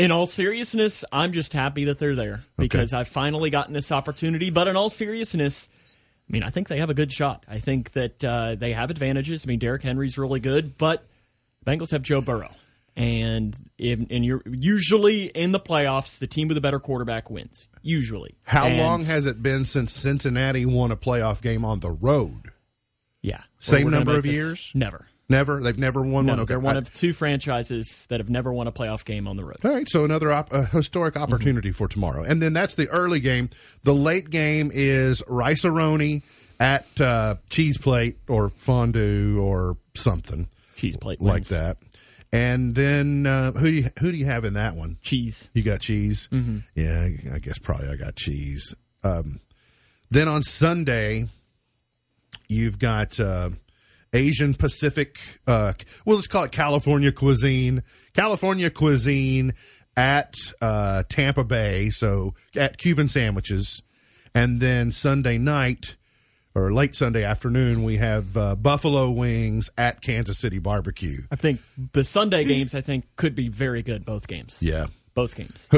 In 0.00 0.10
all 0.10 0.26
seriousness, 0.26 1.04
I'm 1.12 1.32
just 1.32 1.52
happy 1.52 1.84
that 1.84 1.98
they're 1.98 2.14
there 2.16 2.44
because 2.56 2.92
I've 2.92 3.08
finally 3.08 3.50
gotten 3.50 3.74
this 3.74 3.92
opportunity. 3.92 4.50
But 4.50 4.66
in 4.68 4.76
all 4.76 4.88
seriousness, 4.88 5.68
I 6.28 6.32
mean, 6.32 6.42
I 6.42 6.50
think 6.50 6.68
they 6.68 6.78
have 6.78 6.90
a 6.90 6.94
good 6.94 7.12
shot. 7.12 7.44
I 7.48 7.58
think 7.58 7.92
that 7.92 8.24
uh, 8.24 8.54
they 8.54 8.72
have 8.72 8.90
advantages. 8.90 9.44
I 9.44 9.48
mean, 9.48 9.58
Derrick 9.58 9.82
Henry's 9.82 10.16
really 10.16 10.40
good, 10.40 10.78
but 10.78 11.04
the 11.62 11.70
Bengals 11.70 11.90
have 11.90 12.02
Joe 12.02 12.22
Burrow, 12.22 12.50
and 12.96 13.54
in, 13.78 14.06
and 14.10 14.24
you're 14.24 14.42
usually 14.46 15.24
in 15.26 15.52
the 15.52 15.60
playoffs, 15.60 16.18
the 16.18 16.26
team 16.26 16.48
with 16.48 16.54
the 16.54 16.60
better 16.62 16.80
quarterback 16.80 17.28
wins. 17.28 17.68
Usually, 17.82 18.36
How 18.44 18.66
And- 18.66 18.78
long 18.78 19.04
has 19.04 19.26
it 19.26 19.42
been 19.42 19.64
since 19.64 19.92
Cincinnati 19.92 20.64
won 20.66 20.90
a 20.90 20.96
playoff 20.96 21.42
game 21.42 21.64
on 21.64 21.80
the 21.80 21.90
road? 21.90 22.52
yeah 23.22 23.42
Same 23.58 23.90
number 23.90 24.16
of 24.16 24.22
this- 24.22 24.32
years? 24.34 24.72
Never. 24.74 25.06
Never. 25.30 25.62
They've 25.62 25.78
never 25.78 26.02
won 26.02 26.26
No, 26.26 26.32
one. 26.32 26.40
Okay, 26.40 26.48
they're 26.48 26.60
one 26.60 26.76
I- 26.76 26.80
of 26.80 26.92
two 26.92 27.12
franchises 27.14 28.06
that 28.10 28.20
have 28.20 28.28
never 28.28 28.52
won 28.52 28.66
a 28.66 28.72
playoff 28.72 29.04
game 29.06 29.26
on 29.28 29.36
the 29.36 29.44
road. 29.44 29.56
All 29.64 29.70
right, 29.72 29.88
so 29.88 30.04
another 30.04 30.30
op- 30.32 30.52
a 30.52 30.64
historic 30.66 31.16
opportunity 31.16 31.70
for 31.72 31.88
tomorrow, 31.88 32.22
and 32.24 32.42
then 32.42 32.52
that's 32.52 32.74
the 32.74 32.88
early 32.88 33.20
game. 33.20 33.48
The 33.84 33.94
late 33.94 34.28
game 34.28 34.70
is 34.74 35.22
Rice-A-Roni 35.26 36.22
at 36.58 36.84
uh, 37.00 37.36
cheese 37.48 37.78
plate 37.78 38.18
or 38.28 38.50
fondue 38.50 39.40
or 39.40 39.76
something 39.94 40.48
Cheese 40.76 40.96
plate 40.98 41.20
like 41.22 41.32
wins. 41.34 41.48
that. 41.50 41.78
And 42.32 42.74
then 42.74 43.26
uh, 43.26 43.52
who 43.52 43.70
do 43.70 43.76
you, 43.76 43.90
who 43.98 44.12
do 44.12 44.18
you 44.18 44.26
have 44.26 44.44
in 44.44 44.54
that 44.54 44.76
one? 44.76 44.98
Cheese. 45.02 45.48
You 45.54 45.62
got 45.62 45.80
cheese. 45.80 46.28
Mm-hmm. 46.30 46.58
Yeah, 46.74 47.00
I- 47.00 47.36
I 47.36 47.38
guess 47.38 47.58
probably 47.58 47.88
I 47.88 47.96
got 47.96 48.14
cheese. 48.16 48.74
Um, 49.02 49.40
then 50.10 50.28
on 50.28 50.42
Sunday, 50.42 51.28
you've 52.48 52.78
got 52.78 53.18
uh, 53.18 53.50
Asian 54.12 54.54
Pacific. 54.54 55.18
Uh, 55.46 55.72
we'll 56.04 56.16
just 56.16 56.30
call 56.30 56.44
it 56.44 56.52
California 56.52 57.12
cuisine. 57.12 57.82
California 58.14 58.70
cuisine 58.70 59.54
at 59.96 60.34
uh, 60.60 61.02
Tampa 61.08 61.44
Bay, 61.44 61.90
so 61.90 62.34
at 62.56 62.78
Cuban 62.78 63.08
sandwiches, 63.08 63.82
and 64.34 64.60
then 64.60 64.92
Sunday 64.92 65.38
night 65.38 65.96
or 66.54 66.72
late 66.72 66.96
Sunday 66.96 67.24
afternoon, 67.24 67.84
we 67.84 67.96
have 67.98 68.36
uh, 68.36 68.56
buffalo 68.56 69.10
wings 69.10 69.70
at 69.78 70.00
Kansas 70.00 70.38
City 70.38 70.58
Barbecue. 70.58 71.22
I 71.30 71.36
think 71.36 71.60
the 71.92 72.02
Sunday 72.02 72.44
games, 72.44 72.74
I 72.74 72.80
think, 72.80 73.04
could 73.16 73.34
be 73.34 73.48
very 73.48 73.82
good. 73.82 74.04
Both 74.04 74.26
games. 74.26 74.58
Yeah. 74.60 74.86
Both 75.14 75.36
games. 75.36 75.68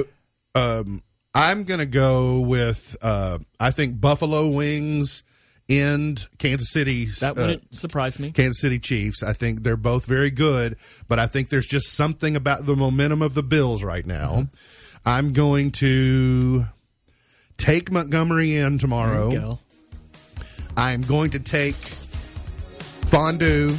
Um, 0.55 1.03
I'm 1.35 1.65
going 1.65 1.81
to 1.81 1.87
go 1.87 2.41
with 2.41 2.97
uh, 3.03 3.39
I 3.59 3.71
think 3.71 4.01
Buffalo 4.01 4.49
Wings 4.49 5.25
and 5.69 6.27
Kansas 6.39 6.71
City's 6.71 7.21
That 7.21 7.39
uh, 7.39 7.41
wouldn't 7.43 7.77
surprise 7.77 8.19
me. 8.19 8.31
Kansas 8.33 8.61
City 8.61 8.79
Chiefs. 8.79 9.23
I 9.23 9.33
think 9.33 9.63
they're 9.63 9.77
both 9.77 10.05
very 10.07 10.31
good, 10.31 10.77
but 11.09 11.19
I 11.19 11.27
think 11.27 11.49
there's 11.49 11.67
just 11.67 11.93
something 11.93 12.37
about 12.37 12.67
the 12.67 12.77
momentum 12.77 13.23
of 13.23 13.35
the 13.35 13.43
Bills 13.43 13.83
right 13.85 14.05
now. 14.05 14.49
I'm 15.05 15.33
going 15.33 15.71
to 15.73 16.67
take 17.59 17.91
Montgomery 17.91 18.57
in 18.57 18.73
There 18.73 18.79
tomorrow. 18.81 19.31
you 19.31 19.39
go. 19.41 19.59
I'm 20.77 21.03
going 21.03 21.31
to 21.31 21.39
take 21.39 21.75
fondue, 23.11 23.75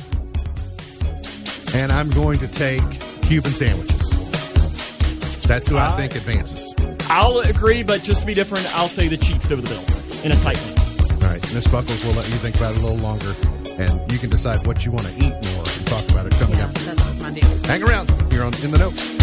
and 1.75 1.91
I'm 1.91 2.09
going 2.11 2.39
to 2.39 2.47
take 2.47 2.83
Cuban 3.23 3.51
sandwiches. 3.51 5.43
That's 5.43 5.67
who 5.67 5.77
I 5.77 5.87
All 5.87 5.97
think 5.97 6.15
advances. 6.15 6.73
I'll 7.09 7.39
agree, 7.39 7.83
but 7.83 8.01
just 8.03 8.21
to 8.21 8.25
be 8.25 8.33
different, 8.33 8.65
I'll 8.77 8.87
say 8.89 9.07
the 9.07 9.17
Chiefs 9.17 9.51
over 9.51 9.61
the 9.61 9.69
Bills 9.69 10.23
in 10.25 10.31
a 10.31 10.35
tight 10.35 10.57
one. 10.57 10.82
All 11.23 11.29
right, 11.29 11.53
Miss 11.53 11.65
Buckles, 11.67 12.03
we'll 12.03 12.13
let 12.15 12.27
you 12.27 12.35
think 12.35 12.55
about 12.57 12.73
it 12.75 12.79
a 12.79 12.81
little 12.81 12.97
longer, 12.97 13.33
and 13.81 14.11
you 14.11 14.19
can 14.19 14.29
decide 14.29 14.65
what 14.67 14.83
you 14.85 14.91
want 14.91 15.07
to 15.07 15.13
eat 15.15 15.31
more 15.53 15.63
and 15.65 15.87
talk 15.87 16.07
about 16.09 16.25
it 16.25 16.33
coming 16.33 16.57
Yeah, 16.57 16.65
up. 16.65 16.73
that's 16.73 17.21
my 17.21 17.31
deal. 17.31 17.47
Hang 17.65 17.81
around. 17.83 18.11
You're 18.31 18.43
on 18.43 18.53
in 18.61 18.71
the 18.71 18.77
know. 18.77 19.22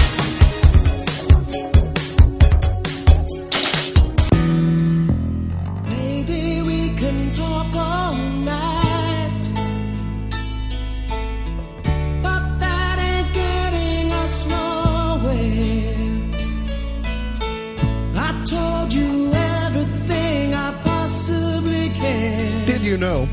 You 22.90 22.98
know 22.98 23.28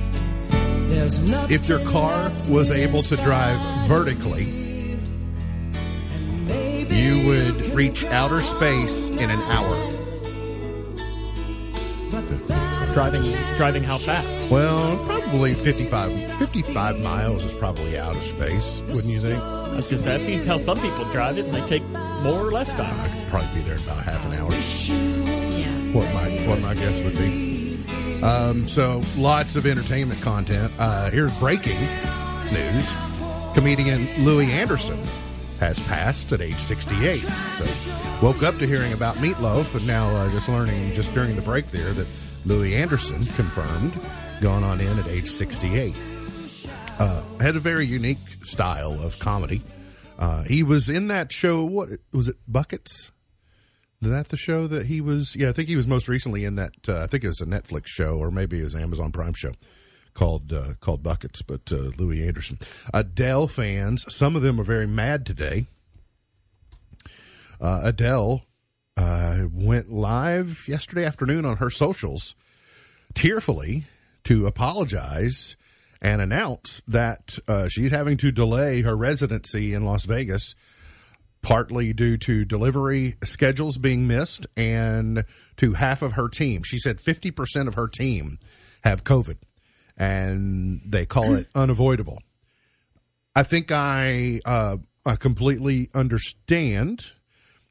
if 1.50 1.68
your 1.68 1.84
car 1.86 2.32
was 2.48 2.70
able 2.70 3.02
to 3.02 3.16
drive 3.18 3.60
vertically, 3.88 4.46
you 6.96 7.26
would 7.26 7.66
reach 7.74 8.06
outer 8.06 8.42
space 8.42 9.10
in 9.10 9.32
an 9.32 9.42
hour? 9.50 9.92
Driving, 12.94 13.24
driving 13.58 13.84
how 13.84 13.98
fast? 13.98 14.52
Well, 14.52 14.96
probably 15.06 15.28
probably 15.28 15.54
55, 15.56 16.38
55 16.38 17.00
miles 17.02 17.44
is 17.44 17.54
probably 17.56 17.98
out 17.98 18.16
of 18.16 18.24
space, 18.24 18.82
wouldn't 18.88 19.06
you 19.06 19.20
think? 19.20 19.42
I 19.42 19.76
was 19.76 19.90
gonna 19.90 20.04
say, 20.04 20.16
I've 20.16 20.24
seen 20.24 20.44
how 20.44 20.58
some 20.58 20.80
people 20.80 21.04
drive 21.12 21.40
it 21.40 21.46
and 21.46 21.54
they 21.56 21.66
take 21.66 21.84
more 22.22 22.46
or 22.46 22.52
less 22.52 22.74
time. 22.76 23.00
I 23.00 23.08
could 23.08 23.28
probably 23.28 23.56
be 23.56 23.62
there 23.62 23.76
in 23.76 23.82
about 23.82 24.04
half 24.04 24.24
an 24.26 24.34
hour. 24.34 24.52
Yeah. 24.52 25.72
What 25.94 26.14
my 26.14 26.30
what 26.48 26.62
my 26.62 26.76
guess 26.76 27.02
would 27.02 27.18
be. 27.18 27.57
Um, 28.24 28.68
so 28.68 29.02
lots 29.16 29.56
of 29.56 29.66
entertainment 29.66 30.22
content. 30.22 30.72
Uh, 30.80 31.10
here's 31.12 31.38
breaking 31.40 31.80
news: 32.52 32.90
comedian 33.54 34.08
Louie 34.24 34.52
Anderson 34.52 35.00
has 35.60 35.80
passed 35.88 36.32
at 36.32 36.42
age 36.42 36.58
68. 36.60 37.16
So 37.18 37.92
woke 38.22 38.44
up 38.44 38.58
to 38.60 38.68
hearing 38.68 38.94
about 38.94 39.16
Meatloaf, 39.16 39.76
and 39.76 39.88
now 39.88 40.08
uh, 40.16 40.30
just 40.32 40.48
learning 40.50 40.94
just 40.94 41.14
during 41.14 41.36
the 41.36 41.42
break 41.42 41.70
there 41.72 41.92
that 41.94 42.08
Louie 42.46 42.76
Anderson 42.76 43.24
confirmed 43.24 43.94
gone 44.42 44.64
on 44.64 44.80
in 44.80 45.00
at 45.00 45.08
age 45.08 45.30
68. 45.30 45.96
Uh, 47.00 47.22
has 47.40 47.56
a 47.56 47.60
very 47.60 47.86
unique 47.86 48.18
style 48.44 48.94
of 49.04 49.18
comedy. 49.20 49.62
Uh, 50.18 50.44
he 50.44 50.64
was 50.64 50.90
in 50.90 51.08
that 51.08 51.32
show. 51.32 51.64
What 51.64 51.90
was 52.12 52.28
it? 52.28 52.38
Buckets. 52.48 53.12
That 54.02 54.30
the 54.30 54.38
show 54.38 54.68
that 54.68 54.86
he 54.86 55.02
was? 55.02 55.36
Yeah, 55.36 55.50
I 55.50 55.54
think 55.54 55.68
he 55.68 55.76
was 55.76 55.88
most 55.88 56.08
recently 56.08 56.46
in 56.46 56.56
that. 56.56 56.74
Uh, 56.88 57.00
I 57.00 57.08
think 57.08 57.24
it 57.24 57.30
was 57.30 57.42
a 57.42 57.46
Netflix 57.46 57.88
show, 57.88 58.18
or 58.18 58.30
maybe 58.30 58.60
it 58.60 58.64
was 58.64 58.76
an 58.76 58.82
Amazon 58.82 59.12
Prime 59.12 59.34
show 59.34 59.54
called 60.14 60.54
uh, 60.54 60.74
called 60.80 61.02
Buckets. 61.02 61.42
But 61.42 61.72
uh, 61.72 61.92
Louie 61.98 62.28
Anderson, 62.28 62.60
Adele 62.94 63.48
fans, 63.48 64.06
some 64.14 64.36
of 64.36 64.44
them 64.44 64.62
are 64.62 64.66
very 64.66 64.86
mad 64.86 65.26
today. 65.26 65.66
Uh, 67.60 67.82
Adele 67.86 68.44
uh, 68.98 69.46
went 69.52 69.92
live 69.92 70.68
yesterday 70.68 71.04
afternoon 71.04 71.44
on 71.44 71.58
her 71.58 71.72
socials, 71.72 72.36
tearfully 73.16 73.86
to 74.26 74.46
apologize 74.46 75.56
and 76.02 76.22
announce 76.22 76.82
that 76.88 77.40
uh, 77.48 77.68
she's 77.68 77.92
having 77.92 78.18
to 78.18 78.32
delay 78.32 78.82
her 78.82 78.96
residency 78.96 79.74
in 79.74 79.86
Las 79.86 80.06
Vegas 80.06 80.54
partly 81.42 81.94
due 81.94 82.18
to 82.18 82.46
delivery 82.46 83.16
schedules 83.24 83.78
being 83.78 84.08
missed 84.08 84.48
and 84.56 85.24
to 85.58 85.74
half 85.74 86.02
of 86.02 86.14
her 86.14 86.28
team. 86.28 86.64
She 86.64 86.78
said 86.78 86.98
50% 86.98 87.68
of 87.68 87.76
her 87.76 87.88
team 87.88 88.40
have 88.84 89.04
COVID 89.04 89.38
and 89.96 90.82
they 90.86 91.06
call 91.06 91.36
it 91.36 91.48
unavoidable. 91.56 92.22
I 93.36 93.44
think 93.44 93.72
I, 93.72 94.40
uh, 94.46 94.78
I 95.06 95.16
completely 95.16 95.90
understand. 95.94 97.06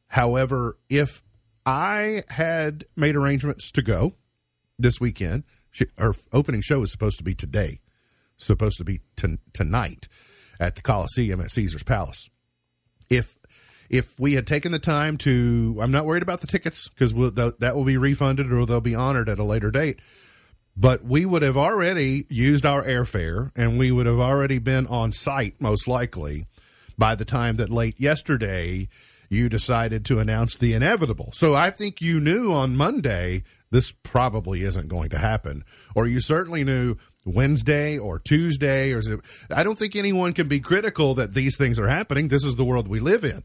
However, 0.09 0.79
if 0.89 1.23
I 1.65 2.25
had 2.29 2.87
made 2.97 3.17
arrangements 3.17 3.71
to 3.73 3.83
go 3.83 4.15
this 4.79 5.01
weekend, 5.01 5.45
she, 5.71 5.87
her 5.99 6.15
opening 6.33 6.63
show 6.63 6.83
is 6.83 6.91
supposed 6.91 7.19
to 7.19 7.25
be 7.25 7.35
today, 7.35 7.81
supposed 8.39 8.79
to 8.79 8.85
be 8.85 9.01
t- 9.17 9.39
tonight 9.53 10.09
at 10.59 10.77
the 10.77 10.83
Coliseum 10.83 11.41
at 11.41 11.51
Caesar's 11.51 11.83
Palace. 11.83 12.31
If 13.11 13.37
if 13.89 14.19
we 14.19 14.35
had 14.35 14.47
taken 14.47 14.73
the 14.73 14.79
time 14.79 15.17
to, 15.19 15.79
I'm 15.81 15.91
not 15.91 16.07
worried 16.07 16.23
about 16.23 16.41
the 16.41 16.47
tickets 16.47 16.89
because 16.89 17.15
we'll, 17.15 17.31
th- 17.31 17.55
that 17.61 17.77
will 17.77 17.85
be 17.85 17.97
refunded 17.97 18.53
or 18.53 18.67
they'll 18.67 18.81
be 18.81 18.95
honored 18.95 19.29
at 19.29 19.39
a 19.39 19.45
later 19.45 19.71
date. 19.71 20.01
But 20.77 21.05
we 21.05 21.25
would 21.25 21.43
have 21.43 21.57
already 21.57 22.27
used 22.29 22.67
our 22.67 22.83
airfare 22.85 23.51
and 23.57 23.79
we 23.79 23.91
would 23.91 24.07
have 24.07 24.21
already 24.21 24.59
been 24.59 24.87
on 24.87 25.13
site, 25.13 25.61
most 25.61 25.89
likely, 25.89 26.47
by 26.99 27.15
the 27.15 27.25
time 27.25 27.57
that 27.57 27.71
late 27.71 27.99
yesterday 27.99 28.89
you 29.29 29.49
decided 29.49 30.05
to 30.05 30.19
announce 30.19 30.57
the 30.57 30.73
inevitable. 30.73 31.31
So 31.33 31.55
I 31.55 31.71
think 31.71 32.01
you 32.01 32.21
knew 32.21 32.53
on 32.53 32.77
Monday 32.77 33.43
this 33.71 33.91
probably 33.91 34.63
isn't 34.63 34.89
going 34.89 35.11
to 35.11 35.19
happen. 35.19 35.65
Or 35.95 36.07
you 36.07 36.21
certainly 36.21 36.63
knew 36.63 36.97
Wednesday 37.25 37.99
or 37.99 38.19
Tuesday 38.19 38.93
or 38.93 39.01
I 39.51 39.65
don't 39.65 39.79
think 39.79 39.97
anyone 39.97 40.33
can 40.33 40.47
be 40.47 40.61
critical 40.61 41.15
that 41.15 41.35
these 41.35 41.57
things 41.57 41.79
are 41.79 41.89
happening. 41.89 42.29
This 42.29 42.45
is 42.45 42.57
the 42.57 42.65
world 42.65 42.87
we 42.87 43.01
live 43.01 43.25
in. 43.25 43.43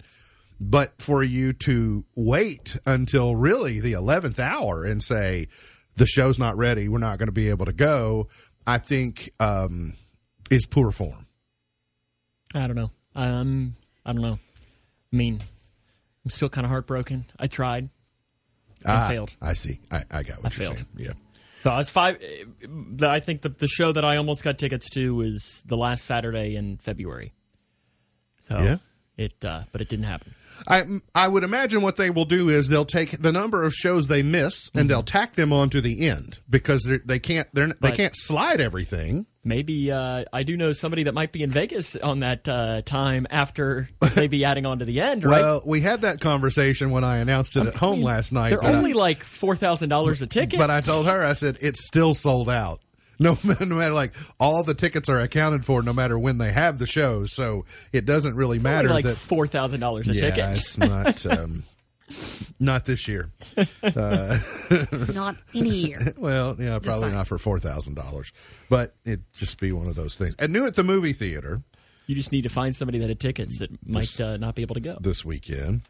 But 0.63 1.01
for 1.01 1.23
you 1.23 1.53
to 1.53 2.05
wait 2.13 2.77
until 2.85 3.35
really 3.35 3.79
the 3.79 3.93
11th 3.93 4.37
hour 4.37 4.85
and 4.85 5.01
say, 5.01 5.47
the 5.95 6.05
show's 6.05 6.37
not 6.37 6.55
ready, 6.55 6.87
we're 6.87 6.99
not 6.99 7.17
going 7.17 7.27
to 7.29 7.31
be 7.33 7.49
able 7.49 7.65
to 7.65 7.73
go, 7.73 8.27
I 8.67 8.77
think 8.77 9.31
um, 9.39 9.95
is 10.51 10.67
poor 10.67 10.91
form. 10.91 11.25
I 12.53 12.67
don't 12.67 12.75
know. 12.75 12.91
Um, 13.15 13.75
I 14.05 14.13
don't 14.13 14.21
know. 14.21 14.37
I 15.11 15.15
mean, 15.15 15.39
I'm 16.23 16.29
still 16.29 16.47
kind 16.49 16.63
of 16.65 16.69
heartbroken. 16.69 17.25
I 17.39 17.47
tried. 17.47 17.89
I 18.85 18.91
Ah, 18.93 19.07
failed. 19.09 19.31
I 19.41 19.53
see. 19.55 19.79
I, 19.91 20.03
I 20.11 20.21
got 20.23 20.43
what 20.43 20.53
I 20.53 20.55
you're 20.55 20.73
failed. 20.73 20.75
saying. 20.75 20.87
Yeah. 20.95 21.13
So 21.61 21.71
I 21.71 21.77
was 21.77 21.89
five. 21.89 22.17
I 23.01 23.19
think 23.19 23.41
the 23.41 23.49
the 23.49 23.67
show 23.67 23.91
that 23.91 24.03
I 24.05 24.17
almost 24.17 24.43
got 24.43 24.57
tickets 24.57 24.89
to 24.91 25.13
was 25.15 25.61
the 25.65 25.77
last 25.77 26.05
Saturday 26.05 26.55
in 26.55 26.77
February. 26.77 27.33
So 28.47 28.59
Yeah. 28.59 28.77
it, 29.17 29.33
uh, 29.45 29.63
but 29.71 29.81
it 29.81 29.87
didn't 29.89 30.05
happen. 30.05 30.33
I 30.67 30.83
I 31.13 31.27
would 31.27 31.43
imagine 31.43 31.81
what 31.81 31.95
they 31.95 32.09
will 32.09 32.25
do 32.25 32.49
is 32.49 32.67
they'll 32.67 32.85
take 32.85 33.21
the 33.21 33.31
number 33.31 33.63
of 33.63 33.73
shows 33.73 34.07
they 34.07 34.23
miss 34.23 34.69
and 34.73 34.89
they'll 34.89 35.03
tack 35.03 35.33
them 35.33 35.51
onto 35.53 35.81
the 35.81 36.07
end 36.07 36.39
because 36.49 36.89
they 37.05 37.19
can't 37.19 37.47
they're, 37.53 37.73
they 37.81 37.91
can't 37.91 38.15
slide 38.15 38.61
everything. 38.61 39.25
Maybe 39.43 39.91
uh, 39.91 40.25
I 40.31 40.43
do 40.43 40.55
know 40.55 40.71
somebody 40.71 41.03
that 41.03 41.13
might 41.13 41.31
be 41.31 41.41
in 41.41 41.49
Vegas 41.49 41.95
on 41.95 42.19
that 42.19 42.47
uh, 42.47 42.83
time 42.83 43.25
after 43.31 43.87
they 44.15 44.27
be 44.27 44.45
adding 44.45 44.67
on 44.67 44.79
to 44.79 44.85
the 44.85 45.01
end, 45.01 45.25
right? 45.25 45.41
Well, 45.41 45.63
we 45.65 45.81
had 45.81 46.01
that 46.01 46.21
conversation 46.21 46.91
when 46.91 47.03
I 47.03 47.17
announced 47.17 47.55
it 47.55 47.65
at 47.65 47.75
home 47.75 47.93
I 47.93 47.95
mean, 47.95 48.05
last 48.05 48.31
night. 48.31 48.49
They're 48.49 48.59
but 48.59 48.75
I- 48.75 48.77
only 48.77 48.93
like 48.93 49.23
four 49.23 49.55
thousand 49.55 49.89
dollars 49.89 50.21
a 50.21 50.27
ticket. 50.27 50.59
But 50.59 50.69
I 50.69 50.81
told 50.81 51.07
her, 51.07 51.25
I 51.25 51.33
said, 51.33 51.57
it's 51.61 51.85
still 51.85 52.13
sold 52.13 52.49
out. 52.49 52.81
No, 53.23 53.37
no 53.43 53.65
matter 53.75 53.93
like 53.93 54.13
all 54.39 54.63
the 54.63 54.73
tickets 54.73 55.07
are 55.09 55.19
accounted 55.19 55.63
for, 55.65 55.81
no 55.83 55.93
matter 55.93 56.17
when 56.17 56.37
they 56.39 56.51
have 56.51 56.79
the 56.79 56.87
show. 56.87 57.25
So 57.25 57.65
it 57.93 58.05
doesn't 58.05 58.35
really 58.35 58.55
It's 58.57 58.63
matter 58.63 58.89
only 58.89 59.03
like 59.03 59.05
that. 59.05 59.17
four 59.17 59.45
thousand 59.47 59.79
dollars 59.79 60.09
a 60.09 60.13
yeah, 60.15 60.21
ticket. 60.31 60.57
it's 60.57 60.77
not. 60.77 61.25
Um, 61.31 61.63
not 62.59 62.83
this 62.83 63.07
year. 63.07 63.29
Uh, 63.81 64.37
Not 65.13 65.37
any 65.55 65.69
year. 65.69 66.13
Well, 66.17 66.57
yeah, 66.59 66.77
probably 66.79 67.03
saying. 67.03 67.13
not 67.13 67.27
for 67.27 67.37
four 67.37 67.57
thousand 67.57 67.93
dollars, 67.95 68.33
but 68.69 68.95
it'd 69.05 69.23
just 69.33 69.59
be 69.61 69.71
one 69.71 69.87
of 69.87 69.95
those 69.95 70.15
things. 70.15 70.35
And 70.37 70.51
new 70.51 70.65
at 70.65 70.75
the 70.75 70.83
movie 70.83 71.13
theater 71.13 71.61
You 72.07 72.15
just 72.15 72.33
need 72.33 72.41
to 72.41 72.49
find 72.49 72.75
somebody 72.75 72.97
that 72.99 73.07
had 73.07 73.21
tickets 73.21 73.59
that 73.59 73.69
might 73.87 74.19
uh, 74.19 74.35
not 74.35 74.55
be 74.55 74.61
able 74.61 74.75
to 74.75 74.81
go. 74.81 74.97
this 74.99 75.23
weekend. 75.23 75.83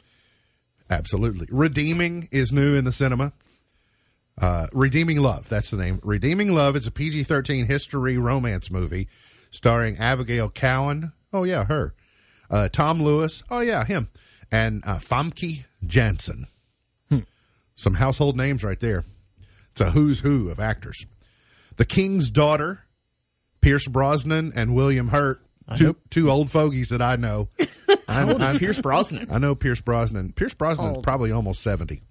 Absolutely, 0.91 1.47
Redeeming 1.49 2.27
is 2.31 2.51
new 2.51 2.75
in 2.75 2.83
the 2.85 2.91
cinema. 2.91 3.33
Uh, 4.39 4.67
Redeeming 4.73 5.17
Love, 5.21 5.49
that's 5.49 5.69
the 5.71 5.77
name. 5.77 5.99
Redeeming 6.03 6.53
Love 6.53 6.75
It's 6.75 6.87
a 6.87 6.91
PG 6.91 7.23
13 7.23 7.65
history 7.67 8.17
romance 8.17 8.71
movie 8.71 9.07
starring 9.51 9.97
Abigail 9.97 10.49
Cowen. 10.49 11.11
Oh, 11.33 11.43
yeah, 11.43 11.65
her. 11.65 11.93
Uh, 12.49 12.67
Tom 12.69 13.01
Lewis. 13.01 13.43
Oh, 13.51 13.59
yeah, 13.59 13.83
him. 13.85 14.09
And 14.51 14.83
uh, 14.85 14.97
Famke 14.97 15.65
Janssen. 15.85 16.47
Some 17.77 17.95
household 17.95 18.37
names 18.37 18.63
right 18.63 18.79
there. 18.79 19.05
It's 19.71 19.81
a 19.81 19.89
who's 19.91 20.19
who 20.19 20.49
of 20.51 20.59
actors. 20.59 21.03
The 21.77 21.85
King's 21.85 22.29
Daughter, 22.29 22.83
Pierce 23.61 23.87
Brosnan 23.87 24.51
and 24.55 24.75
William 24.75 25.07
Hurt. 25.07 25.41
Two, 25.75 25.95
two 26.11 26.29
old 26.29 26.51
fogies 26.51 26.89
that 26.89 27.01
I 27.01 27.15
know. 27.15 27.47
I, 28.07 28.21
How 28.21 28.29
old 28.33 28.41
is 28.41 28.49
I- 28.51 28.57
Pierce 28.59 28.77
Brosnan? 28.79 29.29
I 29.31 29.39
know 29.39 29.55
Pierce 29.55 29.81
Brosnan. 29.81 30.33
Pierce 30.33 30.53
Brosnan's 30.53 30.97
Old. 30.97 31.03
probably 31.03 31.31
almost 31.31 31.61
70. 31.63 32.03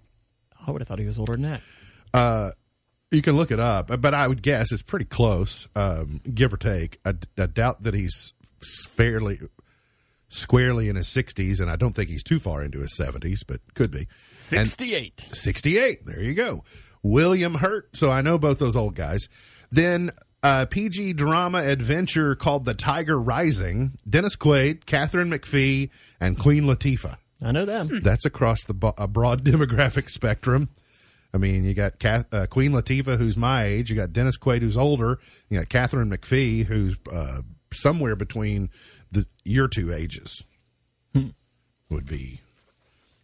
I 0.67 0.71
would 0.73 0.81
have 0.81 0.89
thought 0.89 0.99
he 0.99 1.07
was 1.07 1.19
older 1.21 1.33
than 1.35 1.43
that. 1.43 1.61
You 2.15 3.23
can 3.23 3.37
look 3.37 3.51
it 3.51 3.59
up, 3.61 3.91
but 4.01 4.15
I 4.15 4.29
would 4.29 4.41
guess 4.43 4.71
it's 4.73 4.83
pretty 4.83 5.05
close, 5.05 5.67
um, 5.75 6.21
give 6.33 6.55
or 6.55 6.57
take. 6.57 7.01
I, 7.05 7.15
I 7.37 7.47
doubt 7.47 7.83
that 7.83 7.93
he's 7.95 8.33
fairly 8.89 9.41
squarely 10.29 10.89
in 10.89 10.95
his 10.95 11.09
60s, 11.09 11.59
and 11.61 11.69
I 11.69 11.75
don't 11.75 11.93
think 11.93 12.09
he's 12.09 12.23
too 12.23 12.39
far 12.39 12.63
into 12.63 12.79
his 12.79 12.97
70s, 12.97 13.41
but 13.47 13.61
could 13.75 13.91
be. 13.91 14.07
And- 14.57 14.69
Sixty-eight. 14.69 15.31
68. 15.33 16.07
There 16.07 16.21
you 16.23 16.35
go. 16.35 16.63
William 17.03 17.57
Hurt. 17.57 17.97
So 17.97 18.11
I 18.13 18.21
know 18.21 18.39
both 18.39 18.61
those 18.61 18.77
old 18.77 18.95
guys. 18.95 19.29
Then 19.73 20.13
uh, 20.45 20.67
PG 20.67 21.15
drama 21.15 21.59
adventure 21.65 22.37
called 22.37 22.65
The 22.65 22.75
Tiger 22.75 23.19
Rising. 23.19 23.99
Dennis 24.09 24.37
Quaid, 24.37 24.87
Katharine 24.87 25.31
McPhee, 25.31 25.91
and 26.21 26.39
Queen 26.39 26.63
Latifah. 26.65 27.17
I 27.43 27.51
know 27.53 27.65
them. 27.65 28.01
That's 28.03 28.25
across 28.27 28.63
the 28.65 28.75
bo- 28.75 28.95
a 28.99 29.09
broad 29.09 29.45
demographic 29.45 30.11
spectrum. 30.11 30.69
I 31.33 31.39
mean, 31.39 31.65
you 31.65 31.75
got 31.75 31.99
Kath, 31.99 32.27
uh, 32.35 32.47
Queen 32.47 32.73
Latifah, 32.73 33.17
who's 33.17 33.37
my 33.37 33.65
age. 33.65 33.89
You 33.91 33.97
got 33.97 34.13
Dennis 34.13 34.37
Quaid, 34.37 34.63
who's 34.63 34.77
older. 34.77 35.21
You 35.49 35.59
got 35.59 35.69
Katharine 35.69 36.11
McPhee, 36.11 36.65
who's 36.65 36.97
uh, 37.13 37.43
somewhere 37.73 38.17
between 38.17 38.71
the 39.13 39.27
your 39.45 39.69
two 39.69 39.93
ages. 39.93 40.43
Would 41.91 42.07
be. 42.07 42.41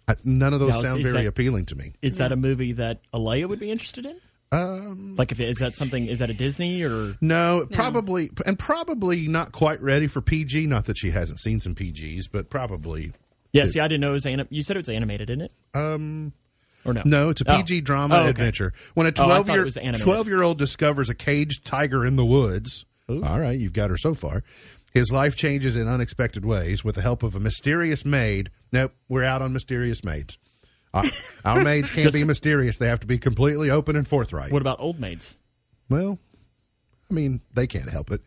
I, 0.09 0.17
none 0.25 0.53
of 0.53 0.61
those 0.61 0.75
Now, 0.75 0.81
sound 0.81 1.03
very 1.03 1.23
that- 1.23 1.29
appealing 1.29 1.67
to 1.67 1.77
me. 1.77 1.93
Is 2.03 2.19
that 2.19 2.33
a 2.33 2.37
movie 2.37 2.73
that 2.75 3.01
Alea 3.13 3.47
would 3.49 3.61
be 3.61 3.71
interested 3.71 4.07
in? 4.07 4.21
Um, 4.53 5.17
like 5.17 5.33
if 5.33 5.41
it, 5.41 5.49
is 5.49 5.59
that 5.59 5.75
something? 5.75 6.07
Is 6.07 6.21
that 6.21 6.31
a 6.31 6.35
Disney 6.35 6.83
or? 6.85 7.17
No, 7.21 7.67
probably, 7.73 8.31
and 8.47 8.57
probably 8.59 9.27
not 9.27 9.51
quite 9.53 9.81
ready 9.83 10.07
for 10.07 10.21
PG. 10.21 10.67
Not 10.67 10.85
that 10.87 10.97
she 10.97 11.11
hasn't 11.11 11.41
seen 11.41 11.61
some 11.61 11.75
PGs, 11.75 12.25
but 12.31 12.49
probably. 12.51 13.13
Yeah, 13.53 13.65
see, 13.67 13.81
I 13.81 13.89
didn't 13.89 14.01
know 14.03 14.11
it 14.11 14.15
was 14.15 14.27
anim- 14.27 14.47
You 14.51 14.63
said 14.63 14.77
it 14.77 14.81
was 14.81 14.89
animated, 14.89 15.31
isn't 15.31 15.43
it? 15.43 15.53
Or 16.87 16.95
no? 16.95 17.03
No, 17.05 17.29
it's 17.31 17.41
a 17.41 17.51
Oh. 17.53 17.57
PG 17.57 17.83
drama 17.83 18.15
Oh, 18.17 18.21
okay. 18.21 18.31
adventure. 18.31 18.73
When 18.95 19.07
a 19.07 19.11
Oh, 19.11 19.25
12 19.25 19.51
it 19.51 19.53
year 19.83 19.93
12 19.95 20.29
year 20.29 20.43
old 20.43 20.59
discovers 20.59 21.09
a 21.11 21.15
caged 21.15 21.65
tiger 21.65 22.05
in 22.07 22.17
the 22.17 22.25
woods. 22.25 22.85
All 23.09 23.39
right, 23.41 23.59
you've 23.59 23.73
got 23.73 23.91
her 23.91 23.97
so 23.97 24.15
far. 24.15 24.43
His 24.93 25.11
life 25.13 25.37
changes 25.37 25.77
in 25.77 25.87
unexpected 25.89 26.45
ways 26.45 26.83
with 26.85 26.95
the 26.95 27.03
help 27.03 27.23
of 27.23 27.37
a 27.37 27.41
mysterious 27.41 28.05
maid. 28.05 28.51
Nope, 28.73 28.93
we're 29.09 29.25
out 29.25 29.43
on 29.43 29.53
mysterious 29.53 30.03
maids. 30.03 30.39
Our, 30.95 31.05
our 31.45 31.63
maids 31.63 31.91
can't 31.91 32.13
be 32.13 32.25
mysterious. 32.25 32.79
They 32.79 32.89
have 32.89 33.01
to 33.01 33.07
be 33.07 33.19
completely 33.19 33.71
open 33.71 33.95
and 33.95 34.09
forthright. 34.09 34.51
What 34.51 34.63
about 34.63 34.81
old 34.81 34.99
maids? 34.99 35.37
Well, 35.89 36.19
I 37.11 37.15
mean, 37.15 37.43
they 37.55 37.67
can't 37.67 37.91
help 37.91 38.11
it. 38.11 38.23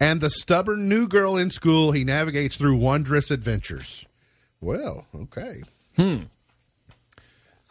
And 0.00 0.20
the 0.20 0.30
stubborn 0.30 0.88
new 0.88 1.06
girl 1.06 1.36
in 1.36 1.50
school, 1.50 1.92
he 1.92 2.02
navigates 2.04 2.56
through 2.56 2.76
wondrous 2.76 3.30
adventures. 3.30 4.06
Well, 4.60 5.06
okay. 5.14 5.62
Hmm. 5.96 6.22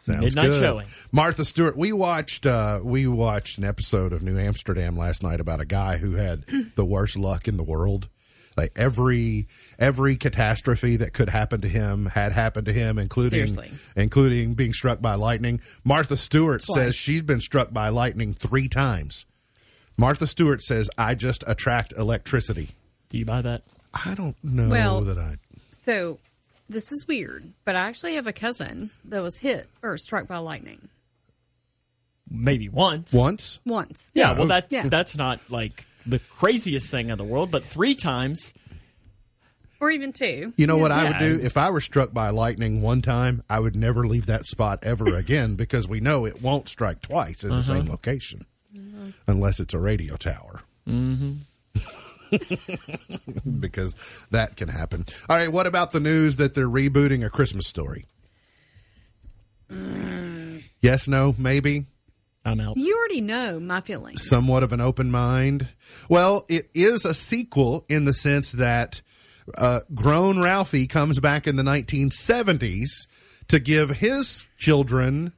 Sounds 0.04 0.20
Midnight 0.22 0.50
good. 0.50 0.60
showing. 0.60 0.86
Martha 1.12 1.44
Stewart. 1.44 1.76
We 1.76 1.92
watched 1.92 2.44
uh, 2.46 2.80
we 2.82 3.06
watched 3.06 3.58
an 3.58 3.64
episode 3.64 4.12
of 4.12 4.22
New 4.22 4.38
Amsterdam 4.38 4.96
last 4.96 5.22
night 5.22 5.40
about 5.40 5.60
a 5.60 5.64
guy 5.64 5.96
who 5.96 6.12
had 6.16 6.44
the 6.76 6.84
worst 6.84 7.16
luck 7.16 7.48
in 7.48 7.56
the 7.56 7.62
world. 7.62 8.08
Like 8.56 8.72
every 8.76 9.48
every 9.78 10.16
catastrophe 10.16 10.96
that 10.98 11.12
could 11.12 11.28
happen 11.28 11.60
to 11.62 11.68
him 11.68 12.06
had 12.06 12.32
happened 12.32 12.66
to 12.66 12.72
him, 12.72 12.98
including 12.98 13.48
Seriously. 13.48 13.70
including 13.96 14.54
being 14.54 14.72
struck 14.72 15.00
by 15.00 15.14
lightning. 15.16 15.60
Martha 15.82 16.16
Stewart 16.16 16.62
Twice. 16.64 16.74
says 16.76 16.94
she's 16.94 17.22
been 17.22 17.40
struck 17.40 17.72
by 17.72 17.88
lightning 17.88 18.32
three 18.34 18.68
times. 18.68 19.26
Martha 19.96 20.26
Stewart 20.26 20.62
says, 20.62 20.88
"I 20.98 21.14
just 21.14 21.42
attract 21.46 21.94
electricity." 21.96 22.70
Do 23.08 23.18
you 23.18 23.24
buy 23.24 23.42
that? 23.42 23.62
I 23.92 24.14
don't 24.14 24.36
know 24.44 24.68
Well- 24.68 25.00
that 25.02 25.18
I. 25.18 25.36
So 25.72 26.18
this 26.68 26.90
is 26.92 27.06
weird, 27.06 27.52
but 27.64 27.76
I 27.76 27.80
actually 27.80 28.14
have 28.14 28.26
a 28.26 28.32
cousin 28.32 28.90
that 29.04 29.20
was 29.22 29.36
hit 29.36 29.68
or 29.82 29.96
struck 29.98 30.26
by 30.26 30.38
lightning 30.38 30.88
Maybe 32.30 32.68
once. 32.68 33.12
Once, 33.12 33.60
once. 33.66 34.10
Yeah, 34.14 34.36
well, 34.36 34.46
that's 34.46 34.72
Yeah. 34.72 34.88
that's 34.88 35.14
not 35.16 35.40
like 35.50 35.84
the 36.06 36.18
craziest 36.18 36.90
thing 36.90 37.10
in 37.10 37.18
the 37.18 37.24
world, 37.24 37.50
but 37.50 37.64
three 37.64 37.94
times. 37.94 38.54
Or 39.80 39.90
even 39.90 40.12
two. 40.12 40.54
you 40.56 40.66
know 40.66 40.78
what 40.78 40.90
I 40.90 41.04
would 41.04 41.12
Yeah. 41.20 41.28
do 41.36 41.40
if 41.42 41.56
I 41.58 41.68
were 41.68 41.82
struck 41.82 42.14
by 42.14 42.30
lightning 42.30 42.80
one 42.80 43.02
time? 43.02 43.42
I 43.50 43.60
would 43.60 43.76
never 43.76 44.06
leave 44.06 44.24
that 44.26 44.46
spot 44.46 44.78
ever 44.82 45.14
again 45.16 45.56
because 45.56 45.86
we 45.86 46.00
know 46.00 46.24
it 46.24 46.40
won't 46.40 46.68
strike 46.68 47.02
twice 47.02 47.44
in 47.44 47.50
the 47.50 47.56
uh-huh. 47.56 47.74
same 47.74 47.88
location, 47.88 48.46
unless 49.26 49.60
it's 49.60 49.74
a 49.74 49.78
radio 49.78 50.16
tower. 50.16 50.62
Mm-hmm. 50.88 51.32
Because 53.60 53.94
that 54.30 54.56
can 54.56 54.68
happen. 54.68 55.04
All 55.28 55.36
right, 55.36 55.50
what 55.52 55.66
about 55.66 55.90
the 55.90 56.00
news 56.00 56.36
that 56.36 56.54
they're 56.54 56.68
rebooting 56.68 57.24
a 57.24 57.30
Christmas 57.30 57.66
story? 57.66 58.06
Yes, 60.80 61.08
no, 61.08 61.34
maybe. 61.38 61.86
I'm 62.44 62.60
out. 62.60 62.76
You 62.76 62.96
already 62.96 63.22
know 63.22 63.58
my 63.58 63.80
feelings. 63.80 64.26
somewhat 64.28 64.62
of 64.62 64.72
an 64.72 64.80
open 64.80 65.10
mind. 65.10 65.68
Well, 66.08 66.44
it 66.48 66.68
is 66.74 67.04
a 67.04 67.14
sequel 67.14 67.86
in 67.88 68.04
the 68.04 68.12
sense 68.12 68.52
that 68.52 69.00
uh, 69.56 69.80
grown 69.94 70.40
Ralphie 70.42 70.86
comes 70.86 71.20
back 71.20 71.46
in 71.46 71.56
the 71.56 71.62
1970s 71.62 73.06
to 73.48 73.58
give 73.58 73.90
his 73.90 74.44
children, 74.58 75.32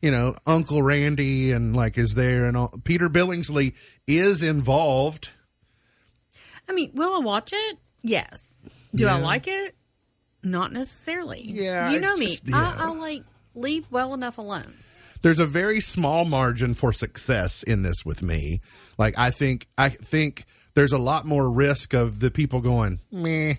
you 0.00 0.10
know, 0.12 0.36
Uncle 0.46 0.82
Randy 0.82 1.50
and 1.52 1.74
like 1.74 1.98
is 1.98 2.14
there 2.14 2.44
and 2.44 2.56
all. 2.56 2.72
Peter 2.84 3.08
Billingsley 3.08 3.74
is 4.06 4.42
involved. 4.42 5.30
I 6.72 6.74
mean, 6.74 6.90
will 6.94 7.14
I 7.14 7.18
watch 7.18 7.52
it? 7.52 7.78
Yes. 8.02 8.64
Do 8.94 9.06
I 9.06 9.18
Yeah. 9.18 9.24
like 9.24 9.46
it? 9.46 9.74
Not 10.42 10.72
necessarily. 10.72 11.42
Yeah, 11.44 11.90
You 11.90 11.96
it's 11.98 12.02
know 12.02 12.16
me. 12.16 12.26
just- 12.26 12.48
yeah. 12.48 12.74
I, 12.78 12.86
I 12.86 12.90
like 12.94 13.22
leave 13.54 13.86
well 13.90 14.14
enough 14.14 14.38
alone. 14.38 14.72
There's 15.20 15.38
a 15.38 15.46
very 15.46 15.80
small 15.80 16.24
margin 16.24 16.74
for 16.74 16.92
success 16.92 17.62
in 17.62 17.82
this 17.82 18.04
with 18.04 18.22
me. 18.22 18.60
Like 18.98 19.16
I 19.18 19.30
think 19.30 19.68
I 19.78 19.90
think 19.90 20.44
there's 20.74 20.92
a 20.92 20.98
lot 20.98 21.26
more 21.26 21.48
risk 21.48 21.92
of 21.94 22.18
the 22.18 22.30
people 22.30 22.60
going 22.60 23.00
meh 23.12 23.54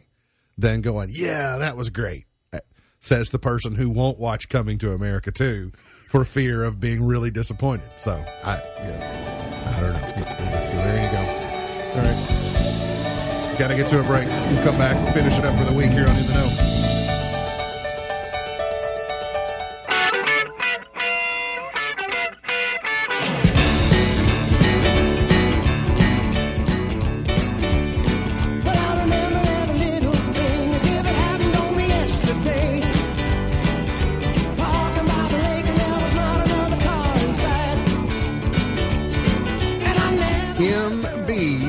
than 0.58 0.82
going 0.82 1.10
yeah 1.14 1.58
that 1.60 1.78
was 1.78 1.90
great. 1.90 2.26
Uh, 2.52 2.60
Says 3.00 3.30
the 3.30 3.40
person 3.40 3.76
who 3.76 3.90
won't 3.90 4.18
watch 4.20 4.50
Coming 4.50 4.78
to 4.80 4.92
America 4.92 5.32
too 5.32 5.72
for 6.10 6.26
fear 6.26 6.64
of 6.66 6.80
being 6.82 7.02
really 7.06 7.32
disappointed. 7.32 7.90
So 7.98 8.12
I 8.44 8.56
yeah, 8.80 9.74
I 9.78 9.80
don't 9.80 9.94
know. 9.94 10.66
So 10.68 10.76
there 10.76 11.04
you 11.06 11.12
go. 11.12 12.00
All 12.00 12.06
right. 12.06 12.33
Got 13.58 13.68
to 13.68 13.76
get 13.76 13.88
to 13.90 14.00
a 14.00 14.04
break. 14.04 14.28
We'll 14.28 14.64
come 14.64 14.78
back 14.80 15.14
finish 15.14 15.38
it 15.38 15.46
up 15.46 15.56
for 15.58 15.66
the 15.66 15.74
week 15.74 15.92
here 15.92 16.08
on 16.08 16.18
In 16.18 16.26
the 16.26 16.34
Know. 16.34 16.63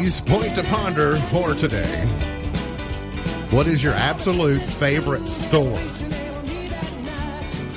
Never. 0.04 0.24
Point 0.26 0.54
to 0.56 0.62
Ponder 0.64 1.16
for 1.16 1.54
today. 1.54 2.06
What 3.50 3.66
is 3.66 3.82
your 3.82 3.94
absolute 3.94 4.60
favorite 4.60 5.28
store? 5.28 5.78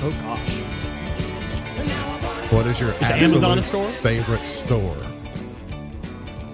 Oh 0.00 0.10
gosh. 0.10 0.54
What 2.52 2.66
is 2.66 2.80
your 2.80 2.90
Is 2.90 3.02
absolute 3.02 3.22
Amazon 3.30 3.58
a 3.58 3.62
store? 3.62 3.88
favorite 3.90 4.40
store? 4.40 4.96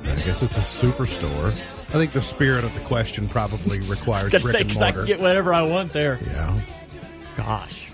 I 0.05 0.17
guess 0.27 0.43
it's 0.43 0.57
a 0.57 0.61
superstore. 0.61 1.49
I 1.51 1.99
think 1.99 2.11
the 2.11 2.23
spirit 2.23 2.65
of 2.65 2.75
the 2.75 2.81
question 2.81 3.29
probably 3.29 3.79
requires 3.89 4.29
Gotta 4.31 4.43
brick 4.43 4.53
say, 4.55 4.61
and 4.61 4.69
because 4.69 4.83
I 4.83 4.93
can 4.93 5.07
get 5.07 5.21
whatever 5.21 5.55
I 5.55 5.63
want 5.63 5.93
there. 5.93 6.19
yeah. 6.27 6.59
Gosh. 7.37 7.91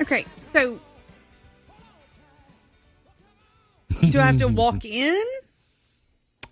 Okay, 0.00 0.24
so 0.38 0.78
do 4.08 4.18
I 4.18 4.22
have 4.22 4.38
to 4.38 4.48
walk 4.48 4.84
in? 4.84 5.22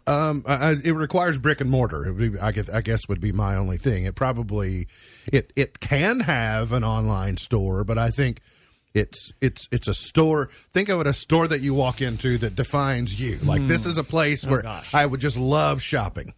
Um, 0.08 0.42
I, 0.46 0.54
I- 0.70 0.76
it 0.84 0.92
requires 0.92 1.38
brick 1.38 1.60
and 1.60 1.70
mortar. 1.70 2.06
It 2.06 2.12
would 2.12 2.32
be, 2.32 2.38
I, 2.38 2.52
guess, 2.52 2.68
I 2.68 2.80
guess 2.80 3.08
would 3.08 3.20
be 3.20 3.32
my 3.32 3.56
only 3.56 3.76
thing. 3.76 4.04
It 4.04 4.14
probably 4.14 4.88
it 5.32 5.52
it 5.56 5.80
can 5.80 6.20
have 6.20 6.72
an 6.72 6.84
online 6.84 7.36
store, 7.36 7.84
but 7.84 7.98
I 7.98 8.10
think 8.10 8.40
it's 8.94 9.32
it's 9.40 9.68
it's 9.70 9.86
a 9.86 9.94
store. 9.94 10.48
Think 10.72 10.88
of 10.88 11.00
it 11.00 11.06
a 11.06 11.12
store 11.12 11.46
that 11.48 11.60
you 11.60 11.74
walk 11.74 12.00
into 12.00 12.38
that 12.38 12.56
defines 12.56 13.20
you. 13.20 13.38
Like 13.44 13.66
this 13.66 13.84
is 13.86 13.98
a 13.98 14.04
place 14.04 14.46
where 14.46 14.62
gosh. 14.62 14.94
I 14.94 15.04
would 15.04 15.20
just 15.20 15.36
love 15.36 15.82
shopping. 15.82 16.32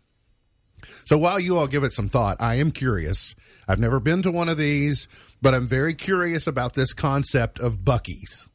So 1.05 1.17
while 1.19 1.39
you 1.39 1.59
all 1.59 1.67
give 1.67 1.85
it 1.85 1.93
some 1.93 2.09
thought, 2.09 2.39
I 2.41 2.57
am 2.57 2.71
curious. 2.73 3.35
I've 3.69 3.79
never 3.79 4.01
been 4.01 4.23
to 4.23 4.31
one 4.31 4.49
of 4.49 4.57
these, 4.59 5.09
but 5.43 5.55
I'm 5.55 5.67
very 5.69 5.95
curious 5.95 6.47
about 6.47 6.73
this 6.75 6.93
concept 6.93 7.59
of 7.61 7.81
Buc-ee's. 7.81 8.47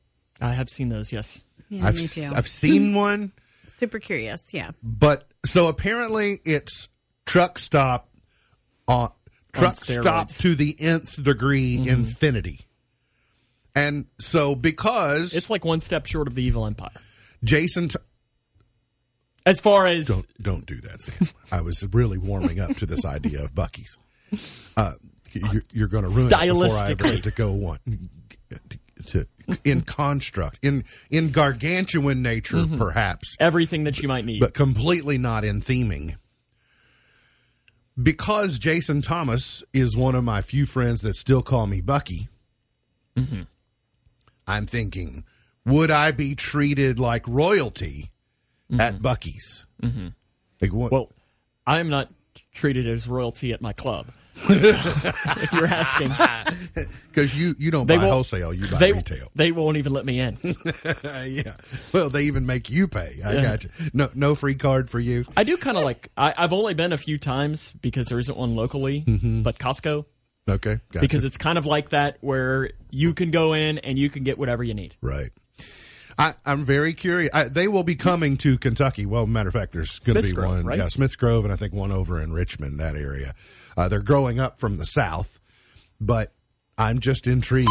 I 0.41 0.53
have 0.53 0.69
seen 0.69 0.89
those, 0.89 1.11
yes. 1.13 1.39
Yeah, 1.69 1.85
I've 1.87 1.95
me 1.95 2.07
too. 2.07 2.29
I've 2.35 2.47
seen 2.47 2.93
one. 2.95 3.31
Super 3.67 3.99
curious. 3.99 4.53
Yeah. 4.53 4.71
But 4.83 5.27
so 5.45 5.67
apparently 5.67 6.39
it's 6.45 6.89
truck 7.25 7.57
stop 7.59 8.09
on 8.87 9.11
truck 9.53 9.75
steroids. 9.75 10.01
stop 10.01 10.29
to 10.29 10.55
the 10.55 10.75
nth 10.79 11.21
degree 11.23 11.77
infinity. 11.87 12.67
And 13.75 14.05
so 14.19 14.55
because 14.55 15.33
It's 15.33 15.49
like 15.49 15.65
one 15.65 15.81
step 15.81 16.05
short 16.05 16.27
of 16.27 16.35
the 16.35 16.43
evil 16.43 16.65
empire. 16.65 16.89
Jason 17.43 17.89
T- 17.89 17.97
As 19.45 19.59
far 19.59 19.85
as 19.87 20.07
don't 20.07 20.25
don't 20.41 20.65
do 20.65 20.79
that, 20.81 21.01
Sam. 21.01 21.27
I 21.51 21.61
was 21.61 21.83
really 21.93 22.17
warming 22.17 22.59
up 22.59 22.75
to 22.77 22.85
this 22.85 23.03
idea 23.05 23.43
of 23.43 23.53
Buc-ee's. 23.53 23.97
Uh, 24.77 24.93
you're, 25.33 25.63
you're 25.71 25.87
going 25.87 26.03
to 26.05 26.09
ruin 26.09 26.27
it 26.27 26.29
before 26.29 26.77
I 26.77 26.91
ever 26.91 27.03
Stylistically. 27.03 27.11
get 27.15 27.23
to 27.23 27.31
go 27.31 27.51
one 27.51 27.79
to 29.07 29.25
in 29.63 29.81
construct 29.81 30.57
in 30.61 30.83
in 31.11 31.31
gargantuan 31.31 32.21
nature 32.21 32.57
Mm-hmm. 32.57 32.77
perhaps 32.77 33.35
everything 33.39 33.83
that 33.83 33.99
you 34.01 34.07
might 34.07 34.25
need. 34.25 34.39
but 34.39 34.53
completely 34.53 35.17
not 35.17 35.43
in 35.43 35.61
theming. 35.61 36.15
Because 38.01 38.59
Jason 38.59 39.01
Thomas 39.01 39.63
is 39.73 39.95
one 39.95 40.15
of 40.15 40.23
my 40.23 40.41
few 40.41 40.65
friends 40.65 41.01
that 41.01 41.15
still 41.15 41.41
call 41.41 41.65
me 41.65 41.79
Bucky, 41.79 42.27
mm-hmm. 43.15 43.43
I'm 44.45 44.65
thinking, 44.65 45.23
would 45.65 45.89
I 45.91 46.11
be 46.11 46.35
treated 46.35 46.99
like 46.99 47.25
royalty 47.27 48.09
at 48.77 48.99
Buc-ee's? 48.99 49.65
Mm-hmm. 49.81 50.07
Like, 50.61 50.73
well, 50.73 51.09
I 51.65 51.79
am 51.79 51.89
not 51.89 52.09
treated 52.53 52.87
as 52.87 53.07
royalty 53.07 53.53
at 53.53 53.61
my 53.61 53.71
club. 53.71 54.07
If 54.37 55.53
you're 55.53 55.65
asking, 55.65 56.13
because 57.07 57.35
you, 57.35 57.55
you 57.57 57.71
don't 57.71 57.87
they 57.87 57.97
buy 57.97 58.03
wholesale, 58.07 58.53
you 58.53 58.67
buy 58.69 58.77
they, 58.79 58.91
retail. 58.91 59.27
They 59.35 59.51
won't 59.51 59.77
even 59.77 59.93
let 59.93 60.05
me 60.05 60.19
in. 60.19 60.37
yeah. 61.25 61.55
Well, 61.93 62.09
they 62.09 62.23
even 62.23 62.45
make 62.45 62.69
you 62.69 62.87
pay. 62.87 63.19
I 63.23 63.33
Yeah. 63.33 63.41
got 63.41 63.63
you. 63.63 63.69
No, 63.93 64.09
no 64.13 64.35
free 64.35 64.55
card 64.55 64.89
for 64.89 64.99
you. 64.99 65.25
I 65.37 65.43
do 65.43 65.57
kind 65.57 65.77
of 65.77 65.83
like. 65.83 66.09
I, 66.17 66.33
I've 66.37 66.53
only 66.53 66.73
been 66.73 66.93
a 66.93 66.97
few 66.97 67.17
times 67.17 67.71
because 67.81 68.07
there 68.07 68.19
isn't 68.19 68.37
one 68.37 68.55
locally, 68.55 69.03
Mm-hmm. 69.07 69.41
but 69.43 69.57
Costco. 69.57 70.05
Okay, 70.47 70.79
gotcha. 70.91 70.99
because 71.01 71.23
it's 71.23 71.37
kind 71.37 71.57
of 71.57 71.65
like 71.65 71.89
that 71.89 72.17
where 72.21 72.69
you 72.91 73.15
can 73.15 73.31
go 73.31 73.53
in 73.53 73.79
and 73.79 73.97
you 73.97 74.11
can 74.11 74.23
get 74.23 74.37
whatever 74.37 74.63
you 74.63 74.75
need. 74.75 74.95
Right. 75.01 75.29
I, 76.19 76.35
I'm 76.45 76.63
very 76.65 76.93
curious. 76.93 77.31
I, 77.33 77.45
they 77.45 77.67
will 77.67 77.83
be 77.83 77.95
coming 77.95 78.37
to 78.37 78.57
Kentucky. 78.59 79.05
Well, 79.07 79.25
matter 79.25 79.49
of 79.49 79.53
fact, 79.53 79.71
there's 79.73 79.97
going 79.99 80.15
to 80.15 80.21
be 80.21 80.27
Smiths 80.27 80.33
Grove, 80.33 80.51
one. 80.51 80.65
right? 80.65 80.77
Yeah, 80.77 80.87
Smiths 80.87 81.15
Grove, 81.15 81.45
and 81.45 81.51
I 81.53 81.57
think 81.57 81.73
one 81.73 81.91
over 81.91 82.21
in 82.21 82.31
Richmond, 82.31 82.79
that 82.79 82.95
area. 82.95 83.33
Uh, 83.77 83.87
they're 83.89 84.01
growing 84.01 84.39
up 84.39 84.59
from 84.59 84.77
the 84.77 84.85
south, 84.85 85.39
but 85.99 86.33
I'm 86.77 86.99
just 86.99 87.27
intrigued. 87.27 87.69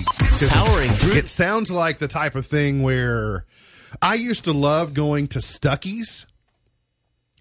Powering 0.49 0.91
through- 0.91 1.13
It 1.17 1.29
sounds 1.29 1.71
like 1.71 1.99
the 1.99 2.09
type 2.09 2.35
of 2.35 2.47
thing 2.47 2.83
where 2.83 3.45
I 4.03 4.15
used 4.15 4.45
to 4.45 4.53
love 4.53 4.95
going 4.95 5.29
to 5.29 5.41
Stuckey's 5.41 6.27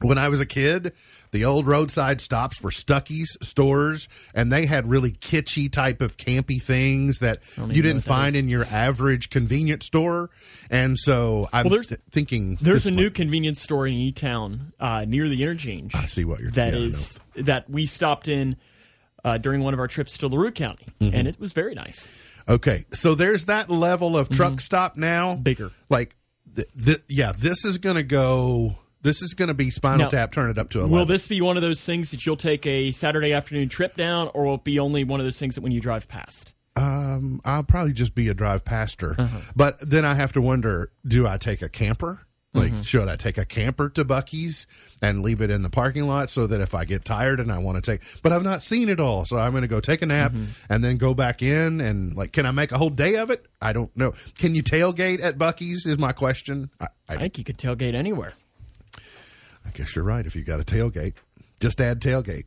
when 0.01 0.17
I 0.17 0.27
was 0.29 0.41
a 0.41 0.45
kid, 0.45 0.93
the 1.33 1.43
old 1.43 1.67
roadside 1.67 2.21
stops 2.21 2.61
were 2.63 2.69
Stuckey's 2.69 3.37
stores, 3.41 4.07
and 4.33 4.49
they 4.53 4.65
had 4.65 4.89
really 4.89 5.11
kitschy 5.11 5.69
type 5.69 5.99
of 5.99 6.15
campy 6.15 6.61
things 6.63 7.19
that 7.19 7.39
you 7.57 7.81
didn't 7.81 7.97
that 7.97 8.01
find 8.03 8.35
is. 8.37 8.41
in 8.43 8.47
your 8.47 8.63
average 8.71 9.29
convenience 9.29 9.85
store. 9.85 10.29
And 10.69 10.97
so 10.97 11.49
I'm 11.51 11.65
Well, 11.65 11.71
there's- 11.71 11.87
th- 11.87 11.99
thinking 12.11 12.57
There's 12.61 12.85
a 12.85 12.91
new 12.91 13.09
convenience 13.09 13.61
store 13.61 13.85
in 13.85 13.93
E 13.95 14.11
Town 14.13 14.71
uh, 14.79 15.03
near 15.05 15.27
the 15.27 15.43
interchange. 15.43 15.93
I 15.93 16.05
see 16.05 16.23
what 16.23 16.39
you're 16.39 16.51
That 16.51 16.73
yeah, 16.73 16.79
is 16.79 17.19
that 17.35 17.69
we 17.69 17.85
stopped 17.85 18.29
in 18.29 18.55
uh, 19.25 19.37
during 19.37 19.61
one 19.61 19.73
of 19.73 19.79
our 19.79 19.87
trips 19.87 20.17
to 20.19 20.27
LaRue 20.27 20.51
County, 20.51 20.87
Mm-hmm. 21.01 21.15
and 21.15 21.27
it 21.27 21.39
was 21.39 21.51
very 21.51 21.73
nice. 21.75 22.07
Okay, 22.47 22.85
so 22.93 23.15
there's 23.15 23.45
that 23.45 23.69
level 23.69 24.17
of 24.17 24.29
truck 24.29 24.59
stop 24.61 24.97
now. 24.97 25.33
Mm-hmm. 25.33 25.43
Bigger. 25.43 25.71
like, 25.89 26.15
th- 26.55 26.67
th- 26.85 27.01
yeah, 27.07 27.31
this 27.31 27.63
is 27.65 27.77
going 27.77 27.95
to 27.95 28.03
go. 28.03 28.75
This 29.03 29.21
is 29.21 29.33
going 29.33 29.49
to 29.49 29.53
be 29.53 29.69
Spinal 29.69 30.05
Now, 30.05 30.09
Tap. 30.09 30.31
Turn 30.31 30.49
it 30.49 30.57
up 30.57 30.69
to 30.71 30.79
eleven. 30.79 30.95
Will 30.97 31.05
this 31.05 31.27
be 31.27 31.41
one 31.41 31.57
of 31.57 31.61
those 31.61 31.83
things 31.83 32.11
that 32.11 32.25
you'll 32.25 32.37
take 32.37 32.65
a 32.65 32.91
Saturday 32.91 33.33
afternoon 33.33 33.69
trip 33.69 33.95
down, 33.95 34.29
or 34.33 34.45
will 34.45 34.55
it 34.55 34.63
be 34.63 34.79
only 34.79 35.03
one 35.03 35.19
of 35.19 35.25
those 35.25 35.37
things 35.37 35.55
that 35.55 35.61
when 35.61 35.71
you 35.71 35.81
drive 35.81 36.07
past? 36.07 36.53
Um, 36.75 37.39
I'll 37.45 37.63
probably 37.63 37.93
just 37.93 38.15
be 38.15 38.29
a 38.29 38.33
drive 38.33 38.65
paster. 38.65 39.15
Uh-huh. 39.17 39.39
But 39.55 39.77
then 39.87 40.05
I 40.05 40.15
have 40.15 40.33
to 40.33 40.41
wonder: 40.41 40.91
Do 41.05 41.27
I 41.27 41.37
take 41.37 41.61
a 41.61 41.69
camper? 41.69 42.21
Like, 42.55 42.71
Mm-hmm. 42.71 42.81
should 42.83 43.07
I 43.07 43.15
take 43.15 43.39
a 43.39 43.45
camper 43.45 43.89
to 43.89 44.05
Buc-ee's 44.05 44.67
and 45.01 45.23
leave 45.23 45.41
it 45.41 45.49
in 45.49 45.63
the 45.63 45.71
parking 45.71 46.05
lot 46.07 46.29
so 46.29 46.45
that 46.45 46.61
if 46.61 46.75
I 46.75 46.85
get 46.85 47.03
tired 47.03 47.39
and 47.39 47.51
I 47.51 47.57
want 47.57 47.83
to 47.83 47.91
take, 47.91 48.01
but 48.21 48.31
I've 48.31 48.43
not 48.43 48.61
seen 48.63 48.89
it 48.89 48.99
all, 48.99 49.25
so 49.25 49.37
I'm 49.37 49.53
going 49.53 49.63
to 49.63 49.67
go 49.67 49.79
take 49.79 50.03
a 50.03 50.05
nap 50.05 50.33
Mm-hmm. 50.33 50.45
and 50.69 50.83
then 50.83 50.97
go 50.97 51.15
back 51.15 51.41
in 51.41 51.81
and 51.81 52.15
like, 52.15 52.31
can 52.31 52.45
I 52.45 52.51
make 52.51 52.71
a 52.71 52.77
whole 52.77 52.91
day 52.91 53.15
of 53.15 53.31
it? 53.31 53.47
I 53.59 53.73
don't 53.73 53.89
know. 53.97 54.13
Can 54.37 54.53
you 54.53 54.61
tailgate 54.61 55.19
at 55.23 55.39
Buc-ee's? 55.39 55.87
Is 55.87 55.97
my 55.97 56.11
question. 56.11 56.69
I, 56.79 56.85
I, 57.09 57.15
I 57.15 57.17
think 57.17 57.39
you 57.39 57.43
could 57.43 57.57
tailgate 57.57 57.95
anywhere. 57.95 58.33
I 59.65 59.69
guess 59.71 59.95
you're 59.95 60.05
right. 60.05 60.25
If 60.25 60.35
you 60.35 60.43
got 60.43 60.59
a 60.59 60.63
tailgate, 60.63 61.13
just 61.59 61.79
add 61.81 62.01
tailgate. 62.01 62.45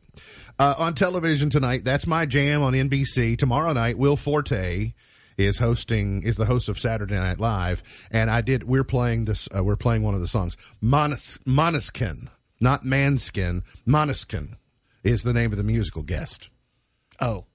Uh, 0.59 0.75
on 0.77 0.93
television 0.93 1.49
tonight, 1.49 1.83
that's 1.83 2.07
my 2.07 2.25
jam 2.25 2.61
on 2.63 2.73
NBC. 2.73 3.37
Tomorrow 3.37 3.73
night, 3.73 3.97
Will 3.97 4.15
Forte 4.17 4.93
is 5.37 5.59
hosting 5.59 6.23
is 6.23 6.35
the 6.35 6.45
host 6.45 6.67
of 6.69 6.79
Saturday 6.79 7.15
Night 7.15 7.39
Live, 7.39 7.83
and 8.11 8.29
I 8.31 8.41
did. 8.41 8.63
We're 8.63 8.83
playing 8.83 9.25
this. 9.25 9.47
Uh, 9.55 9.63
we're 9.63 9.75
playing 9.75 10.03
one 10.03 10.15
of 10.15 10.21
the 10.21 10.27
songs. 10.27 10.57
Monos, 10.81 11.37
Monoskin, 11.45 12.27
not 12.59 12.83
Manskin. 12.83 13.63
Monoskin 13.87 14.55
is 15.03 15.23
the 15.23 15.33
name 15.33 15.51
of 15.51 15.57
the 15.57 15.63
musical 15.63 16.03
guest. 16.03 16.49
Oh, 17.19 17.45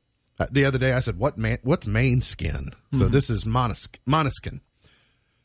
Uh, 0.41 0.47
the 0.51 0.65
other 0.65 0.79
day, 0.79 0.93
I 0.93 1.01
said, 1.01 1.19
"What 1.19 1.37
man? 1.39 1.59
What's 1.63 1.87
main 1.87 2.21
skin?" 2.23 2.71
So 2.97 3.07
this 3.09 3.29
is 3.31 3.45
Monosk- 3.45 3.99
Monoskin. 4.09 4.61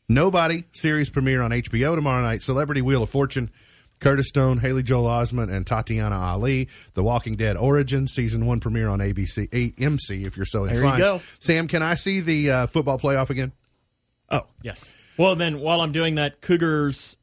Nobody 0.10 0.64
series 0.74 1.10
premiere 1.10 1.42
on 1.42 1.52
HBO 1.52 1.96
tomorrow 1.96 2.24
night. 2.24 2.42
Celebrity 2.42 2.82
Wheel 2.82 3.04
of 3.04 3.10
Fortune. 3.10 3.52
Curtis 4.00 4.28
Stone, 4.30 4.60
Haley 4.60 4.84
Joel 4.84 5.10
Osment, 5.10 5.52
and 5.54 5.66
Tatiana 5.66 6.18
Ali. 6.18 6.68
The 6.94 7.04
Walking 7.04 7.36
Dead 7.36 7.58
Origin 7.58 8.08
season 8.08 8.46
one 8.46 8.60
premiere 8.60 8.88
on 8.90 9.00
ABC, 9.00 9.50
AMC. 9.50 10.26
If 10.26 10.38
you're 10.38 10.46
so 10.46 10.66
you 10.66 10.72
inclined. 10.72 11.00
go. 11.00 11.22
Sam, 11.40 11.68
can 11.68 11.82
I 11.82 11.96
see 11.96 12.20
the 12.20 12.52
uh, 12.52 12.68
football 12.68 13.00
playoff 13.00 13.30
again? 13.30 13.54
oh, 14.30 14.46
yes. 14.62 14.94
Well, 15.18 15.36
then 15.36 15.60
while 15.60 15.82
I'm 15.82 15.92
doing 15.92 16.16
that, 16.16 16.42
Cougars 16.42 17.18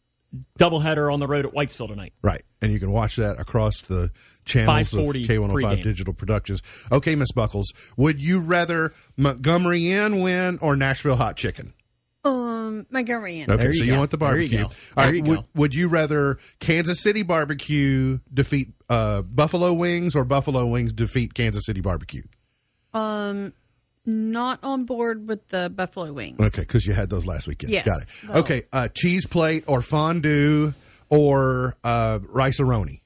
doubleheader 0.58 1.12
on 1.12 1.20
the 1.20 1.26
road 1.26 1.46
at 1.46 1.52
Whitesville 1.52 1.88
tonight. 1.88 2.12
Right, 2.22 2.42
and 2.60 2.72
you 2.72 2.80
can 2.80 2.90
watch 2.90 3.16
that 3.16 3.38
across 3.38 3.82
the 3.82 4.10
channels 4.44 4.92
of 4.92 5.00
K105 5.00 5.52
pregame. 5.52 5.82
Digital 5.82 6.12
Productions. 6.12 6.62
Okay, 6.90 7.14
Miss 7.14 7.30
Buckles, 7.32 7.72
would 7.96 8.20
you 8.20 8.40
rather 8.40 8.92
Montgomery 9.16 9.90
Inn 9.92 10.22
win 10.22 10.58
or 10.60 10.76
Nashville 10.76 11.16
Hot 11.16 11.36
Chicken? 11.36 11.72
Um, 12.24 12.86
Montgomery 12.90 13.40
Inn. 13.40 13.50
Okay, 13.50 13.66
you 13.66 13.74
so 13.74 13.84
you 13.84 13.92
go. 13.92 13.98
want 13.98 14.10
the 14.10 14.16
There 14.16 14.40
you 14.40 14.48
barbecue. 14.48 14.58
go. 14.58 14.64
All 14.64 14.70
There 14.96 15.04
right, 15.06 15.14
you 15.14 15.22
would, 15.24 15.38
go. 15.40 15.46
would 15.54 15.74
you 15.74 15.88
rather 15.88 16.38
Kansas 16.58 17.00
City 17.02 17.22
barbecue 17.22 18.18
defeat 18.32 18.72
uh, 18.88 19.20
Buffalo 19.22 19.72
Wings 19.74 20.16
or 20.16 20.24
Buffalo 20.24 20.64
Wings 20.66 20.92
defeat 20.92 21.34
Kansas 21.34 21.66
City 21.66 21.80
barbecue? 21.82 22.22
Um, 22.94 23.52
not 24.06 24.58
on 24.62 24.84
board 24.84 25.28
with 25.28 25.48
the 25.48 25.68
buffalo 25.68 26.12
wings. 26.12 26.38
Okay, 26.40 26.60
because 26.62 26.86
you 26.86 26.92
had 26.94 27.10
those 27.10 27.26
last 27.26 27.46
weekend. 27.48 27.72
Yes. 27.72 27.84
Got 27.86 28.00
it. 28.02 28.08
Well- 28.28 28.38
Okay, 28.38 28.62
uh, 28.72 28.88
cheese 28.94 29.26
plate 29.26 29.64
or 29.66 29.82
fondue 29.82 30.72
or 31.10 31.76
uh, 31.84 32.20
Rice-A-Roni. 32.28 33.00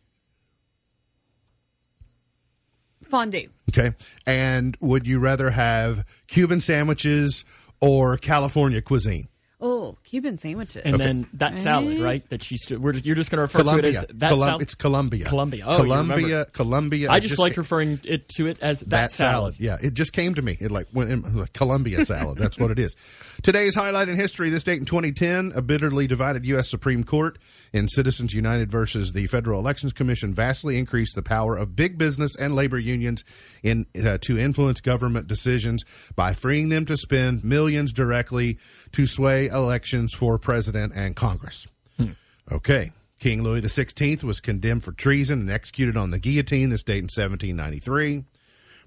Fondue. 3.09 3.49
Okay, 3.71 3.95
and 4.27 4.77
would 4.81 5.07
you 5.07 5.19
rather 5.19 5.51
have 5.51 6.05
Cuban 6.27 6.61
sandwiches 6.61 7.45
or 7.81 8.17
California 8.17 8.83
cuisine? 8.83 9.29
Oh, 9.61 9.97
Cuban 10.05 10.39
sandwiches. 10.39 10.83
And 10.85 11.01
then 11.01 11.27
that 11.33 11.59
salad, 11.59 11.99
right? 11.99 12.29
That 12.31 12.45
she's 12.45 12.65
we're, 12.71 12.93
you're 12.93 13.17
just 13.17 13.29
going 13.31 13.39
to 13.39 13.43
refer 13.43 13.59
Columbia. 13.59 13.83
to 13.83 13.89
it 13.89 13.95
as 14.11 14.17
that 14.19 14.29
Colum- 14.31 14.47
salad. 14.47 14.63
it's 14.63 14.75
Columbia. 14.77 15.25
Columbia. 15.25 15.65
Oh, 15.67 15.79
you 15.79 15.83
Columbia. 15.83 16.47
Columbia. 16.53 17.11
I 17.11 17.17
It 17.17 17.21
just, 17.23 17.39
like 17.41 17.55
ca- 17.55 17.61
referring 17.63 18.01
it 18.05 18.29
to 18.37 18.47
it 18.47 18.59
as 18.63 18.81
that, 18.81 18.91
that 18.91 19.13
salad. 19.13 19.57
Yeah, 19.59 19.77
it 19.83 19.95
just 19.95 20.13
came 20.13 20.35
to 20.37 20.43
me. 20.43 20.57
It 20.61 20.71
like 20.71 20.87
went 20.93 21.11
in, 21.11 21.37
like 21.39 21.53
Columbia 21.55 22.05
salad. 22.05 22.39
That's 22.39 22.57
what 22.57 22.71
it 22.71 22.79
is. 22.79 22.95
Today's 23.43 23.75
highlight 23.75 24.09
in 24.09 24.15
history: 24.17 24.49
this 24.51 24.63
date 24.63 24.79
in 24.79 24.85
2010, 24.85 25.53
a 25.57 25.63
bitterly 25.63 26.07
divided 26.07 26.45
U.S. 26.47 26.69
Supreme 26.71 27.03
Court 27.03 27.37
in 27.73 27.89
Citizens 27.89 28.33
United 28.33 28.71
versus 28.71 29.11
the 29.13 29.27
Federal 29.27 29.59
Elections 29.59 29.93
Commission 29.93 30.33
vastly 30.35 30.79
increased 30.79 31.17
the 31.17 31.23
power 31.23 31.57
of 31.57 31.75
big 31.75 31.99
business 31.99 32.37
and 32.37 32.55
labor 32.55 32.79
unions 32.79 33.25
in 33.65 33.87
uh, 34.07 34.19
to 34.23 34.39
influence 34.39 34.81
government 34.81 35.27
decisions 35.27 35.85
by 36.15 36.33
freeing 36.33 36.69
them 36.69 36.87
to 36.87 36.97
spend 36.97 37.43
millions 37.43 37.93
directly 37.93 38.59
to 38.93 39.05
sway 39.07 39.48
elections 39.49 40.15
for 40.15 40.39
president 40.39 40.93
and 40.95 41.15
Congress. 41.17 41.67
Hmm. 41.97 42.13
Okay. 42.51 42.93
King 43.19 43.43
Louis 43.43 43.61
XVI 43.61 44.23
was 44.23 44.39
condemned 44.41 44.85
for 44.85 44.93
treason 44.93 45.41
and 45.41 45.51
executed 45.51 45.97
on 45.97 46.11
the 46.11 46.19
guillotine 46.21 46.71
this 46.71 46.85
date 46.85 46.99
in 46.99 47.05
1793. 47.05 48.25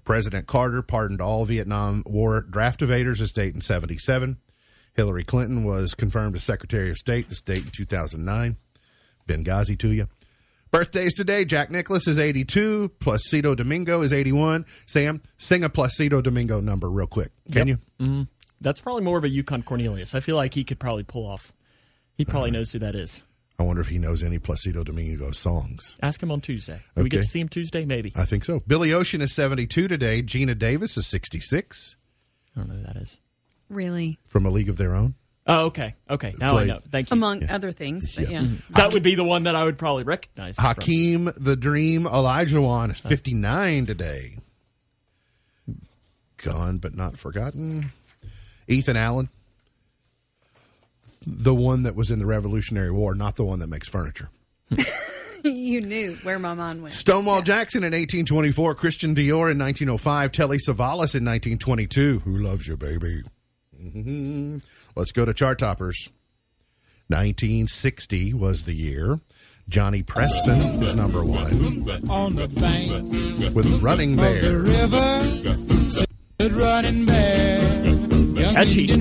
President 0.04 0.46
Carter 0.46 0.80
pardoned 0.82 1.20
all 1.20 1.44
Vietnam 1.44 2.02
War 2.06 2.40
draft 2.40 2.80
evaders 2.80 3.18
this 3.18 3.30
date 3.32 3.54
in 3.54 3.60
77. 3.60 4.38
Hillary 4.94 5.24
Clinton 5.24 5.64
was 5.64 5.94
confirmed 5.94 6.34
as 6.36 6.42
Secretary 6.44 6.90
of 6.90 6.96
State 6.96 7.28
this 7.28 7.40
date 7.42 7.64
in 7.64 7.70
2009. 7.70 8.56
Benghazi 9.28 9.78
to 9.78 9.92
you. 9.92 10.08
Birthdays 10.70 11.12
today. 11.14 11.44
Jack 11.44 11.70
Nicklaus 11.70 12.08
is 12.08 12.18
82. 12.18 12.90
Placido 12.98 13.54
Domingo 13.54 14.00
is 14.00 14.12
81. 14.12 14.64
Sam, 14.86 15.20
sing 15.36 15.62
a 15.62 15.68
Placido 15.68 16.22
Domingo 16.22 16.60
number 16.60 16.90
real 16.90 17.06
quick. 17.06 17.30
Can 17.50 17.68
Yep. 17.68 17.78
you? 17.98 18.04
Mm-hmm. 18.06 18.22
That's 18.62 18.80
probably 18.80 19.02
more 19.02 19.18
of 19.18 19.24
a 19.24 19.28
Yukon 19.28 19.62
Cornelius. 19.62 20.14
I 20.14 20.20
feel 20.20 20.36
like 20.36 20.54
he 20.54 20.64
could 20.64 20.78
probably 20.78 21.02
pull 21.04 21.26
off. 21.26 21.52
He 22.16 22.24
probably 22.24 22.50
Uh-huh. 22.50 22.58
knows 22.60 22.72
who 22.72 22.78
that 22.80 22.94
is. 22.94 23.22
I 23.58 23.64
wonder 23.64 23.82
if 23.82 23.88
he 23.88 23.98
knows 23.98 24.22
any 24.22 24.38
Placido 24.38 24.82
Domingo 24.84 25.30
songs. 25.32 25.96
Ask 26.02 26.22
him 26.22 26.30
on 26.30 26.40
Tuesday. 26.40 26.80
Do 26.96 27.02
we 27.02 27.08
get 27.08 27.20
to 27.22 27.26
see 27.26 27.40
him 27.40 27.48
Tuesday? 27.48 27.84
Maybe. 27.84 28.12
I 28.16 28.24
think 28.24 28.44
so. 28.44 28.60
Billy 28.66 28.92
Ocean 28.92 29.20
is 29.20 29.34
72 29.34 29.88
today. 29.88 30.22
Geena 30.22 30.58
Davis 30.58 30.96
is 30.96 31.06
66 31.06 31.96
I 32.56 32.60
don't 32.60 32.68
know 32.68 32.74
who 32.76 32.82
that 32.84 32.96
is. 32.96 33.18
really, 33.68 34.18
from 34.26 34.46
A 34.46 34.50
League 34.50 34.68
of 34.68 34.76
Their 34.78 34.94
Own. 34.94 35.14
Oh, 35.46 35.66
okay. 35.66 35.94
Okay. 36.08 36.34
Now 36.38 36.52
Played- 36.52 36.70
I 36.70 36.74
know. 36.74 36.80
Thank 36.90 37.10
you. 37.10 37.14
among 37.16 37.48
other 37.48 37.72
things, 37.72 38.10
but 38.14 38.30
yeah. 38.30 38.46
that 38.70 38.92
would 38.92 39.02
be 39.02 39.14
the 39.16 39.24
one 39.24 39.44
that 39.44 39.56
I 39.56 39.64
would 39.64 39.78
probably 39.78 40.04
recognize. 40.04 40.56
from- 40.56 40.64
Hakeem 40.66 41.32
the 41.36 41.56
Dream 41.56 42.06
Elijah 42.06 42.56
Olajuwon 42.58 42.92
is 42.94 43.00
59 43.00 43.86
today. 43.86 44.38
Gone 46.38 46.78
but 46.78 46.94
not 46.96 47.18
forgotten. 47.18 47.92
Ethan 48.68 48.96
Allen, 48.96 49.28
the 51.26 51.54
one 51.54 51.82
that 51.84 51.94
was 51.94 52.10
in 52.10 52.18
the 52.18 52.26
Revolutionary 52.26 52.90
War, 52.90 53.14
not 53.14 53.36
the 53.36 53.44
one 53.44 53.60
that 53.60 53.68
makes 53.68 53.88
furniture. 53.88 54.28
you 55.44 55.80
knew 55.80 56.14
where 56.22 56.38
my 56.38 56.54
mind 56.54 56.82
went. 56.82 56.94
Stonewall 56.94 57.42
Jackson 57.42 57.80
in 57.82 57.92
1824, 57.92 58.74
Christian 58.74 59.14
Dior 59.14 59.50
in 59.50 59.58
1905, 59.58 60.32
Telly 60.32 60.58
Savalas 60.58 61.14
in 61.14 61.24
1922. 61.24 62.20
Who 62.20 62.38
loves 62.38 62.66
you, 62.66 62.76
baby? 62.76 63.22
Mhm. 63.82 64.62
Let's 64.94 65.12
go 65.12 65.24
to 65.24 65.34
chart 65.34 65.58
toppers. 65.58 66.08
1960 67.08 68.32
was 68.32 68.64
the 68.64 68.74
year. 68.74 69.20
Johnny 69.68 70.02
Preston 70.02 70.80
was 70.80 70.94
number 70.94 71.22
one 71.24 71.88
On 72.10 72.34
the 72.34 72.48
bank 72.48 73.12
with 73.54 73.80
Running 73.82 74.18
of 74.18 74.24
the 74.24 74.40
Bear. 74.40 74.58
river, 74.58 75.20
running 76.58 77.06
bear, 77.06 77.84
young 77.84 78.11
Catchy. 78.54 78.92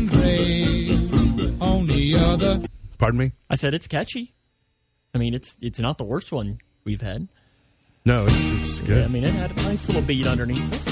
On 1.60 1.88
the 1.88 2.16
other 2.18 2.62
Pardon 3.02 3.20
me? 3.20 3.32
I 3.49 3.56
said 3.56 3.74
it's 3.74 3.88
catchy. 3.88 4.36
I 5.16 5.18
mean, 5.18 5.34
it's 5.34 5.58
it's 5.60 5.80
not 5.80 5.97
the 5.97 6.04
worst 6.04 6.32
one 6.32 6.60
we've 6.84 7.02
had. 7.02 7.28
No, 8.06 8.26
it's, 8.26 8.34
it's 8.34 8.80
good. 8.82 9.04
I 9.04 9.08
mean, 9.08 9.24
it 9.24 9.34
had 9.34 9.49
a 9.49 9.56
nice 9.64 9.88
little 9.88 10.04
beat 10.04 10.28
underneath 10.28 10.72
it. 10.72 10.86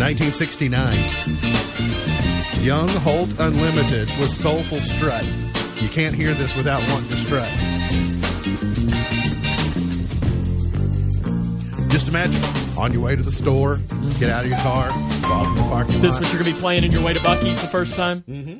1969. 0.00 2.64
Young 2.64 2.88
Holt 2.88 3.28
Unlimited 3.38 4.08
with 4.18 4.30
Soulful 4.30 4.78
Strut. 4.78 5.26
You 5.82 5.90
can't 5.90 6.14
hear 6.14 6.32
this 6.32 6.56
without 6.56 6.80
wanting 6.88 7.10
to 7.10 7.16
strut. 7.16 7.50
Just 11.90 12.08
imagine 12.08 12.63
on 12.78 12.92
your 12.92 13.02
way 13.02 13.16
to 13.16 13.22
the 13.22 13.32
store, 13.32 13.76
get 14.18 14.30
out 14.30 14.44
of 14.44 14.50
your 14.50 14.58
car, 14.58 14.88
walk 15.22 15.48
in 15.48 15.54
the 15.56 15.62
parking 15.68 15.94
Is 15.94 16.00
this 16.00 16.12
lot. 16.14 16.22
what 16.22 16.32
you're 16.32 16.42
going 16.42 16.52
to 16.52 16.56
be 16.56 16.60
playing 16.60 16.84
in 16.84 16.90
your 16.92 17.02
way 17.02 17.12
to 17.12 17.20
Buc-ee's 17.20 17.60
the 17.62 17.68
first 17.68 17.94
time? 17.94 18.22
Mm-hmm. 18.22 18.58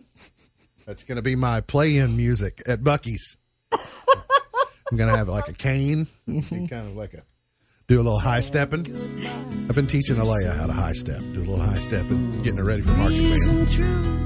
That's 0.86 1.04
going 1.04 1.16
to 1.16 1.22
be 1.22 1.34
my 1.34 1.60
play-in 1.60 2.16
music 2.16 2.62
at 2.66 2.80
Buc-ee's. 2.80 3.36
I'm 3.72 4.96
going 4.96 5.10
to 5.10 5.16
have 5.16 5.28
like 5.28 5.48
a 5.48 5.52
cane, 5.52 6.06
be 6.26 6.40
kind 6.42 6.72
of 6.72 6.96
like 6.96 7.14
a 7.14 7.22
do 7.86 7.96
a 7.96 8.02
little 8.02 8.18
high 8.18 8.40
stepping. 8.40 8.86
I've 9.68 9.74
been 9.74 9.86
teaching 9.86 10.18
Alea 10.18 10.52
how 10.52 10.66
to 10.66 10.72
high 10.72 10.94
step, 10.94 11.20
do 11.20 11.40
a 11.40 11.46
little 11.46 11.60
high 11.60 11.78
stepping, 11.78 12.38
getting 12.38 12.56
her 12.56 12.64
ready 12.64 12.82
for 12.82 12.92
marching 12.92 13.24
band. 13.24 13.32
Reason 13.32 13.66
true 13.66 14.24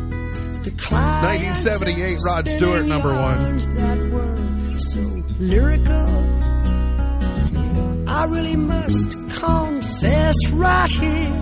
to 0.65 0.71
climb 0.73 1.25
1978, 1.25 2.19
Rod 2.27 2.49
Stewart, 2.49 2.87
number 2.87 3.13
one. 3.13 3.39
arms 3.39 3.67
that 3.67 3.99
were 4.11 4.79
so 4.79 5.01
lyrical. 5.39 5.95
I 8.09 8.25
really 8.25 8.57
must 8.57 9.17
confess 9.39 10.35
right 10.53 10.91
here, 10.91 11.33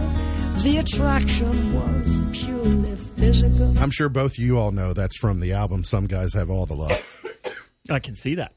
the 0.62 0.78
attraction 0.78 1.74
was 1.74 2.20
purely 2.32 2.96
physical. 2.96 3.78
I'm 3.78 3.90
sure 3.90 4.08
both 4.08 4.38
you 4.38 4.58
all 4.58 4.72
know 4.72 4.92
that's 4.92 5.16
from 5.18 5.40
the 5.40 5.52
album 5.52 5.84
Some 5.84 6.06
Guys 6.06 6.34
Have 6.34 6.50
All 6.50 6.66
the 6.66 6.74
Love. 6.76 7.24
I 7.90 7.98
can 7.98 8.14
see 8.14 8.34
that. 8.36 8.52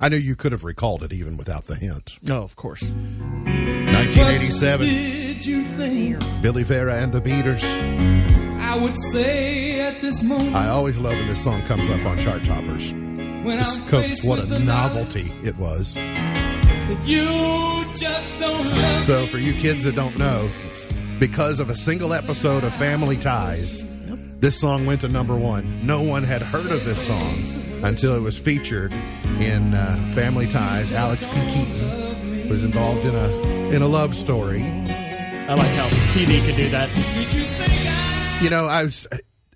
I 0.00 0.08
knew 0.08 0.16
you 0.16 0.34
could 0.34 0.50
have 0.52 0.64
recalled 0.64 1.04
it 1.04 1.12
even 1.12 1.36
without 1.36 1.66
the 1.66 1.76
hint. 1.76 2.14
Oh, 2.28 2.42
of 2.42 2.56
course. 2.56 2.82
1987, 2.82 4.86
Did 4.88 5.46
you 5.46 5.62
think 5.62 6.18
Billy 6.42 6.64
Vera 6.64 6.96
and 6.96 7.12
the 7.12 7.20
Beaters. 7.20 7.62
I 7.64 8.76
would 8.80 8.96
say 8.96 9.80
at 9.80 10.00
this 10.00 10.22
moment 10.24 10.56
I 10.56 10.68
always 10.68 10.98
love 10.98 11.12
when 11.16 11.28
this 11.28 11.44
song 11.44 11.62
comes 11.66 11.88
up 11.88 12.04
on 12.04 12.18
chart 12.18 12.42
toppers. 12.44 12.92
when 12.92 13.60
I'm 13.60 13.80
faced 13.82 14.24
what 14.24 14.40
with 14.40 14.52
a 14.52 14.58
novelty 14.58 15.32
it 15.44 15.56
was. 15.56 15.96
That 16.88 17.06
you 17.06 17.24
just 17.96 18.38
don't 18.38 18.66
love 18.66 19.04
So, 19.04 19.26
for 19.26 19.38
you 19.38 19.52
kids 19.54 19.84
that 19.84 19.94
don't 19.94 20.16
know, 20.18 20.50
because 21.18 21.60
of 21.60 21.70
a 21.70 21.74
single 21.74 22.12
episode 22.12 22.64
of 22.64 22.74
Family 22.74 23.16
Ties, 23.16 23.82
this 24.40 24.60
song 24.60 24.84
went 24.84 25.00
to 25.00 25.08
number 25.08 25.36
one. 25.36 25.86
No 25.86 26.02
one 26.02 26.22
had 26.24 26.42
heard 26.42 26.70
of 26.70 26.84
this 26.84 27.04
song 27.06 27.44
until 27.82 28.14
it 28.14 28.20
was 28.20 28.36
featured 28.36 28.92
in 28.92 29.74
uh, 29.74 30.12
Family 30.14 30.46
Ties. 30.46 30.92
Alex 30.92 31.24
P. 31.26 31.32
Keaton 31.32 32.48
was 32.48 32.62
involved 32.64 33.06
in 33.06 33.14
a 33.14 33.28
in 33.74 33.80
a 33.80 33.88
love 33.88 34.14
story. 34.14 34.62
I 34.62 35.54
like 35.54 35.70
how 35.70 35.88
TV 36.12 36.44
could 36.44 36.56
do 36.56 36.68
that. 36.70 36.88
You 37.16 37.24
think 37.24 37.60
I 37.60 38.44
You 38.44 38.50
know, 38.50 38.66
I 38.66 38.82
was 38.82 39.06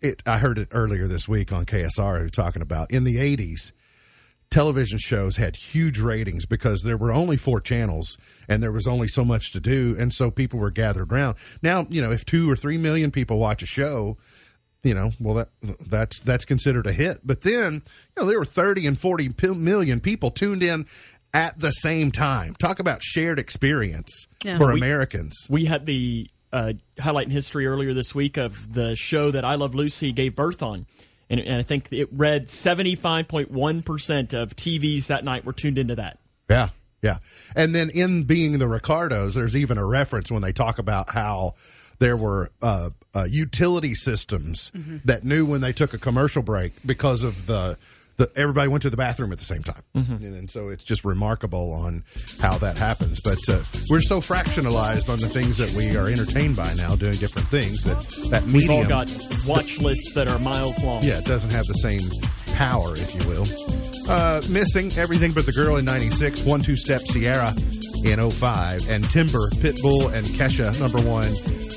it. 0.01 0.23
I 0.27 0.39
heard 0.39 0.59
it 0.59 0.69
earlier 0.71 1.07
this 1.07 1.29
week 1.29 1.53
on 1.53 1.67
KSR. 1.67 2.17
Who 2.19 2.25
were 2.25 2.29
talking 2.31 2.63
about 2.63 2.91
in 2.91 3.05
the 3.05 3.17
'80s, 3.17 3.73
television 4.51 4.99
shows 4.99 5.37
had 5.37 5.57
huge 5.57 5.99
ratings 6.01 6.47
because 6.47 6.83
there 6.83 6.97
were 6.97 7.13
only 7.13 7.37
four 7.37 7.61
channels 7.61 8.17
and 8.49 8.63
there 8.63 8.73
was 8.73 8.87
only 8.87 9.09
so 9.09 9.25
much 9.25 9.53
to 9.53 9.61
do, 9.61 9.95
and 9.99 10.13
so 10.13 10.31
people 10.31 10.59
were 10.59 10.71
gathered 10.71 11.13
around. 11.13 11.37
Now, 11.63 11.87
you 11.91 12.01
know, 12.01 12.11
if 12.13 12.25
two 12.25 12.51
or 12.51 12.57
three 12.57 12.79
million 12.79 13.11
people 13.11 13.39
watch 13.39 13.63
a 13.63 13.67
show, 13.67 14.17
you 14.83 14.95
know, 14.95 15.11
well 15.21 15.35
that 15.35 15.49
that's 15.89 16.21
that's 16.21 16.45
considered 16.45 16.87
a 16.87 16.93
hit. 16.93 17.21
But 17.25 17.43
then, 17.43 17.83
you 18.17 18.23
know, 18.23 18.27
there 18.29 18.39
were 18.39 18.45
30 18.45 18.87
and 18.87 18.99
40 18.99 19.29
p- 19.31 19.49
million 19.49 20.01
people 20.01 20.31
tuned 20.31 20.63
in 20.63 20.87
at 21.35 21.59
the 21.59 21.71
same 21.73 22.11
time. 22.11 22.55
Talk 22.55 22.79
about 22.79 23.03
shared 23.03 23.39
experience 23.39 24.27
Yeah. 24.45 24.57
for 24.57 24.73
We- 24.73 24.79
Americans. 24.79 25.37
We 25.51 25.67
had 25.67 25.85
the 25.85 26.31
uh, 26.51 26.73
highlight 26.99 27.27
in 27.27 27.33
history 27.33 27.67
earlier 27.67 27.93
this 27.93 28.15
week 28.15 28.39
of 28.39 28.73
the 28.73 28.97
show 28.97 29.31
that 29.31 29.45
I 29.45 29.57
Love 29.57 29.75
Lucy 29.75 30.13
gave 30.13 30.35
birth 30.35 30.63
on. 30.63 30.87
And, 31.31 31.41
and 31.41 31.57
I 31.57 31.63
think 31.63 31.89
it 31.91 32.09
read 32.13 32.49
75.1% 32.49 34.35
of 34.35 34.57
TVs 34.57 35.07
that 35.07 35.25
night 35.25 35.45
were 35.45 35.53
tuned 35.53 35.79
into 35.79 35.97
that. 35.97 36.19
Yeah, 36.49 36.71
yeah. 37.03 37.19
And 37.55 37.75
then 37.75 37.91
in 37.91 38.25
being 38.25 38.59
the 38.59 38.69
Ricardos, 38.69 39.35
there's 39.35 39.57
even 39.57 39.79
a 39.79 39.85
reference 39.85 40.31
when 40.31 40.43
they 40.43 40.53
talk 40.53 40.79
about 40.79 41.11
how 41.11 41.55
there 41.99 42.17
were 42.17 42.51
uh, 42.63 42.91
uh, 43.15 43.25
utility 43.29 43.95
systems 43.95 44.71
that 45.05 45.25
knew 45.25 45.45
when 45.45 45.61
they 45.61 45.73
took 45.73 45.95
a 45.95 45.99
commercial 45.99 46.43
break 46.43 46.73
because 46.85 47.25
of 47.25 47.47
the. 47.47 47.79
The, 48.19 48.31
everybody 48.37 48.69
went 48.69 48.83
to 48.83 48.91
the 48.91 48.97
bathroom 48.97 49.31
at 49.33 49.39
the 49.39 49.45
same 49.45 49.63
time, 49.63 49.83
and, 49.95 50.23
and 50.25 50.51
so 50.51 50.69
it's 50.71 50.83
just 50.85 51.05
remarkable 51.05 51.73
on 51.73 52.03
how 52.41 52.59
that 52.59 52.77
happens. 52.77 53.21
But 53.21 53.39
uh, 53.49 53.63
we're 53.89 54.01
so 54.01 54.21
fractionalized 54.21 55.09
on 55.09 55.19
the 55.21 55.29
things 55.29 55.57
that 55.59 55.71
we 55.73 55.97
are 55.97 56.09
entertained 56.09 56.57
by 56.57 56.75
now, 56.75 56.97
doing 56.97 57.13
different 57.15 57.47
things 57.49 57.83
that 57.85 58.01
that 58.31 58.43
We've 58.45 58.69
all 58.71 58.85
got 58.85 59.09
watch 59.47 59.79
lists 59.79 60.15
that 60.15 60.27
are 60.27 60.39
miles 60.41 60.83
long. 60.83 61.03
yeah, 61.05 61.19
it 61.19 61.27
doesn't 61.27 61.53
have 61.53 61.65
the 61.67 61.75
same 61.75 62.01
power, 62.57 62.93
if 62.95 63.15
you 63.15 63.29
will. 63.29 63.47
Uh, 64.11 64.43
missing 64.51 64.91
everything 64.99 65.33
but 65.33 65.47
the 65.47 65.53
girl 65.53 65.77
in 65.77 65.85
'96, 65.85 66.43
one 66.45 66.61
two 66.61 66.77
step 66.77 67.03
Ciara 67.13 67.55
in 68.05 68.31
05, 68.31 68.89
and 68.91 69.09
Timber, 69.11 69.49
Pitbull, 69.57 70.13
and 70.13 70.25
Kesha 70.27 70.79
number 70.81 71.01
one 71.01 71.33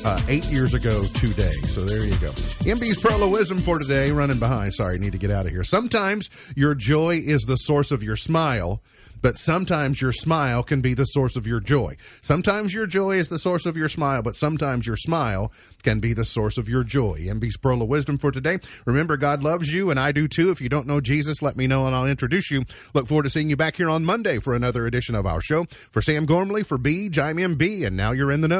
uh, 0.06 0.20
eight 0.28 0.46
years 0.52 0.74
ago 0.74 1.06
today. 1.14 1.54
So 1.68 1.82
there 1.82 2.04
you 2.04 2.16
go. 2.18 2.32
MB's 2.32 2.98
Proloism 2.98 3.62
for 3.62 3.80
today, 3.80 4.12
running 4.12 4.40
behind. 4.40 4.74
Sorry, 4.74 4.98
need 5.00 5.12
to 5.12 5.18
get 5.18 5.32
out 5.32 5.46
of 5.46 5.52
here. 5.52 5.64
Sometimes 5.64 6.30
your 6.56 6.76
joy 6.76 7.18
is 7.18 7.42
the 7.42 7.56
source 7.56 7.92
of 7.92 8.04
your 8.04 8.16
smile. 8.16 8.82
But 9.22 9.38
sometimes 9.38 10.02
your 10.02 10.12
smile 10.12 10.64
can 10.64 10.82
be 10.82 10.94
the 10.94 11.06
source 11.06 11.36
of 11.36 11.48
your 11.48 11.60
joy. 11.60 11.98
Sometimes 12.22 12.74
your 12.74 12.86
joy 12.86 13.18
is 13.18 13.30
the 13.30 13.40
source 13.40 13.66
of 13.66 13.78
your 13.78 13.90
smile, 13.90 14.22
but 14.22 14.36
sometimes 14.36 14.88
your 14.88 14.96
smile 14.96 15.52
can 15.84 16.00
be 16.00 16.14
the 16.14 16.26
source 16.26 16.58
of 16.58 16.70
your 16.70 16.84
joy. 16.84 17.20
MB's 17.22 17.58
Pearl 17.58 17.82
of 17.82 17.88
Wisdom 17.88 18.18
for 18.18 18.32
today. 18.32 18.60
Remember, 18.86 19.18
God 19.18 19.44
loves 19.44 19.72
you, 19.72 19.90
and 19.90 20.00
I 20.00 20.12
do 20.12 20.28
too. 20.28 20.52
If 20.52 20.62
you 20.62 20.70
don't 20.70 20.88
know 20.88 21.02
Jesus, 21.02 21.42
let 21.42 21.56
me 21.56 21.68
know 21.68 21.88
and 21.88 21.96
I'll 21.96 22.06
introduce 22.06 22.52
you. 22.52 22.64
Look 22.94 23.08
forward 23.08 23.24
to 23.24 23.30
seeing 23.30 23.50
you 23.50 23.56
back 23.56 23.76
here 23.76 23.90
on 23.90 24.06
Monday 24.06 24.40
for 24.40 24.54
another 24.54 24.86
edition 24.86 25.16
of 25.16 25.26
our 25.26 25.42
show. 25.42 25.66
For 25.92 26.02
Sam 26.02 26.26
Gormley, 26.26 26.64
for 26.64 26.78
B, 26.78 27.06
I'm 27.18 27.38
MB, 27.38 27.86
and 27.86 27.98
now 27.98 28.12
you're 28.12 28.32
in 28.32 28.42
the 28.42 28.48
know. 28.48 28.60